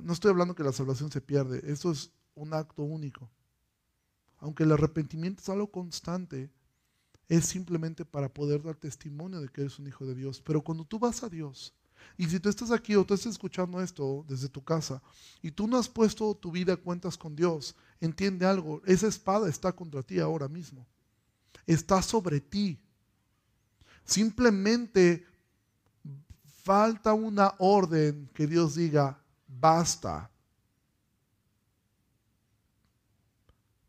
No 0.00 0.12
estoy 0.12 0.30
hablando 0.30 0.54
que 0.54 0.62
la 0.62 0.70
salvación 0.70 1.10
se 1.10 1.20
pierde, 1.20 1.60
eso 1.72 1.90
es 1.90 2.12
un 2.36 2.54
acto 2.54 2.84
único. 2.84 3.28
Aunque 4.38 4.62
el 4.62 4.70
arrepentimiento 4.70 5.42
es 5.42 5.48
algo 5.48 5.72
constante, 5.72 6.52
es 7.28 7.46
simplemente 7.46 8.04
para 8.04 8.32
poder 8.32 8.62
dar 8.62 8.76
testimonio 8.76 9.40
de 9.40 9.48
que 9.48 9.62
eres 9.62 9.80
un 9.80 9.88
hijo 9.88 10.06
de 10.06 10.14
Dios. 10.14 10.40
Pero 10.40 10.62
cuando 10.62 10.84
tú 10.84 11.00
vas 11.00 11.24
a 11.24 11.28
Dios, 11.28 11.74
y 12.16 12.28
si 12.28 12.38
tú 12.38 12.48
estás 12.48 12.70
aquí 12.70 12.94
o 12.94 13.04
tú 13.04 13.14
estás 13.14 13.32
escuchando 13.32 13.80
esto 13.80 14.24
desde 14.28 14.48
tu 14.48 14.62
casa, 14.62 15.02
y 15.40 15.50
tú 15.50 15.66
no 15.66 15.78
has 15.78 15.88
puesto 15.88 16.34
tu 16.34 16.50
vida 16.50 16.74
a 16.74 16.76
cuentas 16.76 17.16
con 17.16 17.34
Dios, 17.34 17.74
entiende 18.00 18.46
algo, 18.46 18.82
esa 18.84 19.06
espada 19.06 19.48
está 19.48 19.72
contra 19.72 20.02
ti 20.02 20.18
ahora 20.18 20.48
mismo. 20.48 20.86
Está 21.66 22.02
sobre 22.02 22.40
ti. 22.40 22.78
Simplemente 24.04 25.26
falta 26.62 27.14
una 27.14 27.54
orden 27.58 28.28
que 28.34 28.46
Dios 28.46 28.74
diga, 28.74 29.18
basta. 29.46 30.30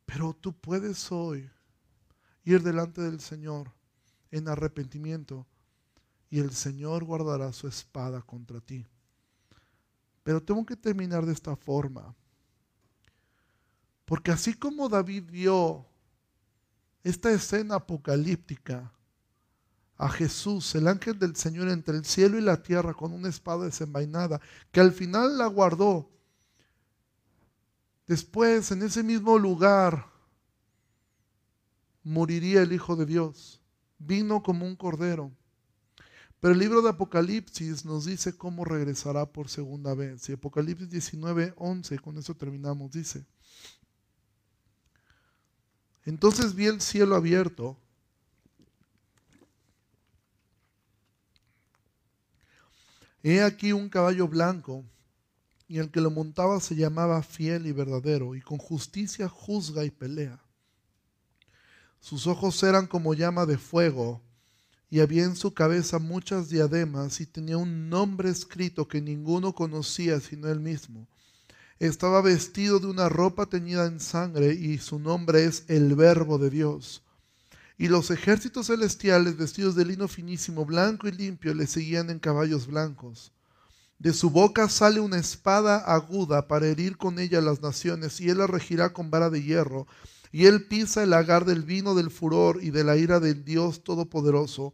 Pero 0.05 0.33
tú 0.33 0.53
puedes 0.53 1.11
hoy 1.11 1.49
ir 2.43 2.61
delante 2.63 3.01
del 3.01 3.19
Señor 3.19 3.71
en 4.31 4.47
arrepentimiento 4.47 5.45
y 6.31 6.39
el 6.39 6.51
Señor 6.51 7.03
guardará 7.03 7.53
su 7.53 7.67
espada 7.67 8.23
contra 8.23 8.59
ti. 8.59 8.87
Pero 10.23 10.41
tengo 10.41 10.65
que 10.65 10.75
terminar 10.75 11.23
de 11.27 11.33
esta 11.33 11.55
forma. 11.55 12.15
Porque 14.05 14.31
así 14.31 14.55
como 14.55 14.89
David 14.89 15.25
vio 15.29 15.85
esta 17.03 17.31
escena 17.31 17.75
apocalíptica 17.75 18.91
a 19.97 20.09
Jesús, 20.09 20.73
el 20.73 20.87
ángel 20.87 21.19
del 21.19 21.35
Señor 21.35 21.69
entre 21.69 21.95
el 21.95 22.05
cielo 22.05 22.39
y 22.39 22.41
la 22.41 22.63
tierra 22.63 22.95
con 22.95 23.13
una 23.13 23.29
espada 23.29 23.65
desenvainada, 23.65 24.41
que 24.71 24.79
al 24.79 24.91
final 24.91 25.37
la 25.37 25.45
guardó 25.45 26.11
Después, 28.11 28.69
en 28.71 28.83
ese 28.83 29.03
mismo 29.03 29.37
lugar, 29.37 30.05
moriría 32.03 32.61
el 32.61 32.73
Hijo 32.73 32.97
de 32.97 33.05
Dios. 33.05 33.61
Vino 33.99 34.43
como 34.43 34.65
un 34.65 34.75
cordero. 34.75 35.31
Pero 36.41 36.53
el 36.53 36.59
libro 36.59 36.81
de 36.81 36.89
Apocalipsis 36.89 37.85
nos 37.85 38.05
dice 38.05 38.35
cómo 38.35 38.65
regresará 38.65 39.27
por 39.27 39.47
segunda 39.47 39.93
vez. 39.93 40.27
Y 40.27 40.33
Apocalipsis 40.33 40.89
19, 40.89 41.53
11, 41.55 41.99
con 41.99 42.17
eso 42.17 42.35
terminamos, 42.35 42.91
dice. 42.91 43.23
Entonces 46.03 46.55
vi 46.55 46.65
el 46.65 46.81
cielo 46.81 47.15
abierto. 47.15 47.77
He 53.21 53.43
aquí 53.43 53.71
un 53.71 53.87
caballo 53.87 54.27
blanco 54.27 54.83
y 55.67 55.77
el 55.77 55.91
que 55.91 56.01
lo 56.01 56.09
montaba 56.09 56.59
se 56.59 56.75
llamaba 56.75 57.21
fiel 57.21 57.67
y 57.67 57.71
verdadero, 57.71 58.35
y 58.35 58.41
con 58.41 58.57
justicia 58.57 59.29
juzga 59.29 59.85
y 59.85 59.91
pelea. 59.91 60.43
Sus 61.99 62.25
ojos 62.25 62.61
eran 62.63 62.87
como 62.87 63.13
llama 63.13 63.45
de 63.45 63.59
fuego, 63.59 64.23
y 64.91 64.99
había 64.99 65.23
en 65.23 65.37
su 65.37 65.53
cabeza 65.53 65.99
muchas 65.99 66.49
diademas, 66.49 67.21
y 67.21 67.25
tenía 67.25 67.57
un 67.57 67.89
nombre 67.89 68.29
escrito 68.29 68.89
que 68.89 69.01
ninguno 69.01 69.55
conocía 69.55 70.19
sino 70.19 70.49
él 70.49 70.59
mismo. 70.59 71.07
Estaba 71.79 72.21
vestido 72.21 72.79
de 72.79 72.87
una 72.87 73.07
ropa 73.07 73.45
teñida 73.45 73.85
en 73.85 74.01
sangre, 74.01 74.53
y 74.53 74.79
su 74.79 74.99
nombre 74.99 75.45
es 75.45 75.63
el 75.69 75.95
Verbo 75.95 76.37
de 76.37 76.49
Dios. 76.49 77.03
Y 77.77 77.87
los 77.87 78.11
ejércitos 78.11 78.67
celestiales, 78.67 79.37
vestidos 79.37 79.75
de 79.75 79.85
lino 79.85 80.09
finísimo, 80.09 80.65
blanco 80.65 81.07
y 81.07 81.13
limpio, 81.13 81.53
le 81.55 81.67
seguían 81.67 82.09
en 82.09 82.19
caballos 82.19 82.67
blancos. 82.67 83.31
De 83.97 84.11
su 84.11 84.29
boca 84.29 84.67
sale 84.67 84.99
una 84.99 85.19
espada 85.19 85.77
aguda 85.77 86.49
para 86.49 86.67
herir 86.67 86.97
con 86.97 87.17
ella 87.17 87.39
las 87.39 87.61
naciones, 87.61 88.19
y 88.19 88.29
él 88.29 88.39
la 88.39 88.47
regirá 88.47 88.91
con 88.91 89.09
vara 89.09 89.29
de 89.29 89.41
hierro. 89.41 89.87
Y 90.31 90.45
él 90.45 90.67
pisa 90.67 91.03
el 91.03 91.09
lagar 91.09 91.45
del 91.45 91.63
vino 91.63 91.93
del 91.93 92.09
furor 92.09 92.63
y 92.63 92.71
de 92.71 92.83
la 92.83 92.95
ira 92.95 93.19
del 93.19 93.43
Dios 93.43 93.83
Todopoderoso. 93.83 94.73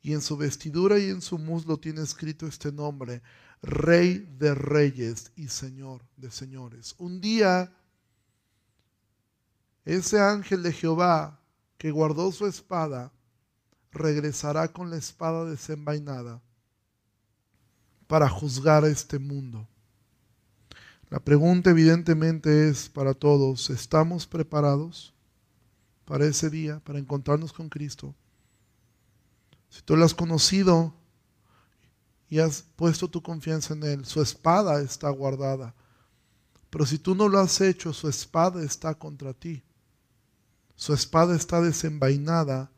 Y 0.00 0.12
en 0.12 0.20
su 0.20 0.36
vestidura 0.36 0.98
y 0.98 1.10
en 1.10 1.22
su 1.22 1.38
muslo 1.38 1.78
tiene 1.78 2.02
escrito 2.02 2.46
este 2.46 2.72
nombre, 2.72 3.22
Rey 3.62 4.26
de 4.38 4.54
Reyes 4.54 5.32
y 5.36 5.48
Señor 5.48 6.02
de 6.16 6.30
Señores. 6.30 6.94
Un 6.98 7.20
día, 7.20 7.72
ese 9.84 10.20
ángel 10.20 10.62
de 10.62 10.72
Jehová 10.72 11.40
que 11.78 11.90
guardó 11.90 12.30
su 12.32 12.46
espada, 12.46 13.12
regresará 13.92 14.72
con 14.72 14.90
la 14.90 14.96
espada 14.96 15.44
desenvainada 15.44 16.42
para 18.06 18.28
juzgar 18.28 18.84
a 18.84 18.88
este 18.88 19.18
mundo. 19.18 19.68
La 21.12 21.20
pregunta 21.20 21.68
evidentemente 21.68 22.70
es 22.70 22.88
para 22.88 23.12
todos, 23.12 23.68
¿estamos 23.68 24.26
preparados 24.26 25.12
para 26.06 26.24
ese 26.24 26.48
día, 26.48 26.80
para 26.84 26.98
encontrarnos 26.98 27.52
con 27.52 27.68
Cristo? 27.68 28.14
Si 29.68 29.82
tú 29.82 29.94
lo 29.94 30.06
has 30.06 30.14
conocido 30.14 30.94
y 32.30 32.38
has 32.38 32.62
puesto 32.62 33.10
tu 33.10 33.22
confianza 33.22 33.74
en 33.74 33.82
Él, 33.82 34.04
su 34.06 34.22
espada 34.22 34.80
está 34.80 35.10
guardada. 35.10 35.74
Pero 36.70 36.86
si 36.86 36.98
tú 36.98 37.14
no 37.14 37.28
lo 37.28 37.40
has 37.40 37.60
hecho, 37.60 37.92
su 37.92 38.08
espada 38.08 38.62
está 38.62 38.94
contra 38.94 39.34
ti. 39.34 39.62
Su 40.76 40.94
espada 40.94 41.36
está 41.36 41.60
desenvainada 41.60 42.72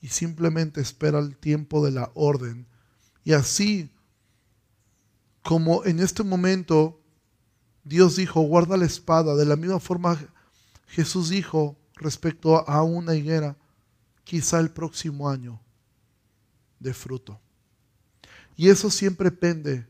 y 0.00 0.08
simplemente 0.08 0.80
espera 0.80 1.18
el 1.18 1.36
tiempo 1.36 1.84
de 1.84 1.90
la 1.90 2.10
orden. 2.14 2.66
Y 3.24 3.34
así 3.34 3.92
como 5.42 5.84
en 5.84 6.00
este 6.00 6.22
momento 6.22 7.03
Dios 7.84 8.16
dijo, 8.16 8.40
guarda 8.40 8.76
la 8.76 8.86
espada, 8.86 9.36
de 9.36 9.44
la 9.44 9.56
misma 9.56 9.78
forma 9.78 10.18
Jesús 10.86 11.28
dijo 11.28 11.76
respecto 11.96 12.68
a 12.68 12.82
una 12.82 13.14
higuera, 13.14 13.56
quizá 14.24 14.58
el 14.58 14.70
próximo 14.70 15.28
año 15.28 15.60
de 16.80 16.94
fruto. 16.94 17.40
Y 18.56 18.68
eso 18.68 18.90
siempre 18.90 19.30
pende 19.30 19.86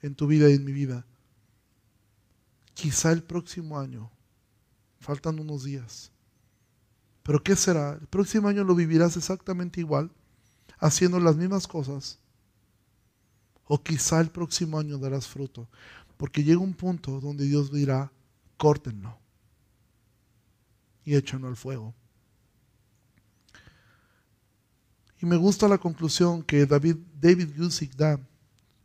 en 0.00 0.14
tu 0.14 0.26
vida 0.26 0.50
y 0.50 0.54
en 0.54 0.64
mi 0.64 0.72
vida. 0.72 1.06
Quizá 2.74 3.12
el 3.12 3.22
próximo 3.22 3.78
año, 3.78 4.10
faltan 4.98 5.38
unos 5.38 5.64
días. 5.64 6.10
Pero 7.22 7.42
¿qué 7.42 7.54
será? 7.54 7.98
El 8.00 8.06
próximo 8.06 8.48
año 8.48 8.64
lo 8.64 8.74
vivirás 8.74 9.16
exactamente 9.16 9.80
igual, 9.80 10.10
haciendo 10.78 11.20
las 11.20 11.36
mismas 11.36 11.68
cosas, 11.68 12.18
o 13.64 13.82
quizá 13.82 14.20
el 14.20 14.30
próximo 14.30 14.78
año 14.78 14.98
darás 14.98 15.26
fruto. 15.26 15.68
Porque 16.22 16.44
llega 16.44 16.60
un 16.60 16.74
punto 16.74 17.18
donde 17.20 17.46
Dios 17.46 17.72
dirá, 17.72 18.12
córtenlo 18.56 19.18
y 21.04 21.16
échenlo 21.16 21.48
al 21.48 21.56
fuego. 21.56 21.96
Y 25.20 25.26
me 25.26 25.34
gusta 25.34 25.66
la 25.66 25.78
conclusión 25.78 26.44
que 26.44 26.64
David, 26.64 26.98
David 27.20 27.48
Gusick 27.58 27.96
da 27.96 28.20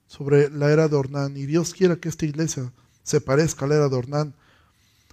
sobre 0.07 0.49
la 0.49 0.71
era 0.71 0.88
de 0.88 0.95
Ornán. 0.95 1.38
Y 1.38 1.45
Dios 1.45 1.75
quiera 1.75 1.97
que 1.97 2.09
esta 2.09 2.25
iglesia 2.25 2.73
se 3.03 3.21
parezca 3.21 3.65
a 3.65 3.67
la 3.67 3.75
era 3.75 3.89
de 3.89 3.97
Ornán. 3.97 4.33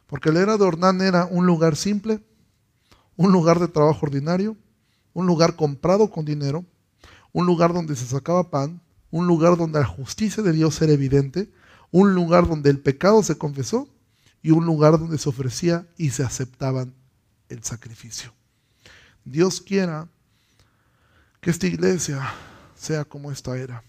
Porque 0.07 0.33
la 0.33 0.41
era 0.41 0.57
de 0.57 0.65
Ornán 0.65 1.03
era 1.03 1.27
un 1.27 1.45
lugar 1.45 1.77
simple, 1.77 2.25
un 3.17 3.33
lugar 3.33 3.61
de 3.61 3.69
trabajo 3.69 4.07
ordinario, 4.07 4.57
un 5.13 5.27
lugar 5.27 5.57
comprado 5.57 6.11
con 6.11 6.25
dinero, 6.25 6.65
un 7.35 7.45
lugar 7.45 7.75
donde 7.75 7.95
se 7.95 8.07
sacaba 8.07 8.49
pan, 8.49 8.81
un 9.11 9.27
lugar 9.27 9.59
donde 9.59 9.81
la 9.81 9.85
justicia 9.85 10.43
de 10.43 10.53
Dios 10.53 10.81
era 10.81 10.95
evidente, 10.95 11.53
un 11.95 12.13
lugar 12.13 12.49
donde 12.49 12.71
el 12.71 12.81
pecado 12.81 13.23
se 13.23 13.39
confesó 13.39 13.89
y 14.43 14.51
un 14.51 14.67
lugar 14.67 14.99
donde 14.99 15.17
se 15.17 15.29
ofrecía 15.29 15.87
y 15.97 16.11
se 16.11 16.25
aceptaban 16.25 16.93
el 17.49 17.63
sacrificio. 17.63 18.35
Dios 19.25 19.61
quiera 19.61 20.09
que 21.41 21.51
esta 21.51 21.69
iglesia 21.69 22.21
sea 22.75 23.05
como 23.05 23.31
esta 23.31 23.57
era. 23.57 23.85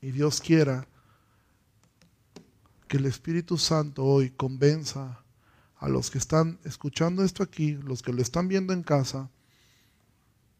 Y 0.00 0.12
Dios 0.12 0.40
quiera 0.40 0.86
que 2.86 2.98
el 2.98 3.06
Espíritu 3.06 3.58
Santo 3.58 4.04
hoy 4.04 4.30
convenza 4.30 5.24
a 5.78 5.88
los 5.88 6.08
que 6.08 6.18
están 6.18 6.60
escuchando 6.62 7.24
esto 7.24 7.42
aquí, 7.42 7.72
los 7.72 8.00
que 8.00 8.12
lo 8.12 8.22
están 8.22 8.46
viendo 8.46 8.72
en 8.72 8.84
casa, 8.84 9.28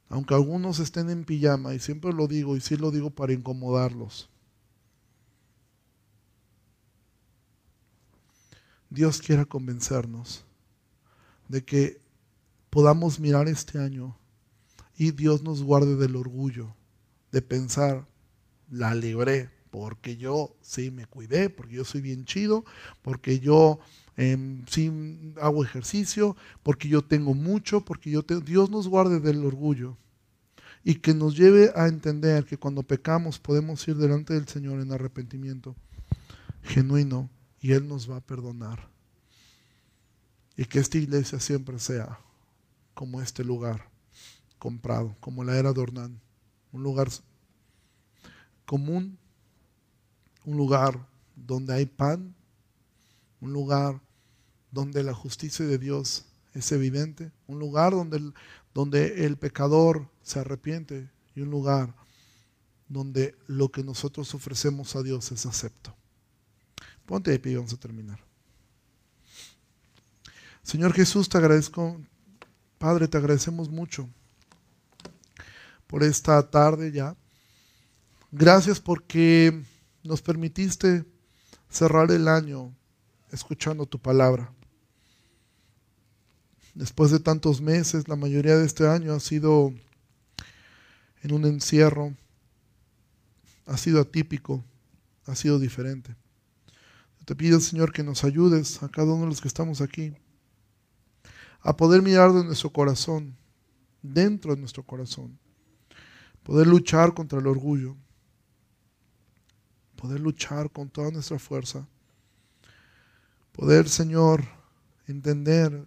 aunque 0.09 0.35
algunos 0.35 0.81
estén 0.81 1.09
en 1.09 1.25
pijama, 1.25 1.73
y 1.73 1.79
siempre 1.79 2.13
lo 2.13 2.27
digo, 2.27 2.57
y 2.57 2.61
sí 2.61 2.77
lo 2.77 2.91
digo 2.91 3.11
para 3.11 3.33
incomodarlos. 3.33 4.29
Dios 8.95 9.21
quiera 9.21 9.45
convencernos 9.45 10.45
de 11.49 11.65
que 11.65 12.01
podamos 12.71 13.19
mirar 13.19 13.49
este 13.49 13.79
año 13.79 14.17
y 14.97 15.11
Dios 15.11 15.43
nos 15.43 15.63
guarde 15.65 15.97
del 15.97 16.15
orgullo 16.15 16.75
de 17.33 17.43
pensar, 17.43 18.07
la 18.71 18.95
libré, 18.95 19.51
porque 19.73 20.17
yo 20.17 20.57
sí 20.61 20.93
me 20.93 21.07
cuidé, 21.07 21.51
porque 21.51 21.75
yo 21.75 21.85
soy 21.85 22.01
bien 22.01 22.25
chido, 22.25 22.65
porque 23.03 23.41
yo 23.41 23.81
em, 24.17 24.65
sí 24.69 25.35
hago 25.41 25.65
ejercicio, 25.65 26.37
porque 26.63 26.89
yo 26.89 27.03
tengo 27.03 27.35
mucho, 27.35 27.85
porque 27.85 28.11
yo 28.11 28.23
tengo... 28.23 28.43
Dios 28.43 28.71
nos 28.71 28.87
guarde 28.87 29.19
del 29.19 29.45
orgullo 29.45 29.97
y 30.85 30.97
que 30.97 31.15
nos 31.15 31.37
lleve 31.37 31.73
a 31.75 31.89
entender 31.89 32.45
que 32.45 32.59
cuando 32.59 32.85
pecamos 32.85 33.41
podemos 33.41 33.87
ir 33.89 33.97
delante 33.97 34.35
del 34.35 34.47
Señor 34.47 34.81
en 34.81 34.93
arrepentimiento 34.93 35.75
genuino 36.63 37.29
y 37.65 37.73
Él 37.73 37.89
nos 37.89 38.11
va 38.11 38.17
a 38.17 38.21
perdonar. 38.21 38.91
Y 40.55 40.67
que 40.67 40.81
esta 40.81 40.99
iglesia 40.99 41.41
siempre 41.41 41.79
sea 41.79 42.21
como 42.93 43.23
este 43.23 43.43
lugar 43.43 43.89
comprado, 44.59 45.17
como 45.19 45.43
la 45.45 45.57
era 45.57 45.73
de 45.73 45.81
Ornán, 45.81 46.21
un 46.73 46.83
lugar 46.83 47.09
común, 48.67 49.17
un 50.45 50.59
lugar 50.59 51.09
donde 51.37 51.73
hay 51.73 51.87
pan, 51.87 52.35
un 53.41 53.55
lugar 53.55 53.99
donde 54.71 55.03
la 55.03 55.15
justicia 55.15 55.65
de 55.65 55.79
Dios 55.79 56.27
es 56.53 56.71
evidente, 56.71 57.33
un 57.47 57.61
lugar 57.61 57.93
donde 57.93 58.31
donde 58.75 59.25
el 59.25 59.39
pecador 59.39 60.11
se 60.23 60.39
arrepiente 60.39 61.09
y 61.35 61.41
un 61.41 61.51
lugar 61.51 61.95
donde 62.91 63.35
lo 63.47 63.71
que 63.71 63.83
nosotros 63.83 64.35
ofrecemos 64.35 64.97
a 64.97 65.03
Dios 65.03 65.33
es 65.33 65.47
acepto. 65.47 65.97
Ponte 67.07 67.31
de 67.31 67.39
pie 67.39 67.53
y 67.53 67.57
vamos 67.57 67.73
a 67.73 67.77
terminar. 67.77 68.19
Señor 70.63 70.93
Jesús, 70.95 71.29
te 71.29 71.37
agradezco, 71.37 72.01
Padre, 72.79 73.07
te 73.09 73.19
agradecemos 73.19 73.69
mucho 73.69 74.09
por 75.87 76.03
esta 76.03 76.51
tarde 76.51 76.91
ya. 76.91 77.17
Gracias 78.33 78.81
porque 78.81 79.63
nos 80.03 80.23
permitiste 80.23 81.05
cerrar 81.69 82.11
el 82.11 82.29
año 82.29 82.75
escuchando 83.31 83.87
tu 83.87 83.99
palabra. 83.99 84.53
Después 86.75 87.11
de 87.11 87.21
tantos 87.21 87.61
meses, 87.61 88.09
la 88.09 88.17
mayoría 88.17 88.57
de 88.57 88.67
este 88.67 88.89
año 88.89 89.13
ha 89.13 89.21
sido 89.21 89.73
en 91.23 91.33
un 91.33 91.45
encierro, 91.45 92.15
ha 93.67 93.77
sido 93.77 94.01
atípico, 94.01 94.65
ha 95.27 95.37
sido 95.37 95.59
diferente. 95.59 96.17
Te 97.25 97.35
pido, 97.35 97.61
Señor, 97.61 97.93
que 97.93 98.03
nos 98.03 98.25
ayudes 98.25 98.83
a 98.83 98.89
cada 98.89 99.13
uno 99.13 99.23
de 99.23 99.31
los 99.31 99.41
que 99.41 99.49
estamos 99.49 99.81
aquí 99.81 100.15
a 101.61 101.77
poder 101.77 102.03
mirar 102.03 102.33
de 102.33 102.45
nuestro 102.45 102.71
corazón, 102.71 103.37
dentro 104.03 104.55
de 104.55 104.61
nuestro 104.61 104.83
corazón, 104.83 105.39
poder 106.43 106.67
luchar 106.67 107.15
contra 107.15 107.39
el 107.39 107.47
orgullo, 107.47 107.97
poder 109.97 110.21
luchar 110.21 110.71
con 110.71 110.91
toda 110.91 111.11
nuestra 111.11 111.39
fuerza, 111.39 111.89
poder, 113.53 113.89
Señor, 113.89 114.45
entender 115.07 115.87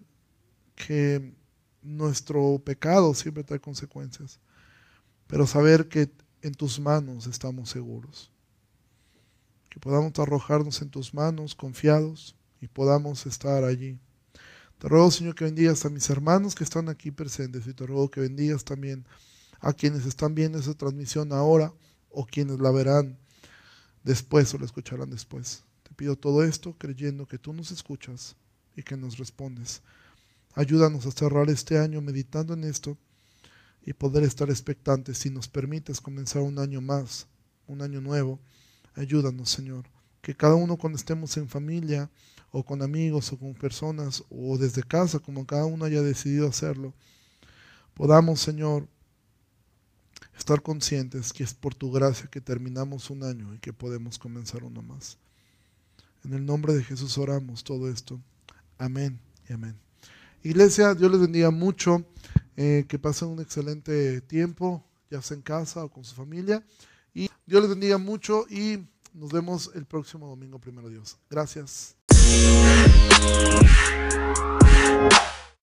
que 0.75 1.35
nuestro 1.83 2.59
pecado 2.65 3.13
siempre 3.13 3.43
trae 3.43 3.59
consecuencias, 3.59 4.39
pero 5.27 5.45
saber 5.45 5.87
que 5.87 6.11
en 6.41 6.53
tus 6.53 6.79
manos 6.79 7.27
estamos 7.27 7.69
seguros, 7.69 8.31
que 9.77 9.81
podamos 9.81 10.17
arrojarnos 10.17 10.81
en 10.81 10.89
tus 10.89 11.13
manos 11.13 11.53
confiados 11.53 12.35
y 12.59 12.67
podamos 12.67 13.27
estar 13.27 13.63
allí. 13.63 13.99
Te 14.79 14.87
ruego, 14.87 15.11
Señor, 15.11 15.35
que 15.35 15.45
bendigas 15.45 15.85
a 15.85 15.89
mis 15.91 16.09
hermanos 16.09 16.55
que 16.55 16.63
están 16.63 16.89
aquí 16.89 17.11
presentes 17.11 17.67
y 17.67 17.75
te 17.75 17.85
ruego 17.85 18.09
que 18.09 18.21
bendigas 18.21 18.63
también 18.63 19.05
a 19.59 19.73
quienes 19.73 20.07
están 20.07 20.33
viendo 20.33 20.57
esa 20.57 20.73
transmisión 20.73 21.31
ahora 21.31 21.71
o 22.09 22.25
quienes 22.25 22.59
la 22.59 22.71
verán 22.71 23.19
después 24.03 24.51
o 24.55 24.57
lo 24.57 24.65
escucharán 24.65 25.11
después. 25.11 25.63
Te 25.83 25.93
pido 25.93 26.15
todo 26.15 26.43
esto 26.43 26.75
creyendo 26.79 27.27
que 27.27 27.37
tú 27.37 27.53
nos 27.53 27.69
escuchas 27.69 28.35
y 28.75 28.81
que 28.81 28.97
nos 28.97 29.19
respondes. 29.19 29.83
Ayúdanos 30.55 31.05
a 31.05 31.11
cerrar 31.11 31.51
este 31.51 31.77
año 31.77 32.01
meditando 32.01 32.55
en 32.55 32.63
esto 32.63 32.97
y 33.85 33.93
poder 33.93 34.23
estar 34.23 34.49
expectantes 34.49 35.19
si 35.19 35.29
nos 35.29 35.47
permites 35.47 36.01
comenzar 36.01 36.41
un 36.41 36.57
año 36.57 36.81
más, 36.81 37.27
un 37.67 37.83
año 37.83 38.01
nuevo. 38.01 38.39
Ayúdanos, 38.97 39.49
Señor. 39.49 39.85
Que 40.21 40.35
cada 40.35 40.55
uno 40.55 40.75
cuando 40.75 40.97
estemos 40.97 41.37
en 41.37 41.47
familia 41.47 42.09
o 42.51 42.63
con 42.63 42.81
amigos 42.81 43.31
o 43.31 43.37
con 43.37 43.53
personas 43.53 44.23
o 44.29 44.57
desde 44.57 44.83
casa, 44.83 45.19
como 45.19 45.45
cada 45.45 45.65
uno 45.65 45.85
haya 45.85 46.01
decidido 46.01 46.47
hacerlo, 46.47 46.93
podamos, 47.93 48.41
Señor, 48.41 48.87
estar 50.37 50.61
conscientes 50.61 51.31
que 51.31 51.43
es 51.43 51.53
por 51.53 51.75
tu 51.75 51.91
gracia 51.91 52.27
que 52.27 52.41
terminamos 52.41 53.09
un 53.09 53.23
año 53.23 53.53
y 53.53 53.59
que 53.59 53.71
podemos 53.71 54.17
comenzar 54.17 54.63
uno 54.63 54.81
más. 54.81 55.17
En 56.23 56.33
el 56.33 56.45
nombre 56.45 56.73
de 56.73 56.83
Jesús 56.83 57.17
oramos 57.17 57.63
todo 57.63 57.89
esto. 57.89 58.19
Amén 58.79 59.19
y 59.47 59.53
amén. 59.53 59.75
Iglesia, 60.43 60.95
Dios 60.95 61.11
les 61.11 61.21
bendiga 61.21 61.51
mucho, 61.51 62.03
eh, 62.55 62.85
que 62.87 62.97
pasen 62.97 63.27
un 63.27 63.41
excelente 63.41 64.21
tiempo, 64.21 64.83
ya 65.11 65.21
sea 65.21 65.35
en 65.35 65.43
casa 65.43 65.83
o 65.83 65.89
con 65.89 66.03
su 66.03 66.15
familia. 66.15 66.63
Y 67.17 67.31
Dios 67.47 67.61
les 67.61 67.69
bendiga 67.71 67.97
mucho 67.97 68.45
y 68.47 68.77
nos 69.11 69.31
vemos 69.31 69.71
el 69.73 69.85
próximo 69.85 70.27
domingo, 70.27 70.59
primero 70.59 70.87
Dios. 70.87 71.17
Gracias. 71.31 71.95